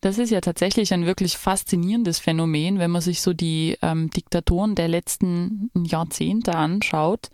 Das 0.00 0.18
ist 0.18 0.30
ja 0.30 0.40
tatsächlich 0.40 0.92
ein 0.92 1.06
wirklich 1.06 1.36
faszinierendes 1.36 2.18
Phänomen, 2.18 2.78
wenn 2.78 2.90
man 2.90 3.02
sich 3.02 3.20
so 3.20 3.32
die 3.32 3.78
ähm, 3.82 4.10
Diktatoren 4.10 4.74
der 4.74 4.88
letzten 4.88 5.70
Jahrzehnte 5.74 6.54
anschaut 6.54 7.30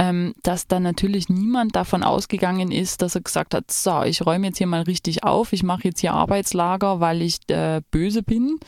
ähm, 0.00 0.32
dass 0.42 0.66
da 0.66 0.80
natürlich 0.80 1.28
niemand 1.28 1.76
davon 1.76 2.02
ausgegangen 2.02 2.72
ist, 2.72 3.02
dass 3.02 3.16
er 3.16 3.20
gesagt 3.20 3.52
hat, 3.52 3.70
so, 3.70 4.02
ich 4.02 4.24
räume 4.24 4.46
jetzt 4.46 4.56
hier 4.56 4.66
mal 4.66 4.80
richtig 4.80 5.24
auf, 5.24 5.52
ich 5.52 5.62
mache 5.62 5.84
jetzt 5.84 6.00
hier 6.00 6.14
Arbeitslager, 6.14 7.00
weil 7.00 7.20
ich 7.20 7.38
äh, 7.48 7.82
böse 7.90 8.22
bin 8.22 8.58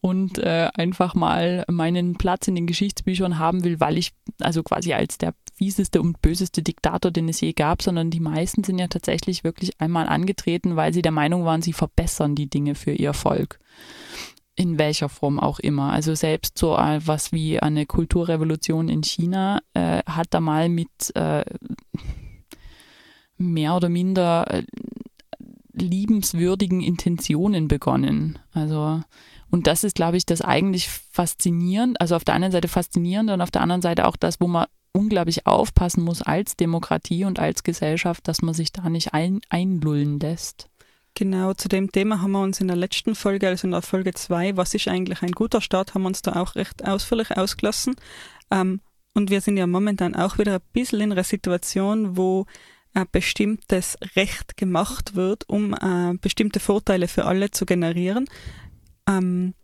und 0.00 0.38
äh, 0.38 0.70
einfach 0.72 1.14
mal 1.14 1.66
meinen 1.68 2.14
Platz 2.14 2.48
in 2.48 2.54
den 2.54 2.66
Geschichtsbüchern 2.66 3.38
haben 3.38 3.64
will, 3.64 3.80
weil 3.80 3.98
ich 3.98 4.12
also 4.40 4.62
quasi 4.62 4.94
als 4.94 5.18
der 5.18 5.34
fieseste 5.54 6.00
und 6.00 6.22
böseste 6.22 6.62
Diktator, 6.62 7.10
den 7.10 7.28
es 7.28 7.42
je 7.42 7.52
gab, 7.52 7.82
sondern 7.82 8.10
die 8.10 8.20
meisten 8.20 8.64
sind 8.64 8.78
ja 8.78 8.88
tatsächlich 8.88 9.44
wirklich 9.44 9.78
einmal 9.78 10.08
angetreten, 10.08 10.74
weil 10.74 10.94
sie 10.94 11.02
der 11.02 11.12
Meinung 11.12 11.44
waren, 11.44 11.60
sie 11.60 11.74
verbessern 11.74 12.34
die 12.34 12.48
Dinge 12.48 12.76
für 12.76 12.92
ihr 12.92 13.12
Volk. 13.12 13.58
In 14.54 14.78
welcher 14.78 15.08
Form 15.08 15.40
auch 15.40 15.58
immer. 15.58 15.92
Also 15.92 16.14
selbst 16.14 16.58
so 16.58 16.76
äh, 16.76 17.00
was 17.04 17.32
wie 17.32 17.60
eine 17.60 17.86
Kulturrevolution 17.86 18.88
in 18.88 19.02
China 19.02 19.60
äh, 19.74 20.02
hat 20.06 20.28
da 20.30 20.40
mal 20.40 20.68
mit 20.68 21.14
äh, 21.14 21.44
mehr 23.38 23.76
oder 23.76 23.88
minder 23.88 24.46
äh, 24.50 24.64
liebenswürdigen 25.72 26.82
Intentionen 26.82 27.68
begonnen. 27.68 28.38
Also 28.52 29.02
und 29.52 29.66
das 29.66 29.84
ist, 29.84 29.96
glaube 29.96 30.16
ich, 30.16 30.24
das 30.24 30.40
eigentlich 30.40 30.88
faszinierend, 30.88 32.00
also 32.00 32.16
auf 32.16 32.24
der 32.24 32.34
einen 32.34 32.50
Seite 32.50 32.68
faszinierend 32.68 33.30
und 33.30 33.42
auf 33.42 33.50
der 33.50 33.60
anderen 33.60 33.82
Seite 33.82 34.06
auch 34.06 34.16
das, 34.16 34.40
wo 34.40 34.48
man 34.48 34.66
unglaublich 34.92 35.46
aufpassen 35.46 36.02
muss 36.02 36.22
als 36.22 36.56
Demokratie 36.56 37.24
und 37.24 37.38
als 37.38 37.62
Gesellschaft, 37.62 38.26
dass 38.28 38.40
man 38.40 38.54
sich 38.54 38.72
da 38.72 38.88
nicht 38.88 39.12
ein, 39.12 39.40
einlullen 39.50 40.18
lässt. 40.20 40.70
Genau, 41.14 41.52
zu 41.52 41.68
dem 41.68 41.92
Thema 41.92 42.22
haben 42.22 42.32
wir 42.32 42.40
uns 42.40 42.60
in 42.60 42.68
der 42.68 42.76
letzten 42.76 43.14
Folge, 43.14 43.48
also 43.48 43.66
in 43.66 43.72
der 43.72 43.82
Folge 43.82 44.14
2, 44.14 44.56
was 44.56 44.72
ist 44.72 44.88
eigentlich 44.88 45.22
ein 45.22 45.32
guter 45.32 45.60
Staat, 45.60 45.94
haben 45.94 46.02
wir 46.02 46.08
uns 46.08 46.22
da 46.22 46.36
auch 46.36 46.54
recht 46.54 46.86
ausführlich 46.86 47.36
ausgelassen. 47.36 47.96
Ähm, 48.50 48.80
und 49.14 49.30
wir 49.30 49.42
sind 49.42 49.58
ja 49.58 49.66
momentan 49.66 50.14
auch 50.14 50.38
wieder 50.38 50.54
ein 50.54 50.66
bisschen 50.72 51.00
in 51.00 51.12
einer 51.12 51.24
Situation, 51.24 52.16
wo 52.16 52.46
ein 52.94 53.06
bestimmtes 53.12 53.98
Recht 54.16 54.56
gemacht 54.56 55.14
wird, 55.14 55.48
um 55.48 55.74
äh, 55.74 56.14
bestimmte 56.18 56.60
Vorteile 56.60 57.08
für 57.08 57.26
alle 57.26 57.50
zu 57.50 57.66
generieren. 57.66 58.26
Ähm, 59.06 59.54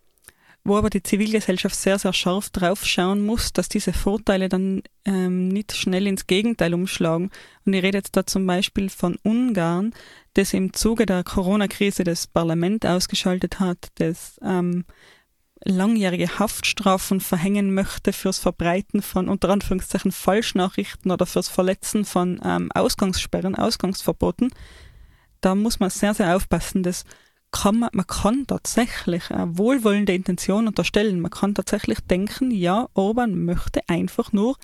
wo 0.63 0.77
aber 0.77 0.89
die 0.89 1.03
Zivilgesellschaft 1.03 1.75
sehr, 1.75 1.97
sehr 1.99 2.13
scharf 2.13 2.49
drauf 2.49 2.85
schauen 2.85 3.25
muss, 3.25 3.53
dass 3.53 3.69
diese 3.69 3.93
Vorteile 3.93 4.49
dann 4.49 4.83
ähm, 5.05 5.47
nicht 5.47 5.73
schnell 5.73 6.05
ins 6.05 6.27
Gegenteil 6.27 6.73
umschlagen. 6.73 7.31
Und 7.65 7.73
ich 7.73 7.83
rede 7.83 7.97
jetzt 7.97 8.15
da 8.15 8.25
zum 8.25 8.45
Beispiel 8.45 8.89
von 8.89 9.17
Ungarn, 9.23 9.93
das 10.33 10.53
im 10.53 10.73
Zuge 10.73 11.05
der 11.05 11.23
Corona-Krise 11.23 12.03
das 12.03 12.27
Parlament 12.27 12.85
ausgeschaltet 12.85 13.59
hat, 13.59 13.87
das 13.95 14.39
ähm, 14.43 14.85
langjährige 15.63 16.39
Haftstrafen 16.39 17.19
verhängen 17.19 17.73
möchte 17.73 18.13
fürs 18.13 18.39
Verbreiten 18.39 19.01
von 19.01 19.27
unter 19.27 19.49
Anführungszeichen 19.49 20.11
Falschnachrichten 20.11 21.11
oder 21.11 21.25
fürs 21.25 21.49
Verletzen 21.49 22.05
von 22.05 22.39
ähm, 22.43 22.71
Ausgangssperren, 22.73 23.55
Ausgangsverboten. 23.55 24.51
Da 25.41 25.55
muss 25.55 25.79
man 25.79 25.89
sehr, 25.89 26.13
sehr 26.13 26.35
aufpassen. 26.35 26.83
Das 26.83 27.05
kann 27.51 27.79
man, 27.79 27.89
man 27.93 28.07
kann 28.07 28.45
tatsächlich 28.47 29.31
eine 29.31 29.57
wohlwollende 29.57 30.13
Intention 30.13 30.67
unterstellen. 30.67 31.19
Man 31.19 31.31
kann 31.31 31.55
tatsächlich 31.55 31.99
denken, 32.01 32.51
ja, 32.51 32.87
Orban 32.93 33.43
möchte 33.45 33.81
einfach 33.87 34.31
nur, 34.31 34.55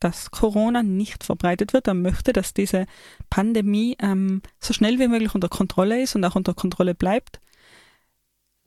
dass 0.00 0.30
Corona 0.30 0.82
nicht 0.82 1.24
verbreitet 1.24 1.72
wird. 1.72 1.88
Er 1.88 1.94
möchte, 1.94 2.32
dass 2.32 2.54
diese 2.54 2.86
Pandemie 3.30 3.96
ähm, 4.00 4.42
so 4.60 4.72
schnell 4.72 4.98
wie 4.98 5.08
möglich 5.08 5.34
unter 5.34 5.48
Kontrolle 5.48 6.02
ist 6.02 6.14
und 6.14 6.24
auch 6.24 6.36
unter 6.36 6.54
Kontrolle 6.54 6.94
bleibt. 6.94 7.40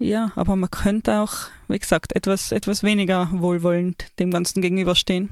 Ja, 0.02 0.32
aber 0.36 0.56
man 0.56 0.72
könnte 0.72 1.20
auch, 1.20 1.34
wie 1.68 1.78
gesagt, 1.78 2.16
etwas, 2.16 2.52
etwas 2.52 2.82
weniger 2.82 3.30
wohlwollend 3.32 4.08
dem 4.18 4.32
Ganzen 4.32 4.62
gegenüberstehen. 4.62 5.30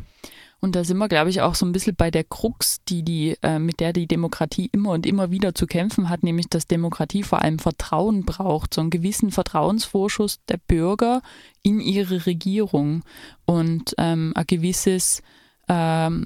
Und 0.60 0.76
da 0.76 0.84
sind 0.84 0.98
wir, 0.98 1.08
glaube 1.08 1.32
ich, 1.32 1.42
auch 1.42 1.56
so 1.56 1.66
ein 1.66 1.72
bisschen 1.72 1.96
bei 1.96 2.12
der 2.12 2.24
Krux, 2.24 2.84
die 2.84 3.02
die, 3.02 3.36
äh, 3.42 3.58
mit 3.58 3.80
der 3.80 3.94
die 3.94 4.06
Demokratie 4.06 4.70
immer 4.72 4.92
und 4.92 5.08
immer 5.08 5.32
wieder 5.32 5.56
zu 5.56 5.66
kämpfen 5.66 6.10
hat, 6.10 6.22
nämlich 6.22 6.50
dass 6.50 6.68
Demokratie 6.68 7.24
vor 7.24 7.42
allem 7.42 7.58
Vertrauen 7.58 8.26
braucht, 8.26 8.76
so 8.76 8.82
einen 8.82 8.92
gewissen 8.92 9.32
Vertrauensvorschuss 9.32 10.40
der 10.48 10.58
Bürger 10.58 11.24
in 11.64 11.80
ihre 11.80 12.28
Regierung 12.28 13.04
und 13.46 13.96
ähm, 13.98 14.34
ein 14.36 14.46
gewisses, 14.46 15.24
ähm, 15.68 16.26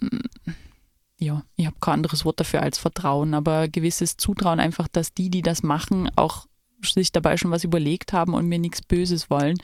ja, 1.17 1.43
ich 1.55 1.67
habe 1.67 1.77
kein 1.79 1.93
anderes 1.93 2.25
Wort 2.25 2.41
dafür 2.41 2.61
als 2.61 2.77
Vertrauen, 2.77 3.35
aber 3.35 3.59
ein 3.59 3.71
gewisses 3.71 4.17
Zutrauen 4.17 4.59
einfach, 4.59 4.89
dass 4.89 5.13
die, 5.13 5.29
die 5.29 5.43
das 5.43 5.63
machen, 5.63 6.09
auch 6.17 6.47
sich 6.91 7.11
dabei 7.11 7.37
schon 7.37 7.51
was 7.51 7.63
überlegt 7.63 8.13
haben 8.13 8.33
und 8.33 8.47
mir 8.47 8.59
nichts 8.59 8.81
Böses 8.81 9.29
wollen. 9.29 9.57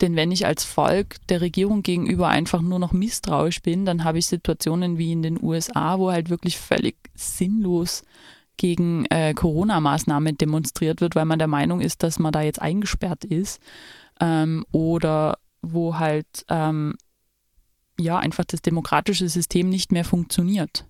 Denn 0.00 0.16
wenn 0.16 0.32
ich 0.32 0.46
als 0.46 0.64
Volk 0.64 1.16
der 1.28 1.40
Regierung 1.40 1.82
gegenüber 1.82 2.28
einfach 2.28 2.60
nur 2.60 2.78
noch 2.78 2.92
misstrauisch 2.92 3.62
bin, 3.62 3.84
dann 3.84 4.04
habe 4.04 4.18
ich 4.18 4.26
Situationen 4.26 4.98
wie 4.98 5.12
in 5.12 5.22
den 5.22 5.42
USA, 5.42 5.98
wo 5.98 6.10
halt 6.10 6.30
wirklich 6.30 6.58
völlig 6.58 6.96
sinnlos 7.14 8.02
gegen 8.56 9.04
äh, 9.06 9.34
Corona-Maßnahmen 9.34 10.38
demonstriert 10.38 11.00
wird, 11.00 11.14
weil 11.14 11.26
man 11.26 11.38
der 11.38 11.48
Meinung 11.48 11.80
ist, 11.80 12.02
dass 12.02 12.18
man 12.18 12.32
da 12.32 12.40
jetzt 12.40 12.60
eingesperrt 12.60 13.24
ist. 13.24 13.60
Ähm, 14.20 14.64
oder 14.72 15.38
wo 15.60 15.98
halt 15.98 16.44
ähm, 16.48 16.94
ja 17.98 18.18
einfach 18.18 18.44
das 18.44 18.62
demokratische 18.62 19.28
System 19.28 19.68
nicht 19.68 19.92
mehr 19.92 20.04
funktioniert. 20.04 20.84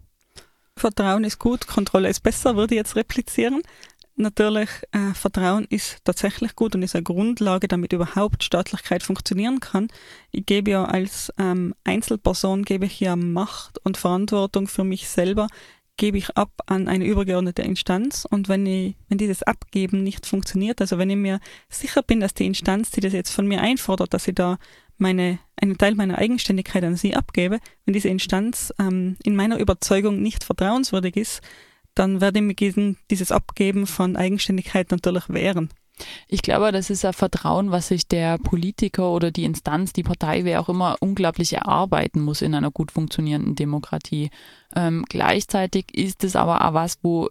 Vertrauen 0.79 1.25
ist 1.25 1.39
gut, 1.39 1.67
Kontrolle 1.67 2.09
ist 2.09 2.21
besser, 2.21 2.57
würde 2.57 2.75
ich 2.75 2.79
jetzt 2.79 2.97
replizieren 2.97 3.63
natürlich, 4.17 4.71
äh, 4.93 5.15
Vertrauen 5.15 5.67
ist 5.69 5.99
tatsächlich 6.05 6.57
gut 6.57 6.75
und 6.75 6.83
ist 6.83 6.95
eine 6.95 7.03
Grundlage, 7.03 7.69
damit 7.69 7.93
überhaupt 7.93 8.43
Staatlichkeit 8.43 9.03
funktionieren 9.03 9.61
kann. 9.61 9.89
Ich 10.31 10.47
gebe 10.47 10.71
ja 10.71 10.85
als 10.85 11.33
ähm, 11.39 11.75
Einzelperson, 11.85 12.65
gebe 12.65 12.87
ich 12.87 13.01
ja 13.01 13.17
Macht 13.17 13.79
und 13.85 13.97
Verantwortung 13.97 14.69
für 14.69 14.85
mich 14.85 15.09
selber, 15.09 15.47
gebe 15.97 16.19
ich 16.19 16.37
ab 16.37 16.51
an 16.67 16.89
eine 16.89 17.07
übergeordnete 17.07 17.63
Instanz 17.63 18.27
und 18.29 18.49
wenn 18.49 18.67
ich, 18.67 18.97
wenn 19.09 19.19
dieses 19.19 19.43
Abgeben 19.43 20.03
nicht 20.03 20.27
funktioniert, 20.27 20.81
also 20.81 20.99
wenn 20.99 21.11
ich 21.11 21.17
mir 21.17 21.41
sicher 21.69 22.03
bin, 22.03 22.21
dass 22.21 22.35
die 22.35 22.47
Instanz, 22.47 22.91
die 22.91 23.01
das 23.01 23.13
jetzt 23.13 23.31
von 23.31 23.47
mir 23.47 23.63
einfordert, 23.63 24.13
dass 24.13 24.29
ich 24.29 24.35
da 24.35 24.59
meine, 24.99 25.39
einen 25.61 25.79
Teil 25.79 25.95
meiner 25.95 26.19
Eigenständigkeit 26.19 26.85
an 26.85 26.97
sie 26.97 27.15
abgebe, 27.15 27.61
wenn 27.85 27.95
diese 27.95 28.09
Instanz 28.09 28.73
ähm, 28.79 29.17
in 29.23 29.37
meiner 29.37 29.59
Überzeugung 29.59 30.21
nicht 30.23 30.45
vertrauenswürdig 30.45 31.17
ist, 31.17 31.43
dann 31.97 32.21
werde 32.21 32.39
ich 32.39 32.45
mir 32.45 32.55
gegen 32.55 32.97
dieses 33.11 33.33
Abgeben 33.33 33.87
von 33.87 34.17
Eigenständigkeit 34.17 34.91
natürlich 34.93 35.29
wehren. 35.29 35.71
Ich 36.29 36.43
glaube, 36.43 36.73
das 36.73 36.91
ist 36.91 37.05
ein 37.05 37.15
Vertrauen, 37.15 37.71
was 37.71 37.89
sich 37.89 38.07
der 38.07 38.37
Politiker 38.39 39.11
oder 39.11 39.31
die 39.31 39.45
Instanz, 39.45 39.93
die 39.95 40.03
Partei, 40.03 40.45
wer 40.45 40.61
auch 40.61 40.69
immer, 40.69 40.97
unglaublich 41.01 41.55
erarbeiten 41.55 42.21
muss 42.21 42.43
in 42.43 42.55
einer 42.55 42.71
gut 42.71 42.93
funktionierenden 42.93 43.55
Demokratie. 43.55 44.31
Ähm, 44.75 45.05
gleichzeitig 45.09 45.87
ist 45.95 46.23
es 46.23 46.37
aber 46.37 46.67
auch 46.67 46.75
was, 46.75 46.99
wo 47.03 47.31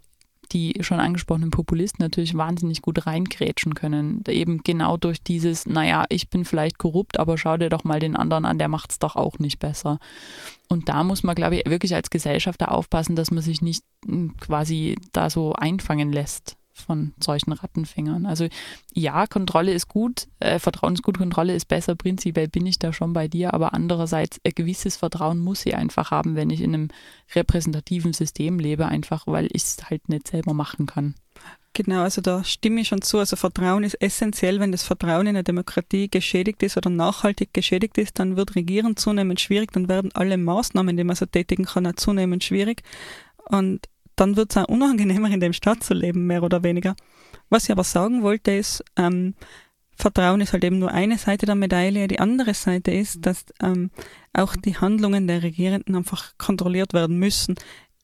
die 0.56 0.74
schon 0.80 1.02
angesprochenen 1.02 1.52
Populisten 1.52 2.02
natürlich 2.02 2.38
wahnsinnig 2.38 2.82
gut 2.82 3.06
reingrätschen 3.06 3.76
können. 3.76 4.24
Eben 4.30 4.64
genau 4.64 4.96
durch 4.96 5.22
dieses, 5.22 5.66
naja, 5.66 6.06
ich 6.08 6.30
bin 6.30 6.46
vielleicht 6.46 6.78
korrupt, 6.78 7.20
aber 7.20 7.38
schau 7.38 7.58
dir 7.58 7.70
doch 7.70 7.84
mal 7.84 8.00
den 8.00 8.16
anderen 8.16 8.46
an, 8.46 8.58
der 8.58 8.70
macht 8.70 8.92
es 8.92 9.00
doch 9.00 9.18
auch 9.18 9.38
nicht 9.38 9.60
besser. 9.60 10.00
Und 10.70 10.88
da 10.88 11.04
muss 11.04 11.24
man, 11.24 11.36
glaube 11.36 11.58
ich, 11.58 11.70
wirklich 11.70 11.94
als 11.94 12.10
Gesellschafter 12.10 12.72
aufpassen, 12.72 13.18
dass 13.18 13.32
man 13.32 13.44
sich 13.44 13.62
nicht 13.62 13.84
hm, 14.06 14.38
quasi 14.38 14.96
da 15.12 15.30
so 15.30 15.52
einfangen 15.52 16.14
lässt 16.14 16.56
von 16.76 17.14
solchen 17.20 17.54
Rattenfängern. 17.54 18.26
Also 18.26 18.48
ja, 18.94 19.28
Kontrolle 19.28 19.74
ist 19.74 19.88
gut, 19.88 20.28
äh, 20.40 20.60
Vertrauen 20.60 20.94
ist 20.94 21.04
gut, 21.04 21.18
Kontrolle 21.18 21.56
ist 21.56 21.68
besser. 21.68 21.96
Prinzipiell 21.96 22.48
bin 22.48 22.66
ich 22.66 22.80
da 22.80 22.94
schon 22.94 23.14
bei 23.14 23.28
dir, 23.28 23.54
aber 23.54 23.74
andererseits 23.74 24.40
ein 24.46 24.52
gewisses 24.54 24.98
Vertrauen 24.98 25.40
muss 25.40 25.66
ich 25.66 25.76
einfach 25.76 26.12
haben, 26.12 26.36
wenn 26.36 26.50
ich 26.50 26.62
in 26.62 26.74
einem 26.74 26.88
repräsentativen 27.34 28.14
System 28.14 28.60
lebe, 28.60 28.88
einfach 28.88 29.26
weil 29.26 29.48
ich 29.52 29.64
es 29.64 29.78
halt 29.90 30.10
nicht 30.10 30.28
selber 30.28 30.54
machen 30.54 30.86
kann. 30.86 31.16
Genau, 31.74 32.04
also 32.04 32.22
da 32.22 32.42
stimme 32.46 32.80
ich 32.80 32.88
schon 32.88 33.02
zu. 33.02 33.20
Also 33.20 33.36
Vertrauen 33.36 33.84
ist 33.84 34.02
essentiell. 34.02 34.62
Wenn 34.62 34.72
das 34.72 34.84
Vertrauen 34.84 35.28
in 35.28 35.34
der 35.34 35.44
Demokratie 35.44 36.10
geschädigt 36.10 36.64
ist 36.64 36.78
oder 36.78 36.90
nachhaltig 36.90 37.54
geschädigt 37.54 37.98
ist, 37.98 38.18
dann 38.18 38.38
wird 38.38 38.56
Regieren 38.56 38.96
zunehmend 38.96 39.42
schwierig, 39.42 39.74
dann 39.74 39.90
werden 39.90 40.12
alle 40.14 40.38
Maßnahmen, 40.38 40.96
die 40.96 41.04
man 41.04 41.18
so 41.18 41.26
tätigen 41.26 41.66
kann, 41.66 41.86
auch 41.86 41.96
zunehmend 41.96 42.46
schwierig. 42.46 42.84
Und 43.50 43.90
dann 44.16 44.36
wird 44.36 44.52
es 44.52 44.58
auch 44.58 44.68
unangenehmer, 44.68 45.30
in 45.30 45.40
dem 45.40 45.54
Staat 45.54 45.84
zu 45.84 45.94
leben, 45.94 46.28
mehr 46.28 46.44
oder 46.44 46.64
weniger. 46.64 46.96
Was 47.50 47.66
ich 47.66 47.72
aber 47.72 47.84
sagen 47.84 48.24
wollte, 48.24 48.52
ist, 48.52 48.84
ähm, 48.96 49.36
Vertrauen 49.98 50.42
ist 50.42 50.54
halt 50.54 50.64
eben 50.64 50.80
nur 50.80 50.92
eine 50.92 51.18
Seite 51.18 51.46
der 51.46 51.56
Medaille. 51.56 52.08
Die 52.08 52.20
andere 52.20 52.54
Seite 52.54 52.92
ist, 52.92 53.26
dass 53.26 53.46
ähm, 53.62 53.92
auch 54.34 54.56
die 54.56 54.78
Handlungen 54.78 55.28
der 55.28 55.42
Regierenden 55.42 55.96
einfach 55.96 56.34
kontrolliert 56.38 56.94
werden 56.94 57.18
müssen. 57.18 57.56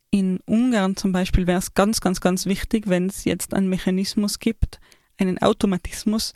In 0.09 0.39
Ungarn 0.45 0.95
zum 0.95 1.11
Beispiel 1.11 1.47
wäre 1.47 1.59
es 1.59 1.73
ganz, 1.73 2.01
ganz, 2.01 2.21
ganz 2.21 2.45
wichtig, 2.45 2.87
wenn 2.87 3.07
es 3.07 3.25
jetzt 3.25 3.53
einen 3.53 3.69
Mechanismus 3.69 4.39
gibt, 4.39 4.79
einen 5.17 5.41
Automatismus, 5.41 6.33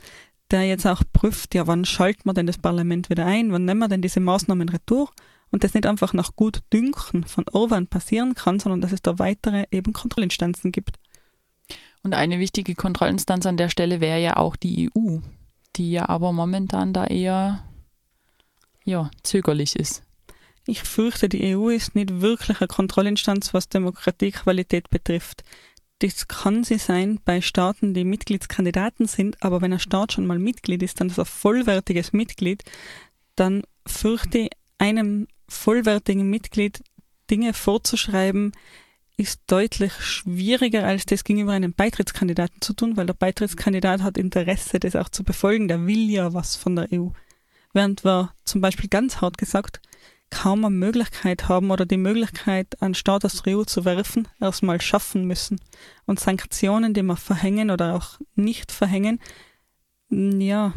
der 0.52 0.64
jetzt 0.64 0.86
auch 0.86 1.04
prüft, 1.12 1.56
ja, 1.56 1.68
wann 1.68 1.86
schalten 1.86 2.26
wir 2.26 2.34
denn 2.34 2.48
das 2.48 2.58
Parlament 2.58 3.10
wieder 3.10 3.26
ein, 3.26 3.52
wann 3.52 3.66
nehmen 3.66 3.80
wir 3.80 3.88
denn 3.88 4.02
diese 4.02 4.20
Maßnahmen 4.20 4.70
retour 4.70 5.10
und 5.56 5.64
das 5.64 5.74
nicht 5.74 5.86
einfach 5.86 6.12
nach 6.12 6.36
gut 6.36 6.64
Dünken 6.74 7.24
von 7.24 7.46
Orban 7.50 7.88
passieren 7.88 8.36
kann, 8.36 8.60
sondern 8.60 8.82
dass 8.82 8.92
es 8.92 9.02
da 9.02 9.20
weitere 9.20 9.64
eben 9.72 9.94
Kontrollinstanzen 9.94 10.74
gibt. 10.74 10.98
Und 12.04 12.14
eine 12.14 12.40
wichtige 12.40 12.76
Kontrollinstanz 12.76 13.46
an 13.46 13.56
der 13.56 13.70
Stelle 13.70 14.02
wäre 14.02 14.20
ja 14.20 14.36
auch 14.36 14.58
die 14.58 14.92
EU, 14.94 15.20
die 15.78 15.92
ja 15.92 16.10
aber 16.10 16.34
momentan 16.34 16.92
da 16.92 17.06
eher 17.06 17.64
ja, 18.84 19.10
zögerlich 19.24 19.78
ist. 19.78 20.04
Ich 20.68 20.84
fürchte, 20.84 21.30
die 21.30 21.56
EU 21.56 21.70
ist 21.70 21.96
nicht 21.96 22.20
wirklich 22.20 22.60
eine 22.60 22.68
Kontrollinstanz, 22.68 23.54
was 23.54 23.70
Demokratiequalität 23.70 24.90
betrifft. 24.90 25.46
Das 26.00 26.28
kann 26.28 26.66
sie 26.66 26.80
sein 26.80 27.22
bei 27.24 27.40
Staaten, 27.40 27.94
die 27.94 28.04
Mitgliedskandidaten 28.04 29.08
sind, 29.08 29.42
aber 29.42 29.62
wenn 29.62 29.72
ein 29.72 29.80
Staat 29.80 30.12
schon 30.12 30.28
mal 30.28 30.38
Mitglied 30.38 30.84
ist, 30.84 31.00
dann 31.00 31.08
ist 31.08 31.18
er 31.18 31.24
vollwertiges 31.24 32.12
Mitglied, 32.12 32.66
dann 33.38 33.62
fürchte 33.88 34.40
ich 34.40 34.50
einem 34.78 35.28
vollwertigen 35.48 36.30
Mitglied 36.30 36.84
Dinge 37.30 37.54
vorzuschreiben, 37.54 38.52
ist 39.18 39.42
deutlich 39.48 39.94
schwieriger, 39.94 40.86
als 40.86 41.06
das 41.06 41.24
gegenüber 41.24 41.54
einem 41.54 41.74
Beitrittskandidaten 41.74 42.62
zu 42.62 42.74
tun, 42.74 42.98
weil 42.98 43.06
der 43.06 43.14
Beitrittskandidat 43.14 44.02
hat 44.02 44.18
Interesse, 44.18 44.80
das 44.80 44.96
auch 44.96 45.10
zu 45.10 45.24
befolgen. 45.24 45.68
Der 45.68 45.86
will 45.88 46.10
ja 46.10 46.34
was 46.34 46.56
von 46.56 46.76
der 46.76 46.90
EU. 46.92 47.10
Während 47.74 48.04
wir 48.04 48.34
zum 48.44 48.62
Beispiel 48.62 48.90
ganz 48.90 49.22
hart 49.22 49.38
gesagt 49.38 49.82
kaum 50.30 50.66
eine 50.66 50.76
Möglichkeit 50.76 51.48
haben 51.48 51.72
oder 51.72 51.86
die 51.86 51.98
Möglichkeit, 51.98 52.82
einen 52.82 52.96
Staat 52.96 53.26
aus 53.26 53.44
der 53.44 53.58
EU 53.58 53.64
zu 53.64 53.86
werfen, 53.86 54.28
erstmal 54.40 54.82
schaffen 54.82 55.26
müssen. 55.26 55.60
Und 56.06 56.20
Sanktionen, 56.20 56.94
die 56.94 57.04
wir 57.04 57.16
verhängen 57.16 57.70
oder 57.70 57.96
auch 57.96 58.20
nicht 58.36 58.72
verhängen, 58.72 59.20
ja, 60.10 60.74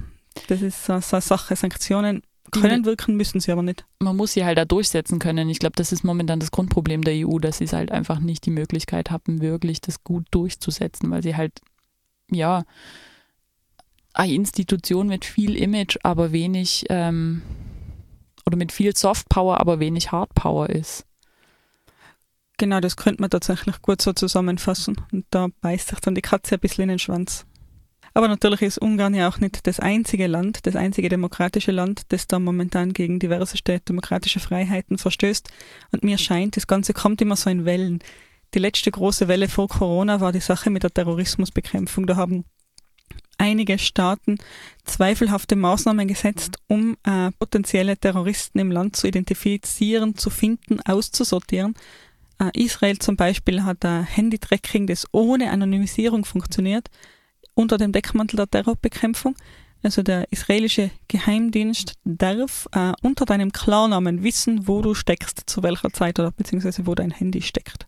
das 0.47 0.63
ist 0.63 0.85
so, 0.85 0.93
eine 0.93 1.03
Sache. 1.03 1.57
Sanktionen 1.57 2.23
können 2.51 2.85
wirken, 2.85 3.17
müssen 3.17 3.41
sie 3.41 3.53
aber 3.53 3.63
nicht. 3.63 3.85
Man 4.01 4.17
muss 4.17 4.33
sie 4.33 4.45
halt 4.45 4.59
da 4.59 4.65
durchsetzen 4.65 5.19
können. 5.19 5.49
Ich 5.49 5.59
glaube, 5.59 5.77
das 5.77 5.93
ist 5.93 6.05
momentan 6.05 6.41
das 6.41 6.51
Grundproblem 6.51 7.03
der 7.03 7.27
EU, 7.27 7.39
dass 7.39 7.59
sie 7.59 7.65
es 7.65 7.73
halt 7.73 7.91
einfach 7.91 8.19
nicht 8.19 8.45
die 8.47 8.51
Möglichkeit 8.51 9.11
haben, 9.11 9.41
wirklich 9.41 9.81
das 9.81 10.05
gut 10.05 10.27
durchzusetzen, 10.31 11.11
weil 11.11 11.23
sie 11.23 11.37
halt, 11.37 11.61
ja, 12.31 12.65
eine 14.15 14.33
Institution 14.33 15.09
mit 15.09 15.25
viel 15.25 15.57
Image, 15.57 15.97
aber 16.03 16.33
wenig, 16.33 16.87
ähm, 16.89 17.43
oder 18.47 18.57
mit 18.57 18.73
viel 18.73 18.97
Softpower, 18.97 19.61
aber 19.61 19.79
wenig 19.79 20.11
Hardpower 20.11 20.71
ist. 20.71 21.05
Genau, 22.57 22.81
das 22.81 22.97
könnte 22.97 23.21
man 23.23 23.31
tatsächlich 23.31 23.81
gut 23.83 24.03
so 24.03 24.13
zusammenfassen. 24.13 24.97
Und 25.13 25.27
da 25.31 25.49
beißt 25.61 25.89
sich 25.89 26.01
dann 26.01 26.17
die 26.17 26.23
Katze 26.23 26.57
ein 26.57 26.61
bisschen 26.61 26.83
in 26.83 26.89
den 26.89 26.99
Schwanz. 26.99 27.47
Aber 28.19 28.27
natürlich 28.27 28.63
ist 28.63 28.83
Ungarn 28.83 29.15
ja 29.15 29.29
auch 29.29 29.39
nicht 29.39 29.65
das 29.69 29.79
einzige 29.79 30.27
Land, 30.27 30.67
das 30.67 30.75
einzige 30.75 31.09
demokratische 31.09 31.71
Land, 31.71 32.03
das 32.09 32.27
da 32.27 32.41
momentan 32.41 32.93
gegen 32.93 33.21
diverseste 33.21 33.79
demokratische 33.79 34.41
Freiheiten 34.41 34.99
verstößt. 34.99 35.49
Und 35.93 36.03
mir 36.03 36.19
scheint, 36.19 36.57
das 36.57 36.67
Ganze 36.67 36.95
kommt 36.95 37.21
immer 37.21 37.37
so 37.37 37.49
in 37.49 37.65
Wellen. 37.65 38.01
Die 38.55 38.59
letzte 38.59 38.91
große 38.91 39.29
Welle 39.29 39.47
vor 39.47 39.69
Corona 39.69 40.21
war 40.21 40.33
die 40.33 40.41
Sache 40.41 40.69
mit 40.69 40.83
der 40.83 40.93
Terrorismusbekämpfung. 40.93 42.09
Da 42.09 42.17
haben 42.17 42.45
einige 43.39 43.79
Staaten 43.79 44.39
zweifelhafte 44.85 45.55
Maßnahmen 45.55 46.09
gesetzt, 46.09 46.57
um 46.67 46.97
äh, 47.05 47.31
potenzielle 47.39 47.97
Terroristen 47.97 48.59
im 48.59 48.73
Land 48.73 48.97
zu 48.97 49.07
identifizieren, 49.07 50.17
zu 50.17 50.31
finden, 50.31 50.81
auszusortieren. 50.81 51.75
Äh, 52.41 52.65
Israel 52.65 52.99
zum 52.99 53.15
Beispiel 53.15 53.63
hat 53.63 53.85
ein 53.85 54.03
Handy-Tracking, 54.03 54.89
das 54.89 55.07
ohne 55.13 55.53
Anonymisierung 55.53 56.25
funktioniert 56.25 56.91
unter 57.59 57.77
dem 57.77 57.93
Deckmantel 57.93 58.37
der 58.37 58.49
Terrorbekämpfung. 58.49 59.35
Also 59.83 60.03
der 60.03 60.31
israelische 60.33 60.91
Geheimdienst 61.09 61.95
darf 62.05 62.69
äh, 62.73 62.93
unter 63.03 63.25
deinem 63.27 63.53
Klarnamen 63.53 64.23
wissen, 64.23 64.67
wo 64.69 64.81
du 64.81 64.95
steckst, 64.95 65.43
zu 65.47 65.63
welcher 65.63 65.93
Zeit 65.93 66.19
oder 66.19 66.31
beziehungsweise 66.31 66.87
wo 66.87 66.95
dein 66.95 67.11
Handy 67.11 67.43
steckt. 67.43 67.87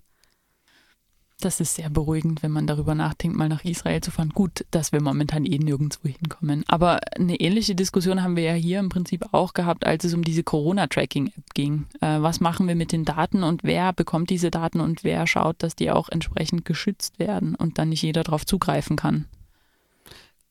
Das 1.40 1.58
ist 1.58 1.76
sehr 1.76 1.88
beruhigend, 1.88 2.42
wenn 2.42 2.50
man 2.50 2.66
darüber 2.66 2.94
nachdenkt, 2.94 3.36
mal 3.36 3.48
nach 3.48 3.64
Israel 3.64 4.00
zu 4.02 4.10
fahren. 4.10 4.30
Gut, 4.30 4.66
dass 4.72 4.92
wir 4.92 5.00
momentan 5.00 5.46
eh 5.46 5.58
nirgendwo 5.58 6.06
hinkommen. 6.06 6.64
Aber 6.68 6.98
eine 7.16 7.40
ähnliche 7.40 7.74
Diskussion 7.74 8.22
haben 8.22 8.36
wir 8.36 8.42
ja 8.42 8.52
hier 8.52 8.78
im 8.78 8.90
Prinzip 8.90 9.24
auch 9.32 9.54
gehabt, 9.54 9.86
als 9.86 10.04
es 10.04 10.12
um 10.12 10.22
diese 10.22 10.42
Corona-Tracking-App 10.42 11.54
ging. 11.54 11.86
Äh, 12.00 12.20
was 12.20 12.40
machen 12.40 12.68
wir 12.68 12.74
mit 12.74 12.92
den 12.92 13.04
Daten 13.04 13.42
und 13.42 13.64
wer 13.64 13.92
bekommt 13.92 14.30
diese 14.30 14.50
Daten 14.50 14.80
und 14.80 15.02
wer 15.02 15.26
schaut, 15.26 15.62
dass 15.62 15.76
die 15.76 15.90
auch 15.90 16.08
entsprechend 16.08 16.66
geschützt 16.66 17.18
werden 17.18 17.54
und 17.54 17.78
dann 17.78 17.88
nicht 17.88 18.02
jeder 18.02 18.22
darauf 18.22 18.44
zugreifen 18.44 18.96
kann? 18.96 19.26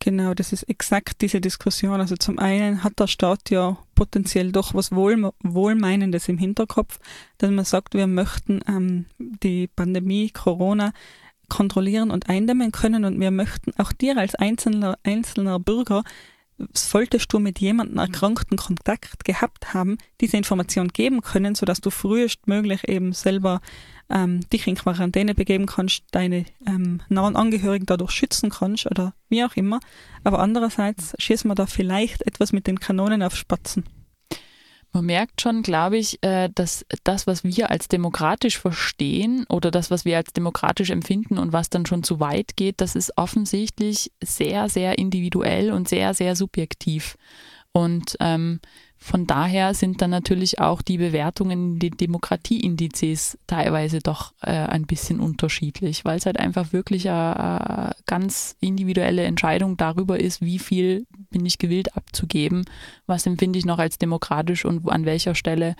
Genau, 0.02 0.34
das 0.34 0.54
ist 0.54 0.64
exakt 0.64 1.22
diese 1.22 1.42
Diskussion. 1.42 2.00
Also 2.00 2.16
zum 2.16 2.40
einen 2.40 2.84
hat 2.86 3.00
der 3.00 3.08
Staat 3.08 3.50
ja 3.50 3.78
potenziell 3.96 4.54
doch 4.54 4.74
was 4.74 4.94
Wohl, 4.94 5.32
Wohlmeinendes 5.44 6.30
im 6.30 6.38
Hinterkopf, 6.38 7.00
dass 7.38 7.52
man 7.52 7.66
sagt, 7.66 7.96
wir 7.96 8.08
möchten 8.08 8.62
ähm, 8.68 9.08
die 9.18 9.68
Pandemie 9.68 10.30
Corona 10.30 10.94
kontrollieren 11.50 12.12
und 12.12 12.30
eindämmen 12.30 12.72
können 12.72 13.04
und 13.04 13.20
wir 13.20 13.32
möchten 13.32 13.74
auch 13.78 13.92
dir 13.92 14.18
als 14.18 14.36
einzelner, 14.36 14.98
einzelner 15.04 15.60
Bürger 15.60 16.04
solltest 16.74 17.32
du 17.34 17.40
mit 17.40 17.60
jemandem 17.60 17.98
erkrankten 17.98 18.58
Kontakt 18.58 19.24
gehabt 19.26 19.74
haben, 19.74 19.98
diese 20.22 20.38
Information 20.38 20.90
geben 20.90 21.22
können, 21.22 21.56
sodass 21.56 21.82
du 21.82 21.90
frühestmöglich 21.90 22.88
eben 22.88 23.14
selber 23.14 23.62
ähm, 24.10 24.42
dich 24.50 24.68
in 24.68 24.76
Quarantäne 24.76 25.36
begeben 25.36 25.66
kannst, 25.66 26.04
deine 26.12 26.46
ähm, 26.68 27.02
nahen 27.10 27.36
Angehörigen 27.36 27.86
dadurch 27.86 28.12
schützen 28.12 28.50
kannst 28.50 28.86
oder 28.88 29.14
wie 29.30 29.44
auch 29.44 29.56
immer. 29.56 29.80
Aber 30.24 30.40
andererseits 30.40 31.14
schießen 31.20 31.50
wir 31.50 31.56
da 31.56 31.66
vielleicht 31.66 32.26
etwas 32.26 32.52
mit 32.52 32.68
den 32.68 32.80
Kanonen 32.80 33.24
auf 33.24 33.36
Spatzen. 33.36 33.84
Man 34.92 35.06
merkt 35.06 35.42
schon, 35.42 35.62
glaube 35.62 35.98
ich, 35.98 36.18
äh, 36.24 36.50
dass 36.54 36.86
das, 37.04 37.28
was 37.28 37.44
wir 37.44 37.70
als 37.70 37.88
demokratisch 37.88 38.58
verstehen 38.58 39.46
oder 39.48 39.70
das, 39.70 39.92
was 39.92 40.04
wir 40.04 40.18
als 40.18 40.34
demokratisch 40.34 40.90
empfinden 40.90 41.38
und 41.38 41.54
was 41.54 41.70
dann 41.70 41.86
schon 41.86 42.02
zu 42.02 42.20
weit 42.20 42.56
geht, 42.56 42.82
das 42.82 42.96
ist 42.96 43.14
offensichtlich 43.16 44.12
sehr, 44.24 44.68
sehr 44.68 44.98
individuell 44.98 45.72
und 45.72 45.88
sehr, 45.88 46.14
sehr 46.14 46.36
subjektiv. 46.36 47.18
Und 47.72 48.18
ähm, 48.20 48.60
von 49.02 49.26
daher 49.26 49.74
sind 49.74 50.02
dann 50.02 50.10
natürlich 50.10 50.60
auch 50.60 50.82
die 50.82 50.98
Bewertungen, 50.98 51.80
die 51.80 51.90
Demokratieindizes 51.90 53.38
teilweise 53.48 54.00
doch 54.00 54.34
äh, 54.42 54.52
ein 54.52 54.86
bisschen 54.86 55.22
unterschiedlich, 55.22 56.04
weil 56.04 56.18
es 56.18 56.26
halt 56.26 56.38
einfach 56.38 56.74
wirklich 56.74 57.10
eine, 57.10 57.96
ganz 58.06 58.58
individuelle 58.60 59.24
Entscheidung 59.24 59.78
darüber 59.78 60.20
ist, 60.20 60.42
wie 60.42 60.60
viel 60.60 61.08
bin 61.30 61.46
ich 61.46 61.60
gewillt 61.60 61.96
abzugeben, 61.96 62.66
was 63.08 63.26
empfinde 63.26 63.58
ich 63.58 63.66
noch 63.66 63.80
als 63.80 64.00
demokratisch 64.00 64.66
und 64.66 64.90
an 64.90 65.06
welcher 65.06 65.34
Stelle 65.34 65.78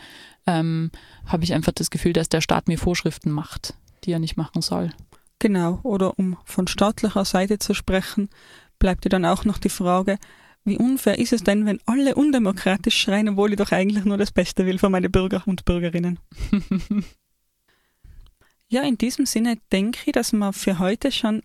ähm, 0.48 0.90
habe 1.26 1.44
ich 1.44 1.54
einfach 1.54 1.74
das 1.74 1.90
Gefühl, 1.90 2.14
dass 2.14 2.30
der 2.30 2.42
Staat 2.42 2.70
mir 2.70 2.78
Vorschriften 2.78 3.32
macht, 3.32 3.74
die 4.06 4.14
er 4.14 4.20
nicht 4.20 4.38
machen 4.38 4.62
soll. 4.62 4.92
Genau, 5.40 5.80
oder 5.84 6.18
um 6.18 6.38
von 6.46 6.68
staatlicher 6.68 7.26
Seite 7.26 7.60
zu 7.60 7.74
sprechen, 7.74 8.30
bleibt 8.80 9.04
ja 9.04 9.10
dann 9.10 9.26
auch 9.26 9.44
noch 9.44 9.58
die 9.58 9.70
Frage, 9.70 10.18
wie 10.70 10.78
unfair 10.78 11.20
ist 11.20 11.34
es 11.34 11.44
denn, 11.44 11.66
wenn 11.66 11.80
alle 11.86 12.16
undemokratisch 12.16 12.98
schreien, 12.98 13.30
obwohl 13.30 13.52
ich 13.52 13.58
doch 13.58 13.72
eigentlich 13.72 14.06
nur 14.06 14.18
das 14.18 14.32
Beste 14.32 14.66
will 14.66 14.78
für 14.78 14.90
meine 14.90 15.10
Bürger 15.10 15.44
und 15.46 15.66
Bürgerinnen? 15.66 16.20
ja, 18.70 18.84
in 18.84 18.98
diesem 18.98 19.26
Sinne 19.26 19.58
denke 19.72 20.00
ich, 20.06 20.14
dass 20.14 20.32
wir 20.32 20.54
für 20.54 20.80
heute 20.80 21.12
schon 21.12 21.44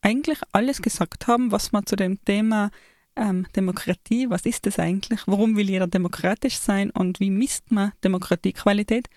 eigentlich 0.00 0.38
alles 0.52 0.82
gesagt 0.82 1.26
haben, 1.26 1.52
was 1.52 1.72
wir 1.72 1.84
zu 1.84 1.96
dem 1.96 2.22
Thema 2.24 2.70
ähm, 3.16 3.46
Demokratie, 3.56 4.30
was 4.30 4.46
ist 4.46 4.66
das 4.66 4.78
eigentlich, 4.78 5.20
warum 5.26 5.56
will 5.56 5.68
jeder 5.68 5.86
demokratisch 5.86 6.58
sein 6.58 6.90
und 6.90 7.20
wie 7.20 7.30
misst 7.30 7.70
man 7.70 7.92
Demokratiequalität, 8.04 9.08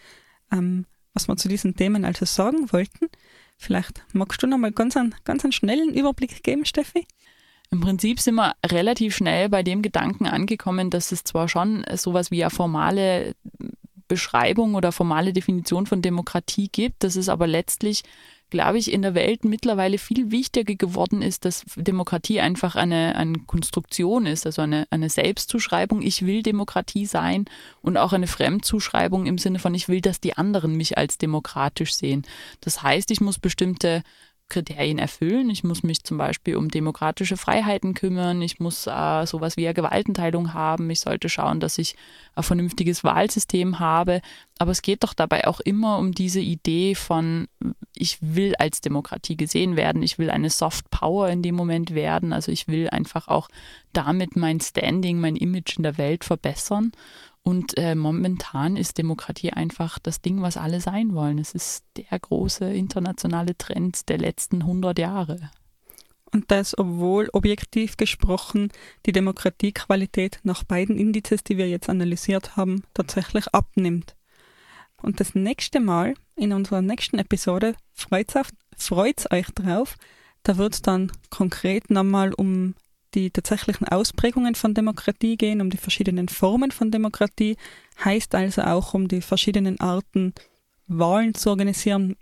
ähm, 0.52 0.86
was 1.14 1.28
wir 1.28 1.38
zu 1.38 1.50
diesen 1.50 1.76
Themen 1.76 2.06
also 2.06 2.26
sagen 2.26 2.72
wollten. 2.72 3.10
Vielleicht 3.58 4.04
magst 4.14 4.42
du 4.42 4.48
noch 4.48 4.58
mal 4.58 4.72
ganz 4.72 4.98
einen, 4.98 5.14
ganz 5.24 5.44
einen 5.44 5.52
schnellen 5.52 5.94
Überblick 5.94 6.44
geben, 6.44 6.66
Steffi? 6.66 7.06
Im 7.72 7.80
Prinzip 7.80 8.20
sind 8.20 8.36
wir 8.36 8.54
relativ 8.66 9.16
schnell 9.16 9.48
bei 9.48 9.64
dem 9.64 9.82
Gedanken 9.82 10.26
angekommen, 10.26 10.90
dass 10.90 11.14
es 11.14 11.24
zwar 11.24 11.48
schon 11.48 11.86
sowas 11.96 12.30
wie 12.30 12.44
eine 12.44 12.50
formale 12.50 13.34
Beschreibung 14.10 14.76
oder 14.76 14.92
formale 14.92 15.32
Definition 15.32 15.86
von 15.86 16.02
Demokratie 16.02 16.68
gibt, 16.70 17.06
dass 17.06 17.16
es 17.16 17.30
aber 17.30 17.48
letztlich, 17.48 18.04
glaube 18.50 18.78
ich, 18.78 18.92
in 18.92 19.04
der 19.04 19.16
Welt 19.16 19.46
mittlerweile 19.46 19.98
viel 19.98 20.32
wichtiger 20.32 20.76
geworden 20.76 21.22
ist, 21.22 21.46
dass 21.46 21.64
Demokratie 21.78 22.42
einfach 22.42 22.76
eine, 22.76 23.16
eine 23.16 23.40
Konstruktion 23.40 24.26
ist, 24.26 24.46
also 24.46 24.64
eine, 24.64 24.86
eine 24.90 25.10
Selbstzuschreibung, 25.10 26.02
ich 26.02 26.26
will 26.26 26.44
Demokratie 26.44 27.06
sein 27.06 27.46
und 27.82 27.96
auch 27.96 28.12
eine 28.12 28.28
Fremdzuschreibung 28.28 29.28
im 29.28 29.38
Sinne 29.38 29.60
von, 29.60 29.74
ich 29.74 29.88
will, 29.88 30.02
dass 30.02 30.20
die 30.20 30.36
anderen 30.36 30.76
mich 30.76 30.98
als 30.98 31.18
demokratisch 31.18 31.94
sehen. 31.94 32.24
Das 32.60 32.84
heißt, 32.84 33.12
ich 33.12 33.22
muss 33.22 33.40
bestimmte 33.40 34.04
Kriterien 34.52 35.00
erfüllen. 35.00 35.50
Ich 35.50 35.64
muss 35.64 35.82
mich 35.82 36.04
zum 36.04 36.18
Beispiel 36.18 36.56
um 36.58 36.68
demokratische 36.68 37.38
Freiheiten 37.38 37.94
kümmern. 37.94 38.42
Ich 38.42 38.60
muss 38.60 38.86
äh, 38.86 39.26
sowas 39.26 39.58
wie 39.58 39.66
eine 39.66 39.74
Gewaltenteilung 39.74 40.54
haben. 40.54 40.90
Ich 40.90 41.00
sollte 41.00 41.30
schauen, 41.30 41.60
dass 41.60 41.78
ich 41.78 41.96
ein 42.36 42.44
vernünftiges 42.44 43.04
Wahlsystem 43.04 43.80
habe. 43.80 44.22
Aber 44.60 44.72
es 44.72 44.82
geht 44.82 45.04
doch 45.04 45.14
dabei 45.14 45.48
auch 45.48 45.60
immer 45.62 45.98
um 45.98 46.12
diese 46.12 46.42
Idee 46.42 46.94
von, 46.94 47.48
ich 47.96 48.18
will 48.22 48.54
als 48.60 48.82
Demokratie 48.82 49.38
gesehen 49.38 49.76
werden. 49.76 50.04
Ich 50.04 50.20
will 50.20 50.30
eine 50.30 50.50
Soft 50.50 50.92
Power 50.92 51.30
in 51.30 51.42
dem 51.42 51.56
Moment 51.56 51.96
werden. 51.96 52.34
Also 52.34 52.52
ich 52.52 52.68
will 52.68 52.90
einfach 52.90 53.28
auch 53.28 53.48
damit 53.94 54.36
mein 54.36 54.60
Standing, 54.60 55.20
mein 55.20 55.36
Image 55.36 55.78
in 55.78 55.84
der 55.84 55.98
Welt 55.98 56.24
verbessern. 56.24 56.92
Und 57.44 57.78
äh, 57.78 57.96
momentan 57.96 58.78
ist 58.78 58.98
Demokratie 58.98 59.52
einfach 59.52 59.98
das 59.98 60.22
Ding, 60.22 60.42
was 60.42 60.58
alle 60.58 60.80
sein 60.80 61.16
wollen. 61.16 61.40
Es 61.40 61.54
ist 61.54 61.86
der 61.98 62.20
große 62.20 62.72
internationale 62.72 63.58
Trend 63.58 64.10
der 64.10 64.20
letzten 64.20 64.62
100 64.62 65.00
Jahre. 65.00 65.50
Und 66.32 66.50
das, 66.50 66.78
obwohl 66.78 67.30
objektiv 67.34 67.98
gesprochen 67.98 68.72
die 69.06 69.12
Demokratiequalität 69.12 70.40
nach 70.44 70.64
beiden 70.64 70.98
Indizes, 70.98 71.44
die 71.44 71.58
wir 71.58 71.68
jetzt 71.68 71.90
analysiert 71.90 72.56
haben, 72.56 72.84
tatsächlich 72.94 73.48
abnimmt. 73.54 74.16
Und 75.02 75.20
das 75.20 75.36
nächste 75.36 75.80
Mal 75.80 76.14
in 76.36 76.54
unserer 76.54 76.82
nächsten 76.82 77.18
Episode 77.18 77.76
freut 77.94 78.34
es 78.36 79.32
euch 79.32 79.48
drauf. 79.48 79.98
Da 80.44 80.58
wird 80.58 80.76
es 80.76 80.82
dann 80.82 81.12
konkret 81.30 81.90
nochmal 81.90 82.34
um 82.34 82.76
die 83.14 83.32
tatsächlichen 83.32 83.88
Ausprägungen 83.88 84.56
von 84.56 84.74
Demokratie 84.74 85.38
gehen, 85.38 85.62
um 85.62 85.70
die 85.70 85.78
verschiedenen 85.78 86.30
Formen 86.30 86.72
von 86.72 86.92
Demokratie, 86.92 87.58
heißt 88.04 88.36
also 88.36 88.62
auch 88.64 88.94
um 88.94 89.08
die 89.08 89.22
verschiedenen 89.22 89.80
Arten, 89.80 90.34
Wahlen 90.88 91.34
zu 91.34 91.50
organisieren, 91.50 92.16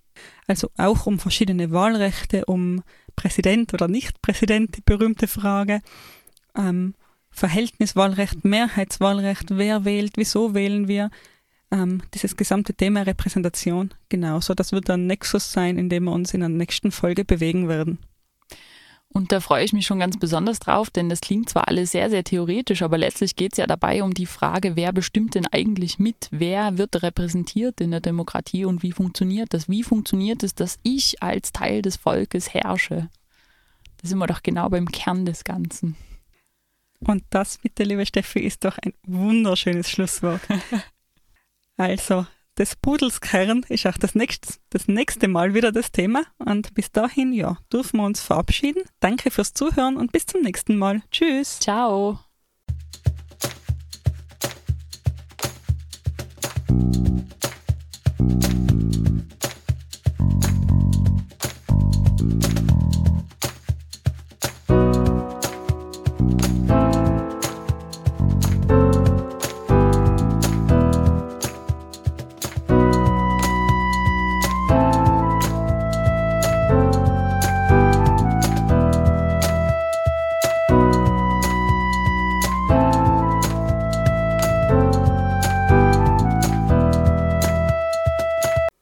Also 0.47 0.69
auch 0.77 1.05
um 1.05 1.19
verschiedene 1.19 1.71
Wahlrechte, 1.71 2.45
um 2.45 2.83
Präsident 3.15 3.73
oder 3.73 3.87
Nicht-Präsident, 3.87 4.77
die 4.77 4.81
berühmte 4.81 5.27
Frage. 5.27 5.81
Ähm, 6.55 6.95
Verhältniswahlrecht, 7.31 8.43
Mehrheitswahlrecht, 8.43 9.57
wer 9.57 9.85
wählt, 9.85 10.13
wieso 10.15 10.53
wählen 10.53 10.87
wir. 10.87 11.09
Ähm, 11.71 12.01
dieses 12.13 12.35
gesamte 12.35 12.73
Thema 12.73 13.03
Repräsentation, 13.03 13.93
genauso. 14.09 14.55
Das 14.55 14.71
wird 14.71 14.89
ein 14.89 15.05
Nexus 15.05 15.51
sein, 15.51 15.77
in 15.77 15.89
dem 15.89 16.05
wir 16.05 16.11
uns 16.11 16.33
in 16.33 16.39
der 16.39 16.49
nächsten 16.49 16.91
Folge 16.91 17.23
bewegen 17.23 17.67
werden. 17.67 17.99
Und 19.11 19.31
da 19.31 19.39
freue 19.39 19.65
ich 19.65 19.73
mich 19.73 19.87
schon 19.87 19.99
ganz 19.99 20.19
besonders 20.19 20.59
drauf, 20.59 20.91
denn 20.91 21.09
das 21.09 21.19
klingt 21.19 21.49
zwar 21.49 21.67
alles 21.67 21.91
sehr, 21.91 22.11
sehr 22.11 22.23
theoretisch, 22.23 22.83
aber 22.83 22.97
letztlich 22.97 23.35
geht 23.35 23.53
es 23.53 23.57
ja 23.57 23.65
dabei 23.65 24.03
um 24.03 24.13
die 24.13 24.27
Frage, 24.27 24.75
wer 24.75 24.93
bestimmt 24.93 25.33
denn 25.33 25.47
eigentlich 25.47 25.97
mit? 25.97 26.27
Wer 26.31 26.77
wird 26.77 27.01
repräsentiert 27.01 27.81
in 27.81 27.89
der 27.89 28.01
Demokratie 28.01 28.65
und 28.65 28.83
wie 28.83 28.91
funktioniert 28.91 29.53
das? 29.53 29.67
Wie 29.67 29.81
funktioniert 29.81 30.43
es, 30.43 30.53
dass 30.53 30.77
ich 30.83 31.23
als 31.23 31.51
Teil 31.51 31.81
des 31.81 31.97
Volkes 31.97 32.53
herrsche? 32.53 33.09
Da 33.97 34.07
sind 34.07 34.19
wir 34.19 34.27
doch 34.27 34.43
genau 34.43 34.69
beim 34.69 34.87
Kern 34.87 35.25
des 35.25 35.43
Ganzen. 35.43 35.95
Und 36.99 37.23
das, 37.31 37.57
bitte, 37.57 37.83
liebe 37.83 38.05
Steffi, 38.05 38.39
ist 38.39 38.63
doch 38.63 38.77
ein 38.77 38.93
wunderschönes 39.03 39.89
Schlusswort. 39.89 40.41
also, 41.77 42.27
des 42.59 42.75
Pudels 42.75 43.21
Kern 43.21 43.65
ist 43.69 43.87
auch 43.87 43.97
das 43.97 44.15
nächste, 44.15 44.55
das 44.69 44.87
nächste 44.87 45.27
Mal 45.27 45.53
wieder 45.53 45.71
das 45.71 45.91
Thema. 45.91 46.23
Und 46.37 46.73
bis 46.73 46.91
dahin, 46.91 47.31
ja, 47.31 47.57
dürfen 47.71 47.97
wir 47.97 48.05
uns 48.05 48.21
verabschieden. 48.21 48.83
Danke 48.99 49.31
fürs 49.31 49.53
Zuhören 49.53 49.95
und 49.95 50.11
bis 50.11 50.25
zum 50.25 50.41
nächsten 50.41 50.77
Mal. 50.77 51.01
Tschüss. 51.09 51.59
Ciao. 51.59 52.19